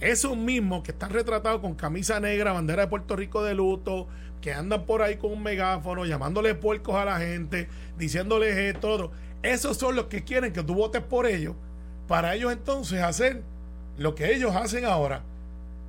esos 0.00 0.36
mismos 0.36 0.82
que 0.82 0.90
están 0.90 1.10
retratados 1.10 1.60
con 1.60 1.74
camisa 1.74 2.20
negra, 2.20 2.52
bandera 2.52 2.82
de 2.82 2.88
Puerto 2.88 3.16
Rico 3.16 3.42
de 3.42 3.54
luto, 3.54 4.06
que 4.42 4.52
andan 4.52 4.84
por 4.84 5.02
ahí 5.02 5.16
con 5.16 5.32
un 5.32 5.42
megáfono, 5.42 6.04
llamándole 6.04 6.54
puercos 6.54 6.94
a 6.96 7.04
la 7.04 7.18
gente, 7.18 7.68
diciéndoles 7.98 8.56
esto, 8.56 8.90
otro. 8.90 9.10
Esos 9.42 9.76
son 9.78 9.96
los 9.96 10.06
que 10.06 10.24
quieren 10.24 10.52
que 10.52 10.62
tú 10.62 10.74
votes 10.74 11.02
por 11.02 11.26
ellos, 11.26 11.54
para 12.08 12.34
ellos 12.34 12.52
entonces 12.52 13.02
hacer 13.02 13.42
lo 13.96 14.14
que 14.14 14.34
ellos 14.34 14.54
hacen 14.54 14.84
ahora. 14.84 15.22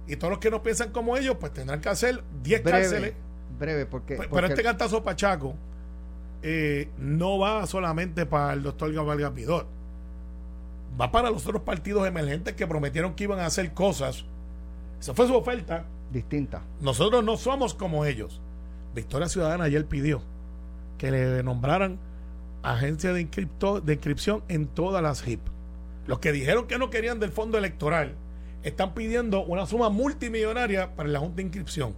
Y 0.08 0.16
todos 0.16 0.32
los 0.32 0.40
que 0.40 0.50
no 0.50 0.64
piensan 0.64 0.92
como 0.92 1.18
ellos, 1.18 1.36
pues 1.40 1.52
tendrán 1.54 1.82
que 1.82 1.90
hacer 1.90 2.24
10 2.44 2.62
cárceles. 2.62 3.00
breve, 3.02 3.16
breve, 3.60 3.86
porque, 3.86 4.16
Pero, 4.16 4.30
porque- 4.30 4.46
este 4.48 4.64
cantazo 4.64 5.04
Pachaco 5.04 5.54
eh, 6.42 6.90
no 6.98 7.40
va 7.40 7.66
solamente 7.68 8.26
para 8.26 8.54
el 8.54 8.64
doctor 8.64 8.94
Gabriel 8.94 9.34
Pidot. 9.34 9.68
Va 11.00 11.12
para 11.12 11.30
los 11.30 11.46
otros 11.46 11.62
partidos 11.62 12.08
emergentes 12.08 12.56
que 12.56 12.66
prometieron 12.66 13.14
que 13.14 13.26
iban 13.26 13.40
a 13.40 13.46
hacer 13.46 13.74
cosas. 13.74 14.26
Esa 15.00 15.14
fue 15.14 15.28
su 15.28 15.36
oferta. 15.36 15.86
distinta. 16.12 16.64
Nosotros 16.80 17.24
no 17.24 17.38
somos 17.38 17.74
como 17.74 18.06
ellos. 18.06 18.42
Victoria 18.96 19.28
Ciudadana 19.28 19.66
ayer 19.66 19.86
pidió 19.86 20.22
que 20.98 21.12
le 21.12 21.44
nombraran 21.44 22.00
agencia 22.64 23.14
de, 23.14 23.22
encripto, 23.22 23.82
de 23.82 23.94
inscripción 23.94 24.44
en 24.48 24.68
todas 24.68 25.04
las 25.04 25.26
HIP. 25.28 25.42
Los 26.08 26.20
que 26.20 26.32
dijeron 26.32 26.68
que 26.68 26.78
no 26.78 26.90
querían 26.90 27.20
del 27.20 27.32
fondo 27.32 27.58
electoral 27.58 28.16
están 28.64 28.94
pidiendo 28.94 29.44
una 29.44 29.66
suma 29.66 29.90
multimillonaria 29.90 30.96
para 30.96 31.10
la 31.10 31.20
Junta 31.20 31.38
de 31.38 31.44
Inscripción. 31.44 31.94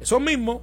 Esos 0.00 0.20
mismos, 0.20 0.60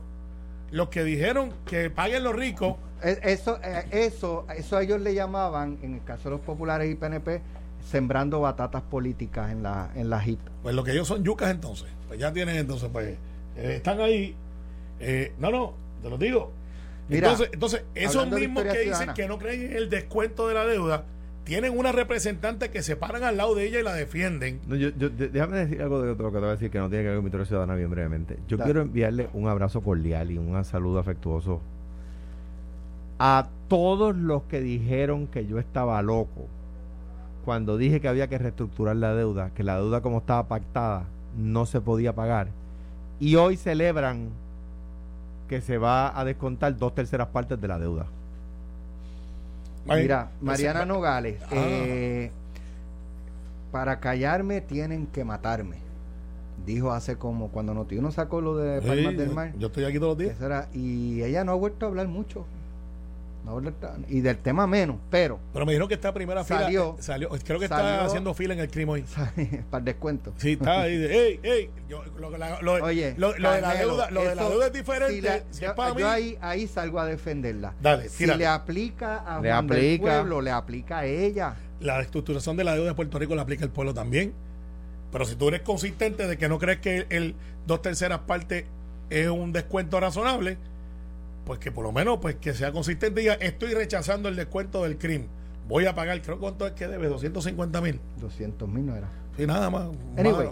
los 0.72 0.90
que 0.90 1.04
dijeron 1.04 1.54
que 1.66 1.90
paguen 1.90 2.24
los 2.24 2.36
ricos. 2.36 2.76
E, 3.04 3.20
eso, 3.24 3.60
eh, 3.64 3.86
eso, 3.92 4.46
eso 4.56 4.80
ellos 4.80 5.02
le 5.02 5.14
llamaban, 5.14 5.78
en 5.82 5.96
el 5.96 6.04
caso 6.04 6.26
de 6.26 6.32
los 6.32 6.42
populares 6.42 6.92
y 6.92 6.96
PNP, 6.96 7.42
sembrando 7.90 8.42
batatas 8.42 8.82
políticas 8.84 9.52
en 9.52 9.64
la, 9.64 9.90
en 9.96 10.10
la 10.10 10.26
HIP. 10.26 10.40
Pues 10.64 10.76
lo 10.76 10.84
que 10.84 10.92
ellos 10.92 11.08
son 11.08 11.24
yucas 11.24 11.52
entonces. 11.52 11.88
Pues 12.08 12.20
ya 12.20 12.34
tienen 12.34 12.58
entonces, 12.58 12.90
pues, 12.92 13.18
eh, 13.56 13.76
están 13.76 14.00
ahí. 14.00 14.36
Eh, 15.00 15.34
no, 15.40 15.52
no, 15.52 15.74
te 16.02 16.10
lo 16.10 16.18
digo. 16.18 16.52
entonces, 17.10 17.50
entonces 17.54 17.84
esos 17.96 18.28
mismos 18.30 18.64
que 18.64 18.80
dicen 18.80 19.14
que 19.14 19.28
no 19.28 19.38
creen 19.38 19.72
en 19.72 19.78
el 19.78 19.90
descuento 19.90 20.48
de 20.48 20.54
la 20.54 20.66
deuda, 20.66 21.06
tienen 21.46 21.76
una 21.76 21.92
representante 21.92 22.70
que 22.70 22.84
se 22.84 22.96
paran 22.96 23.24
al 23.24 23.38
lado 23.38 23.56
de 23.56 23.66
ella 23.66 23.80
y 23.80 23.84
la 23.84 23.94
defienden. 23.94 24.60
déjame 24.68 25.58
decir 25.58 25.82
algo 25.82 26.02
de 26.02 26.10
lo 26.10 26.16
que 26.16 26.24
te 26.24 26.40
voy 26.40 26.48
a 26.48 26.52
decir 26.52 26.70
que 26.70 26.78
no 26.78 26.90
tiene 26.90 27.04
que 27.04 27.08
ver 27.08 27.18
con 27.18 27.26
Victoria 27.26 27.46
Ciudadana 27.48 27.76
bien 27.76 27.90
brevemente. 27.90 28.38
Yo 28.48 28.60
quiero 28.60 28.82
enviarle 28.82 29.30
un 29.34 29.48
abrazo 29.48 29.82
cordial 29.82 30.30
y 30.30 30.38
un 30.38 30.64
saludo 30.64 31.00
afectuoso 31.00 31.62
a 33.20 33.48
todos 33.68 34.16
los 34.16 34.44
que 34.44 34.62
dijeron 34.62 35.28
que 35.28 35.46
yo 35.46 35.60
estaba 35.60 36.02
loco 36.02 36.48
cuando 37.46 37.78
dije 37.78 38.00
que 38.00 38.08
había 38.08 38.28
que 38.28 38.38
reestructurar 38.38 38.96
la 38.96 39.14
deuda, 39.14 39.52
que 39.52 39.64
la 39.64 39.76
deuda 39.78 40.02
como 40.02 40.20
estaba 40.20 40.48
pactada 40.48 41.06
no 41.38 41.66
se 41.66 41.82
podía 41.82 42.14
pagar. 42.14 42.48
Y 43.20 43.36
hoy 43.36 43.58
celebran 43.58 44.30
que 45.48 45.62
se 45.62 45.78
va 45.78 46.18
a 46.18 46.24
descontar 46.26 46.78
dos 46.78 46.94
terceras 46.96 47.28
partes 47.30 47.60
de 47.60 47.68
la 47.68 47.80
deuda. 47.80 48.06
Mira, 49.86 50.30
Mariana 50.42 50.86
Nogales, 50.86 51.42
ah. 51.46 51.48
eh, 51.52 52.32
para 53.72 54.00
callarme 54.00 54.62
tienen 54.62 55.08
que 55.08 55.24
matarme. 55.24 55.78
Dijo 56.66 56.92
hace 56.92 57.16
como 57.16 57.48
cuando 57.48 57.74
Notiuno 57.74 58.12
sacó 58.12 58.42
lo 58.42 58.58
de 58.58 58.82
Palmas 58.82 59.18
del 59.18 59.34
Mar. 59.34 59.54
Yo 59.58 59.68
estoy 59.68 59.86
aquí 59.86 59.98
todos 59.98 60.18
los 60.18 60.38
días. 60.40 60.68
y 60.74 61.24
ella 61.24 61.44
no 61.44 61.54
ha 61.54 61.56
vuelto 61.56 61.86
a 61.86 61.90
hablar 61.90 62.08
mucho 62.08 62.46
y 64.08 64.22
del 64.22 64.38
tema 64.38 64.68
menos, 64.68 64.98
pero. 65.10 65.40
Pero 65.54 65.66
me 65.66 65.72
dijeron 65.72 65.88
que 65.88 65.96
está 65.96 66.14
primera 66.14 66.44
salió, 66.44 66.92
fila. 66.94 67.04
Salió, 67.04 67.30
creo 67.30 67.60
que 67.60 67.66
está 67.66 68.06
haciendo 68.06 68.34
fila 68.34 68.54
en 68.54 68.60
el 68.60 68.70
crimen 68.70 68.90
hoy. 68.90 69.06
para 69.70 69.80
el 69.80 69.86
descuento. 69.86 70.34
Sí, 70.38 70.52
está 70.54 70.82
ahí. 70.82 70.94
ey, 70.94 71.40
ey. 71.42 71.70
lo, 71.90 72.04
lo, 72.62 72.74
Oye, 72.84 73.16
lo, 73.18 73.34
de 73.34 73.40
la 73.40 73.74
deuda, 73.74 74.12
lo 74.12 74.24
de 74.24 74.36
la 74.36 74.50
deuda 74.50 74.68
es 74.68 74.74
diferente. 74.74 75.44
yo, 75.60 76.08
ahí, 76.08 76.38
ahí 76.42 76.68
salgo 76.68 77.00
a 77.00 77.06
defenderla. 77.06 77.74
Dale, 77.82 78.10
si 78.10 78.26
le 78.26 78.46
aplica 78.46 79.18
a 79.18 79.42
le 79.42 79.52
aplica. 79.52 80.04
pueblo, 80.04 80.42
le 80.42 80.52
aplica 80.52 81.00
a 81.00 81.06
ella. 81.06 81.56
La 81.80 82.02
estructuración 82.02 82.58
de 82.58 82.64
la 82.64 82.76
deuda 82.76 82.90
de 82.90 82.96
Puerto 82.96 83.18
Rico 83.18 83.36
le 83.36 83.42
aplica 83.42 83.64
al 83.64 83.72
pueblo 83.72 83.94
también. 83.94 84.34
Pero 85.12 85.26
si 85.26 85.36
tú 85.36 85.48
eres 85.48 85.62
consistente 85.62 86.28
de 86.28 86.38
que 86.38 86.48
no 86.48 86.60
crees 86.60 86.80
que 86.80 87.08
el 87.10 87.36
dos 87.66 87.82
terceras 87.82 88.20
partes 88.20 88.66
es 89.10 89.28
un 89.28 89.52
descuento 89.52 90.00
razonable, 90.00 90.58
pues 91.50 91.58
que 91.58 91.72
por 91.72 91.84
lo 91.84 91.92
menos 91.92 92.20
pues 92.20 92.36
que 92.36 92.54
sea 92.54 92.72
consistente 92.72 93.22
y 93.22 93.24
diga, 93.24 93.34
estoy 93.34 93.74
rechazando 93.74 94.30
el 94.30 94.36
descuento 94.36 94.84
del 94.84 95.00
crimen. 95.00 95.30
Voy 95.68 95.88
a 95.88 95.96
pagar, 95.96 96.22
creo 96.22 96.38
cuánto 96.38 96.68
es 96.68 96.74
que 96.74 96.88
debe, 96.88 97.08
250 97.08 97.82
mil. 97.82 98.00
200 98.22 98.70
mil 98.70 98.86
no 98.86 98.96
era. 98.96 99.10
Sí, 99.36 99.48
nada 99.48 99.72
más. 99.72 99.90
Anyway. 100.16 100.48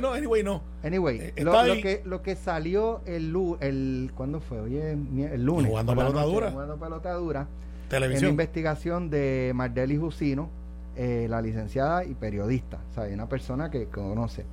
no, 0.00 0.12
anyway, 0.12 0.44
no. 0.44 0.62
Anyway, 0.84 1.32
eh, 1.34 1.42
lo, 1.42 1.52
que, 1.82 2.00
lo 2.04 2.22
que 2.22 2.36
salió 2.36 3.00
el, 3.06 3.34
el 3.58 4.12
¿cuándo 4.14 4.38
fue? 4.38 4.60
Oye, 4.60 4.92
el 4.92 5.44
lunes. 5.44 5.68
Jugando 5.68 5.96
pelotadura. 5.96 6.52
Jugando 6.52 6.76
pelotadura. 6.76 7.48
Televisión. 7.88 8.26
En 8.26 8.30
investigación 8.30 9.10
de 9.10 9.50
Mardeli 9.52 9.96
Jusino, 9.96 10.48
eh, 10.94 11.26
la 11.28 11.42
licenciada 11.42 12.04
y 12.04 12.14
periodista. 12.14 12.78
O 12.92 12.94
sea, 12.94 13.12
una 13.12 13.28
persona 13.28 13.68
que 13.68 13.86
conoce. 13.86 14.44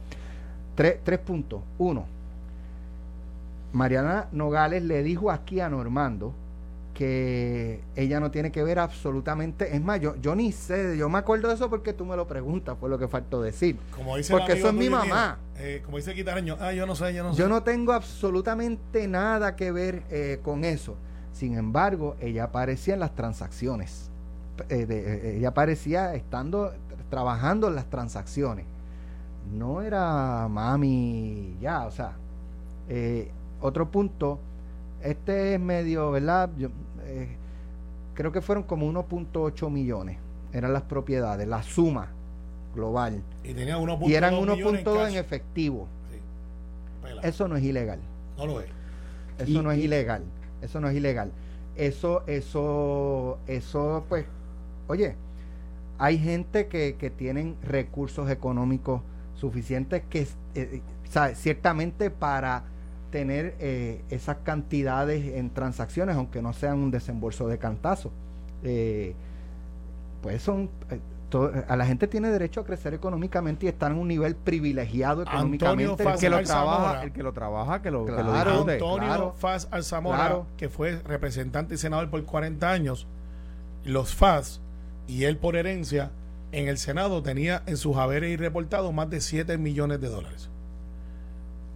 Tres, 0.74 0.98
tres 1.04 1.20
puntos. 1.20 1.62
Uno, 1.78 2.08
Mariana 3.74 4.28
Nogales 4.32 4.84
le 4.84 5.04
dijo 5.04 5.32
aquí 5.32 5.60
a 5.60 5.68
Normando 5.68 6.34
que 6.94 7.82
ella 7.96 8.20
no 8.20 8.30
tiene 8.30 8.52
que 8.52 8.64
ver 8.64 8.78
absolutamente, 8.78 9.76
es 9.76 9.82
más, 9.82 10.00
yo, 10.00 10.16
yo 10.22 10.36
ni 10.36 10.52
sé, 10.52 10.96
yo 10.96 11.10
me 11.10 11.18
acuerdo 11.18 11.48
de 11.48 11.56
eso 11.56 11.70
porque 11.70 11.92
tú 11.92 12.06
me 12.06 12.16
lo 12.16 12.28
preguntas, 12.28 12.78
fue 12.80 12.88
lo 12.88 13.00
que 13.00 13.08
faltó 13.08 13.42
decir. 13.42 13.78
Como 13.96 14.16
dice 14.16 14.32
porque 14.32 14.54
eso 14.54 14.68
es 14.68 14.74
mi 14.74 14.90
mamá. 14.90 15.40
Eh, 15.58 15.82
como 15.84 15.98
dice 15.98 16.14
Quitareño, 16.14 16.56
ah, 16.60 16.72
yo 16.72 16.86
no 16.86 16.96
sé, 16.96 17.14
yo 17.14 17.24
no 17.24 17.34
sé. 17.34 17.40
Yo 17.40 17.50
no 17.50 17.64
tengo 17.64 17.94
absolutamente 17.94 19.08
nada 19.08 19.56
que 19.56 19.72
ver 19.72 20.04
eh, 20.12 20.40
con 20.44 20.64
eso. 20.64 20.96
Sin 21.32 21.58
embargo, 21.58 22.16
ella 22.20 22.46
aparecía 22.46 22.94
en 22.94 23.00
las 23.00 23.16
transacciones. 23.16 24.12
Eh, 24.70 25.36
ella 25.38 25.50
aparecía 25.50 26.14
estando, 26.14 26.74
trabajando 27.10 27.70
en 27.70 27.76
las 27.76 27.90
transacciones. 27.90 28.66
No 29.52 29.82
era 29.82 30.48
mami 30.48 31.58
ya, 31.60 31.86
o 31.86 31.92
sea, 31.92 32.14
otro 33.64 33.90
punto, 33.90 34.40
este 35.02 35.54
es 35.54 35.60
medio, 35.60 36.12
¿verdad? 36.12 36.50
Yo, 36.58 36.68
eh, 37.06 37.30
creo 38.14 38.32
que 38.32 38.42
fueron 38.42 38.64
como 38.64 38.92
1.8 38.92 39.70
millones, 39.70 40.18
eran 40.52 40.74
las 40.74 40.84
propiedades, 40.84 41.48
la 41.48 41.64
suma 41.64 42.10
global. 42.76 43.24
Y, 43.44 43.54
tenía 43.54 43.78
y 44.02 44.14
eran 44.14 44.34
1.2 44.34 45.10
en, 45.10 45.16
efectivo. 45.16 45.88
Eso 47.22 47.48
no 47.48 47.56
es 47.56 47.64
ilegal. 47.64 48.00
No 48.38 48.48
lo 48.48 48.60
es. 48.60 48.68
Eso 49.40 49.62
no 49.64 49.72
es 49.72 49.80
ilegal. 49.80 50.24
Eso 50.62 50.82
no 50.82 50.90
es 50.90 50.96
ilegal. 50.96 51.32
Eso, 51.78 52.24
eso, 52.28 53.40
eso, 53.48 54.04
pues, 54.10 54.26
oye, 54.88 55.16
hay 55.98 56.18
gente 56.18 56.68
que, 56.68 56.98
que 56.98 57.10
tienen 57.10 57.56
recursos 57.64 58.30
económicos 58.30 59.02
suficientes 59.36 60.04
que, 60.10 60.28
eh, 60.56 60.82
ciertamente 61.36 62.10
para 62.10 62.64
tener 63.14 63.56
eh, 63.60 64.02
esas 64.10 64.38
cantidades 64.38 65.36
en 65.36 65.52
transacciones, 65.52 66.16
aunque 66.16 66.42
no 66.42 66.52
sean 66.52 66.80
un 66.80 66.90
desembolso 66.90 67.48
de 67.48 67.60
cantazo. 67.60 68.12
Eh, 68.64 69.14
pues 70.24 70.42
son 70.42 70.72
eh, 70.90 71.00
a 71.68 71.76
la 71.76 71.86
gente 71.86 72.08
tiene 72.08 72.30
derecho 72.30 72.62
a 72.62 72.66
crecer 72.66 72.96
económicamente 72.96 73.68
y 73.68 73.70
estar 73.70 73.92
en 73.92 74.00
un 74.00 74.08
nivel 74.08 74.36
privilegiado 74.36 75.22
económicamente. 75.22 76.04
El 76.04 76.18
que, 76.18 76.30
lo 76.32 76.42
trabaja, 76.42 77.04
el 77.04 77.12
que 77.12 77.22
lo 77.22 77.34
trabaja, 77.34 77.82
que 77.84 77.92
lo, 77.92 78.06
claro, 78.06 78.66
Antonio 78.68 79.34
Faz 79.38 79.68
Alzamora, 79.70 80.42
que 80.58 80.70
fue 80.70 81.00
representante 81.06 81.76
y 81.76 81.78
senador 81.78 82.10
por 82.10 82.26
40 82.26 82.72
años, 82.72 83.06
los 83.84 84.16
Faz 84.16 84.60
y 85.08 85.26
él 85.26 85.38
por 85.38 85.56
herencia 85.56 86.10
en 86.52 86.68
el 86.68 86.80
Senado 86.80 87.22
tenía 87.22 87.62
en 87.68 87.78
sus 87.78 87.96
haberes 87.96 88.32
y 88.32 88.38
reportados 88.38 88.92
más 88.92 89.08
de 89.12 89.22
7 89.22 89.60
millones 89.60 90.02
de 90.02 90.10
dólares. 90.10 90.50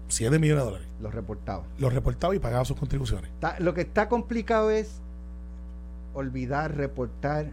7 0.07 0.39
millones 0.39 0.63
de 0.63 0.71
dólares. 0.71 0.87
Los 1.01 1.13
reportaba. 1.13 1.63
Los 1.77 1.93
reportaba 1.93 2.35
y 2.35 2.39
pagaba 2.39 2.65
sus 2.65 2.77
contribuciones. 2.77 3.29
lo 3.59 3.73
que 3.73 3.81
está 3.81 4.09
complicado 4.09 4.71
es 4.71 4.99
olvidar, 6.13 6.75
reportar 6.75 7.51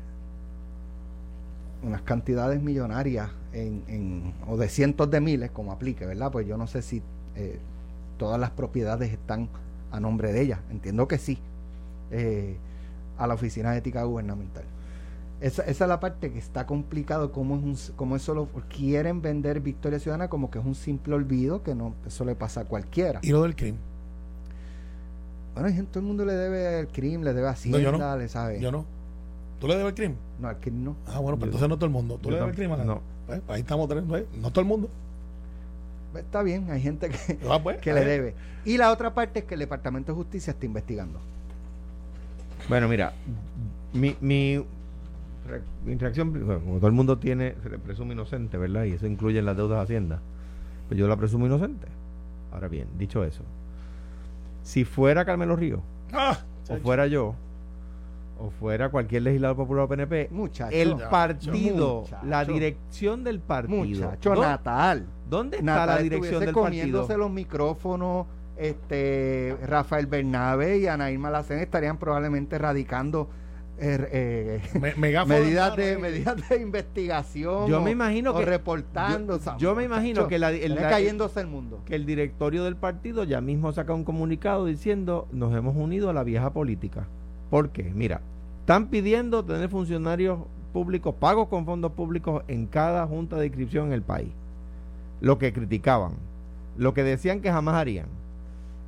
unas 1.82 2.02
cantidades 2.02 2.62
millonarias 2.62 3.30
en, 3.52 4.32
o 4.48 4.56
de 4.56 4.68
cientos 4.68 5.10
de 5.10 5.20
miles, 5.20 5.50
como 5.50 5.72
aplique, 5.72 6.06
¿verdad? 6.06 6.32
Pues 6.32 6.46
yo 6.46 6.56
no 6.56 6.66
sé 6.66 6.82
si 6.82 7.02
eh, 7.36 7.58
todas 8.16 8.40
las 8.40 8.50
propiedades 8.50 9.12
están 9.12 9.48
a 9.90 10.00
nombre 10.00 10.32
de 10.32 10.40
ella. 10.40 10.60
Entiendo 10.70 11.06
que 11.06 11.18
sí. 11.18 11.38
Eh, 12.10 12.56
a 13.18 13.26
la 13.26 13.34
Oficina 13.34 13.72
de 13.72 13.78
Ética 13.78 14.02
Gubernamental. 14.04 14.64
Esa, 15.40 15.62
esa, 15.62 15.84
es 15.84 15.88
la 15.88 16.00
parte 16.00 16.32
que 16.32 16.38
está 16.38 16.66
complicado, 16.66 17.32
como, 17.32 17.56
es 17.56 17.62
un, 17.62 17.94
como 17.96 18.16
eso 18.16 18.34
lo 18.34 18.48
quieren 18.68 19.20
vender 19.20 19.60
Victoria 19.60 19.98
Ciudadana 19.98 20.28
como 20.28 20.50
que 20.50 20.58
es 20.58 20.64
un 20.64 20.74
simple 20.74 21.14
olvido, 21.14 21.62
que 21.62 21.74
no 21.74 21.94
eso 22.06 22.24
le 22.24 22.34
pasa 22.34 22.62
a 22.62 22.64
cualquiera. 22.64 23.20
¿Y 23.22 23.30
lo 23.30 23.42
del 23.42 23.54
crimen? 23.54 23.80
Bueno, 25.54 25.68
gente, 25.68 25.84
todo 25.90 26.00
el 26.00 26.06
mundo 26.06 26.24
le 26.24 26.32
debe 26.32 26.80
el 26.80 26.88
crimen, 26.88 27.24
le 27.24 27.32
debe 27.32 27.48
a 27.48 27.50
Hacienda, 27.50 27.78
no, 27.78 27.84
yo 27.84 27.92
no. 27.92 28.16
le 28.16 28.28
sabe. 28.28 28.60
Yo 28.60 28.72
no. 28.72 28.84
¿Tú 29.60 29.68
le 29.68 29.76
debes 29.76 29.90
el 29.90 29.94
crimen? 29.94 30.18
No, 30.40 30.48
al 30.48 30.58
crimen 30.58 30.84
no. 30.84 30.96
Ah, 31.06 31.20
bueno, 31.20 31.38
pues 31.38 31.48
entonces 31.48 31.68
no 31.68 31.76
todo 31.76 31.86
el 31.86 31.92
mundo. 31.92 32.18
¿Tú 32.20 32.30
le 32.30 32.36
debes 32.36 32.50
el 32.50 32.56
crimen? 32.56 32.86
No. 32.86 33.00
Pues, 33.26 33.40
ahí 33.48 33.60
estamos, 33.60 33.88
tres, 33.88 34.02
no 34.04 34.50
todo 34.50 34.60
el 34.60 34.66
mundo. 34.66 34.90
Pues, 36.12 36.24
está 36.24 36.42
bien, 36.42 36.70
hay 36.70 36.80
gente 36.80 37.08
que, 37.10 37.38
ah, 37.48 37.60
pues, 37.62 37.78
que 37.78 37.92
le 37.92 38.04
debe. 38.04 38.34
Y 38.64 38.78
la 38.78 38.90
otra 38.90 39.14
parte 39.14 39.40
es 39.40 39.44
que 39.44 39.54
el 39.54 39.60
Departamento 39.60 40.12
de 40.12 40.16
Justicia 40.16 40.52
está 40.52 40.66
investigando. 40.66 41.20
Bueno, 42.68 42.88
mira, 42.88 43.12
mi, 43.92 44.16
mi 44.20 44.64
mi 45.84 45.94
reacción, 45.96 46.32
como 46.32 46.76
todo 46.76 46.86
el 46.86 46.92
mundo 46.92 47.18
tiene, 47.18 47.54
se 47.62 47.70
le 47.70 47.78
presume 47.78 48.14
inocente, 48.14 48.56
¿verdad? 48.56 48.84
Y 48.84 48.92
eso 48.92 49.06
incluye 49.06 49.38
en 49.38 49.46
las 49.46 49.56
deudas 49.56 49.78
de 49.78 49.82
Hacienda. 49.84 50.20
Pues 50.88 50.98
yo 50.98 51.08
la 51.08 51.16
presumo 51.16 51.46
inocente. 51.46 51.86
Ahora 52.52 52.68
bien, 52.68 52.88
dicho 52.98 53.24
eso, 53.24 53.42
si 54.62 54.84
fuera 54.84 55.24
Carmelo 55.24 55.56
Río, 55.56 55.82
ah, 56.12 56.38
o 56.68 56.76
fuera 56.76 57.06
yo, 57.06 57.34
o 58.38 58.50
fuera 58.50 58.90
cualquier 58.90 59.22
legislador 59.22 59.56
popular 59.56 59.84
o 59.84 59.88
PNP, 59.88 60.30
el 60.70 60.96
partido, 61.10 62.04
la 62.24 62.44
dirección 62.44 63.24
del 63.24 63.40
partido. 63.40 64.06
Muchacho 64.06 64.34
Natal. 64.36 65.06
¿Dónde 65.28 65.58
está 65.58 65.86
la 65.86 65.98
dirección 65.98 66.44
del 66.44 66.54
partido? 66.54 67.08
los 67.16 67.30
micrófonos, 67.30 68.26
este 68.56 69.56
Rafael 69.66 70.06
Bernabe 70.06 70.78
y 70.78 70.86
Anaí 70.86 71.18
Malacén 71.18 71.58
estarían 71.58 71.98
probablemente 71.98 72.56
radicando 72.58 73.28
er, 73.78 74.08
eh, 74.12 74.60
medidas 74.96 75.76
de 75.76 75.94
ahí. 75.94 75.98
medidas 76.00 76.48
de 76.48 76.60
investigación 76.60 77.68
Yo 77.68 77.78
o- 77.78 77.82
me 77.82 77.90
imagino 77.90 78.32
o 78.32 78.38
que- 78.38 78.44
reportando 78.44 79.32
yo- 79.34 79.38
o 79.38 79.42
sea, 79.42 79.56
yo 79.56 79.74
me 79.74 79.84
imagino 79.84 80.28
que 80.28 80.38
la- 80.38 80.50
el- 80.52 80.74
la- 80.76 80.88
cayéndose 80.88 81.40
el 81.40 81.46
mundo 81.48 81.80
que 81.84 81.94
el 81.96 82.06
directorio 82.06 82.64
del 82.64 82.76
partido 82.76 83.24
ya 83.24 83.40
mismo 83.40 83.72
saca 83.72 83.92
un 83.94 84.04
comunicado 84.04 84.66
diciendo 84.66 85.26
nos 85.32 85.54
hemos 85.56 85.74
unido 85.76 86.10
a 86.10 86.12
la 86.12 86.22
vieja 86.24 86.52
política. 86.52 87.06
¿Por 87.50 87.70
qué? 87.70 87.92
Mira, 87.94 88.20
están 88.60 88.86
pidiendo 88.88 89.44
tener 89.44 89.68
funcionarios 89.68 90.38
públicos 90.72 91.14
pagos 91.18 91.48
con 91.48 91.64
fondos 91.66 91.92
públicos 91.92 92.42
en 92.48 92.66
cada 92.66 93.06
junta 93.06 93.36
de 93.36 93.46
inscripción 93.46 93.88
en 93.88 93.92
el 93.92 94.02
país. 94.02 94.30
Lo 95.20 95.38
que 95.38 95.52
criticaban, 95.52 96.12
lo 96.76 96.94
que 96.94 97.02
decían 97.04 97.40
que 97.40 97.50
jamás 97.52 97.74
harían. 97.76 98.06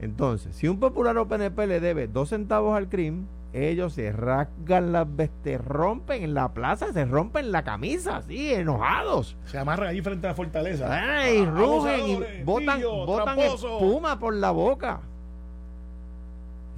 Entonces, 0.01 0.55
si 0.55 0.69
un 0.69 0.79
popular 0.79 1.17
o 1.19 1.27
PNP 1.29 1.67
le 1.67 1.81
debe 1.81 2.07
dos 2.07 2.29
centavos 2.31 2.77
al 2.77 2.89
CRIM, 2.89 3.25
ellos 3.57 3.93
se 3.95 4.13
rasgan 4.13 4.93
las 4.93 5.07
vestes, 5.17 5.65
rompen 5.65 6.23
en 6.23 6.35
la 6.35 6.53
plaza, 6.53 6.93
se 6.93 7.05
rompen 7.05 7.51
la 7.53 7.63
camisa, 7.65 8.19
así, 8.19 8.53
enojados. 8.53 9.37
Se 9.47 9.59
amarran 9.59 9.89
ahí 9.89 10.01
frente 10.03 10.27
a 10.27 10.31
la 10.31 10.35
fortaleza. 10.37 10.87
Ay, 10.91 11.45
Ah, 11.47 11.51
rugen 11.51 12.01
y 12.07 12.43
botan, 12.45 12.81
botan 12.83 13.39
espuma 13.39 14.19
por 14.19 14.35
la 14.35 14.51
boca. 14.51 15.01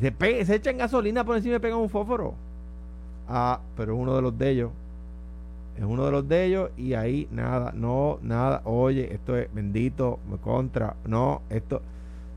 Se, 0.00 0.12
pe- 0.12 0.44
se 0.44 0.54
echan 0.56 0.78
gasolina 0.78 1.24
por 1.24 1.36
encima 1.36 1.56
y 1.56 1.58
pegan 1.58 1.78
un 1.78 1.88
fósforo. 1.90 2.34
Ah, 3.28 3.60
pero 3.76 3.94
es 3.94 3.98
uno 4.00 4.14
de 4.14 4.22
los 4.22 4.38
de 4.38 4.50
ellos. 4.50 4.70
Es 5.76 5.84
uno 5.84 6.04
de 6.06 6.10
los 6.12 6.28
de 6.28 6.44
ellos 6.44 6.70
y 6.76 6.94
ahí 6.94 7.28
nada, 7.30 7.72
no, 7.74 8.18
nada. 8.22 8.62
Oye, 8.64 9.12
esto 9.12 9.36
es 9.36 9.52
bendito, 9.52 10.18
me 10.30 10.36
contra, 10.38 10.94
no, 11.04 11.42
esto. 11.50 11.82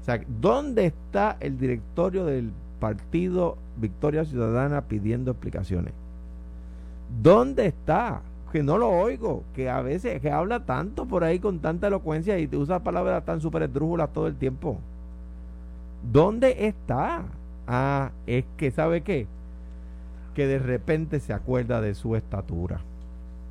O 0.02 0.04
sea, 0.04 0.20
¿dónde 0.28 0.88
está 0.88 1.38
el 1.40 1.58
directorio 1.60 2.26
del 2.26 2.52
partido 2.82 3.58
Victoria 3.78 4.26
Ciudadana 4.26 4.82
pidiendo 4.82 5.32
explicaciones? 5.32 5.94
¿Dónde 7.22 7.68
está? 7.68 8.22
Que 8.52 8.64
no 8.64 8.78
lo 8.78 8.90
oigo, 8.90 9.44
que 9.56 9.70
a 9.70 9.82
veces 9.82 10.20
que 10.20 10.30
habla 10.30 10.66
tanto 10.66 11.06
por 11.06 11.24
ahí 11.24 11.40
con 11.40 11.60
tanta 11.60 11.88
elocuencia 11.88 12.38
y 12.40 12.48
te 12.48 12.58
usa 12.58 12.80
palabras 12.84 13.24
tan 13.24 13.40
súper 13.40 13.64
esdrújulas 13.64 14.12
todo 14.12 14.28
el 14.28 14.36
tiempo. 14.36 14.78
¿Dónde 16.12 16.68
está? 16.68 17.24
Ah, 17.68 18.12
es 18.28 18.44
que, 18.58 18.72
¿sabe 18.72 19.02
qué? 19.02 19.28
Que 20.34 20.48
de 20.48 20.60
repente 20.60 21.20
se 21.22 21.32
acuerda 21.32 21.80
de 21.80 21.94
su 21.96 22.16
estatura 22.18 22.82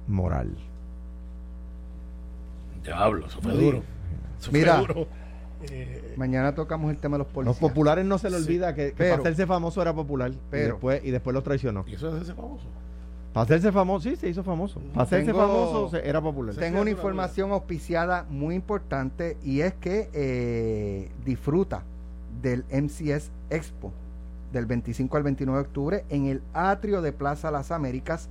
moral. 0.09 0.51
Diablo, 2.85 3.27
eso 3.27 3.41
fue 3.41 3.53
Sí. 3.53 3.59
duro. 3.65 3.83
Eso 4.39 4.51
fue 4.51 4.59
Mira. 4.61 4.77
duro. 4.79 5.07
Eh, 5.63 6.15
mañana 6.17 6.55
tocamos 6.55 6.91
el 6.91 6.99
tema 6.99 7.17
de 7.17 7.19
los 7.19 7.27
Los 7.29 7.35
policías 7.35 7.59
populares 7.59 8.05
no 8.05 8.19
se 8.19 8.31
le 8.31 8.39
Sí, 8.39 8.45
olvida 8.45 8.75
que, 8.75 8.89
que 8.89 8.95
pero- 8.97 9.11
para 9.17 9.23
hacerse 9.23 9.47
famoso 9.47 9.83
era 9.83 9.95
popular 9.95 10.33
pero- 10.51 10.63
y, 10.65 10.71
después, 10.71 11.05
y 11.05 11.11
después 11.11 11.35
lo 11.35 11.43
traicionó. 11.43 11.85
y 11.87 11.95
eso 11.95 12.17
es 12.17 12.23
ese 12.23 12.35
famoso. 12.35 12.65
Para 13.33 13.45
hacerse 13.45 13.71
famoso, 13.71 14.09
sí, 14.09 14.17
se 14.17 14.29
hizo 14.29 14.43
famoso. 14.43 14.81
Para 14.93 15.03
hacerse 15.05 15.27
Tengo- 15.27 15.39
famoso 15.41 15.97
era 15.99 16.21
popular. 16.21 16.55
Tengo 16.57 16.81
una 16.81 16.91
información 16.91 17.53
auspiciada 17.53 18.27
muy 18.29 18.55
importante 18.57 19.37
y 19.45 19.61
es 19.61 19.75
que 19.75 20.09
eh, 20.13 21.11
disfruta 21.25 21.83
del 22.43 22.65
MCS 22.71 23.31
Expo 23.51 23.93
del 24.53 24.67
25 24.67 25.17
al 25.17 25.23
29 25.23 25.63
de 25.63 25.67
octubre 25.69 26.05
en 26.09 26.27
el 26.27 26.43
atrio 26.55 27.03
de 27.03 27.13
Plaza 27.13 27.51
Las 27.53 27.71
Américas. 27.71 28.29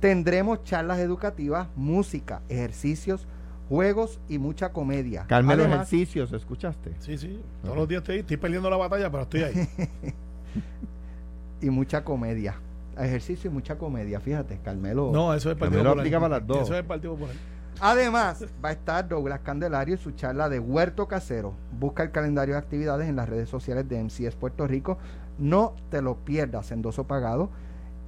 Tendremos 0.00 0.64
charlas 0.64 0.98
educativas, 0.98 1.68
música, 1.76 2.40
ejercicios, 2.48 3.28
juegos 3.70 4.18
y 4.28 4.38
mucha 4.38 4.72
comedia. 4.72 5.24
Carmelo 5.28 5.62
Además, 5.62 5.92
ejercicios, 5.92 6.32
¿escuchaste? 6.32 6.92
Sí, 6.98 7.16
sí. 7.16 7.40
Todos 7.62 7.76
los 7.76 7.88
días 7.88 8.00
estoy, 8.00 8.16
estoy 8.18 8.36
perdiendo 8.36 8.68
la 8.68 8.76
batalla, 8.76 9.08
pero 9.08 9.22
estoy 9.22 9.42
ahí. 9.44 9.68
y 11.62 11.70
mucha 11.70 12.02
comedia. 12.02 12.56
Ejercicio 12.98 13.48
y 13.48 13.54
mucha 13.54 13.78
comedia, 13.78 14.18
fíjate, 14.18 14.58
Carmelo. 14.58 15.12
No, 15.12 15.32
eso 15.32 15.50
es 15.50 15.54
el 15.54 15.58
Partido 15.58 15.84
Carmelo 15.84 16.00
aplica 16.00 16.18
para 16.18 16.38
las 16.40 16.46
dos. 16.48 16.62
Eso 16.62 16.74
es 16.74 16.80
el 16.80 16.84
Partido 16.84 17.12
Popular. 17.12 17.36
Además, 17.80 18.44
va 18.62 18.70
a 18.70 18.72
estar 18.72 19.08
Douglas 19.08 19.40
Candelario 19.44 19.94
y 19.94 19.98
su 19.98 20.10
charla 20.10 20.48
de 20.48 20.58
Huerto 20.58 21.06
Casero. 21.06 21.54
Busca 21.78 22.02
el 22.02 22.10
calendario 22.10 22.56
de 22.56 22.58
actividades 22.58 23.08
en 23.08 23.14
las 23.14 23.28
redes 23.28 23.48
sociales 23.48 23.88
de 23.88 24.02
MCS 24.02 24.34
Puerto 24.34 24.66
Rico. 24.66 24.98
No 25.38 25.76
te 25.90 26.02
lo 26.02 26.16
pierdas, 26.16 26.72
endoso 26.72 27.06
pagado. 27.06 27.50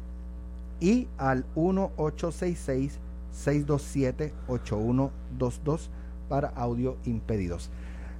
y 0.80 1.08
al 1.18 1.46
1866 1.56 3.00
627-8122 3.34 5.90
para 6.28 6.50
audio 6.50 6.98
impedidos. 7.06 7.70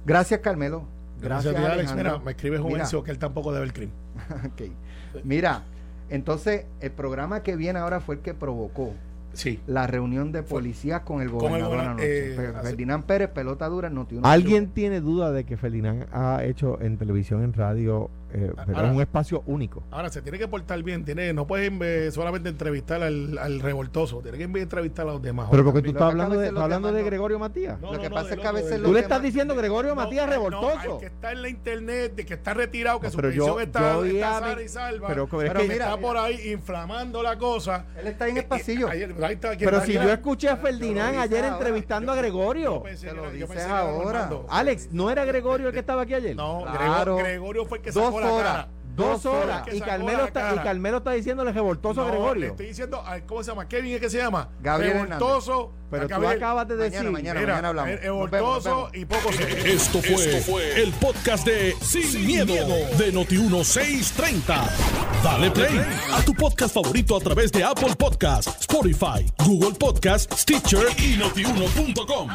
Gracias, 0.06 0.40
Carmelo. 0.40 0.84
Gracias, 1.20 1.52
Gracias, 1.52 1.72
Alex. 1.72 1.94
Mira, 1.94 2.18
me 2.18 2.30
escribe. 2.32 2.58
Juvencio 2.58 3.04
que 3.04 3.10
él 3.10 3.18
tampoco 3.18 3.52
debe 3.52 3.66
el 3.66 3.72
crimen. 3.72 3.94
Ok. 4.52 4.62
Mira, 5.24 5.62
entonces 6.08 6.66
el 6.80 6.92
programa 6.92 7.42
que 7.42 7.56
viene 7.56 7.78
ahora 7.78 8.00
fue 8.00 8.16
el 8.16 8.20
que 8.20 8.34
provocó 8.34 8.92
Sí. 9.32 9.60
la 9.66 9.86
reunión 9.86 10.32
de 10.32 10.42
policías 10.42 11.02
con 11.02 11.22
el 11.22 11.30
Con 11.30 11.54
el 11.54 11.62
gobernador 11.64 11.80
anoche. 11.80 12.32
eh, 12.34 12.52
Ferdinand 12.62 13.04
Pérez, 13.04 13.30
pelota 13.30 13.68
dura, 13.68 13.88
Noti 13.90 14.18
¿Alguien 14.22 14.70
tiene 14.70 15.00
duda 15.00 15.30
de 15.32 15.44
que 15.44 15.56
Ferdinand 15.56 16.06
ha 16.12 16.44
hecho 16.44 16.80
en 16.80 16.98
televisión, 16.98 17.42
en 17.44 17.52
radio, 17.52 18.10
eh, 18.32 18.52
pero 18.66 18.76
Ahora- 18.78 18.88
es 18.88 18.94
un 18.94 19.00
espacio 19.02 19.42
único? 19.46 19.82
Ahora, 19.90 20.08
se 20.10 20.22
tiene 20.22 20.38
que 20.38 20.48
portar 20.48 20.82
bien. 20.82 21.04
Tiene, 21.04 21.32
no 21.32 21.46
puedes 21.46 21.70
eh, 21.80 22.10
solamente 22.12 22.48
entrevistar 22.48 23.02
al, 23.02 23.38
al 23.38 23.60
revoltoso. 23.60 24.20
Tiene 24.22 24.38
que 24.38 24.44
entrevistar 24.44 25.06
a 25.08 25.12
los 25.12 25.22
demás. 25.22 25.48
Pero 25.50 25.64
porque 25.64 25.82
tú 25.82 25.90
estás 25.90 26.02
hablando 26.10 26.34
de, 26.34 26.40
veces 26.42 26.52
los 26.52 26.58
estás 26.60 26.64
hablando 26.64 26.88
demás 26.88 26.96
de 26.98 27.02
no- 27.02 27.06
Gregorio 27.10 27.38
Matías. 27.38 27.80
No, 27.80 27.92
Lo 27.94 28.00
que 28.00 28.08
no, 28.08 28.14
pasa 28.14 28.34
es 28.34 28.40
que 28.40 28.46
a 28.46 28.52
veces 28.52 28.82
Tú 28.82 28.92
le 28.92 29.00
estás 29.00 29.22
diciendo 29.22 29.54
Gregorio 29.54 29.90
No, 29.94 29.96
Matías 30.02 30.26
no, 30.26 30.32
revoltoso. 30.32 30.98
que 30.98 31.06
está 31.06 31.32
en 31.32 31.42
la 31.42 31.48
internet, 31.48 32.14
de 32.14 32.26
que 32.26 32.34
está 32.34 32.54
retirado, 32.54 33.00
que 33.00 33.10
su 33.10 33.16
pero 33.16 33.30
yo, 33.30 33.56
pensión 33.56 33.62
está, 33.62 33.80
yo 33.94 34.04
está 34.04 34.38
oía- 34.38 34.38
sana 34.40 34.62
y 34.62 34.68
salva. 34.68 35.08
pero, 35.08 35.26
pero 35.28 35.42
es 35.42 35.48
Pero 35.48 35.60
que- 35.60 35.66
que 35.66 35.72
mira, 35.74 35.84
está 35.86 36.00
por 36.00 36.16
ahí 36.16 36.50
inflamando 36.52 37.22
la 37.22 37.36
cosa. 37.38 37.86
Él 37.98 38.06
está 38.08 38.28
en 38.28 38.36
el 38.36 38.42
Eh, 38.44 38.46
pasillo. 38.48 38.90
eh, 38.92 39.08
pero 39.14 39.26
está, 39.76 39.84
si 39.86 39.92
yo 39.94 40.12
escuché 40.12 40.48
a 40.48 40.56
Ferdinand 40.56 41.18
ayer 41.18 41.44
entrevistando 41.44 42.12
a 42.12 42.16
Gregorio. 42.16 42.82
Te 42.82 43.12
lo 43.12 43.30
dices 43.30 43.64
ahora. 43.66 44.30
Alex, 44.48 44.88
¿no 44.92 45.10
era 45.10 45.24
Gregorio 45.24 45.68
el 45.68 45.72
que 45.72 45.80
estaba 45.80 46.02
aquí 46.02 46.14
ayer? 46.14 46.36
No, 46.36 46.62
Claro. 46.62 47.16
Gregorio, 47.16 47.16
Gregorio 47.30 47.64
fue 47.66 47.78
el 47.78 47.84
que 47.84 47.92
sacó 47.92 48.19
horas. 48.24 48.52
cara. 48.52 48.68
Dos 48.96 49.24
horas. 49.24 49.62
que 49.62 49.76
Y 49.76 49.80
Carmelo, 49.80 50.26
está, 50.26 50.54
y. 50.54 50.58
Carmelo 50.58 50.98
está 50.98 51.12
diciéndole 51.12 51.52
revoltoso 51.52 52.02
a 52.02 52.04
Le 52.06 52.10
Gregorio. 52.10 52.46
estoy 52.50 52.66
diciendo, 52.66 53.02
¿cómo 53.26 53.42
se 53.42 53.50
llama? 53.50 53.66
Kevin 53.66 53.94
es 53.94 54.00
que 54.00 54.10
se 54.10 54.18
llama. 54.18 54.48
Gabriel 54.60 55.02
Revoltoso. 55.08 55.72
Pero 55.90 56.06
tú 56.08 56.26
acabas 56.28 56.68
de 56.68 56.76
decir. 56.76 57.10
Mañana, 57.10 57.10
mañana, 57.12 57.40
Mira, 57.40 57.52
mañana 57.54 57.68
hablamos. 57.68 57.90
eh, 57.92 57.96
revoltoso 58.02 58.90
y 58.92 59.04
poco 59.06 59.32
serio. 59.32 59.56
Esto 59.64 60.02
fue, 60.02 60.82
el 60.82 60.92
podcast 60.94 61.46
de 61.46 61.74
Sin, 61.80 62.26
miedo, 62.26 62.52
de 62.98 63.12
Noti1630. 63.14 64.68
Dale 65.24 65.50
play 65.50 65.80
a 66.12 66.22
tu 66.22 66.34
podcast 66.34 66.74
favorito 66.74 67.16
a 67.16 67.20
través 67.20 67.50
de 67.52 67.64
Apple 67.64 67.94
Podcasts, 67.96 68.54
Spotify, 68.60 69.24
Google 69.46 69.78
Podcasts, 69.78 70.42
Stitcher 70.42 70.86
y 70.98 71.16
notiuno.com. 71.16 72.28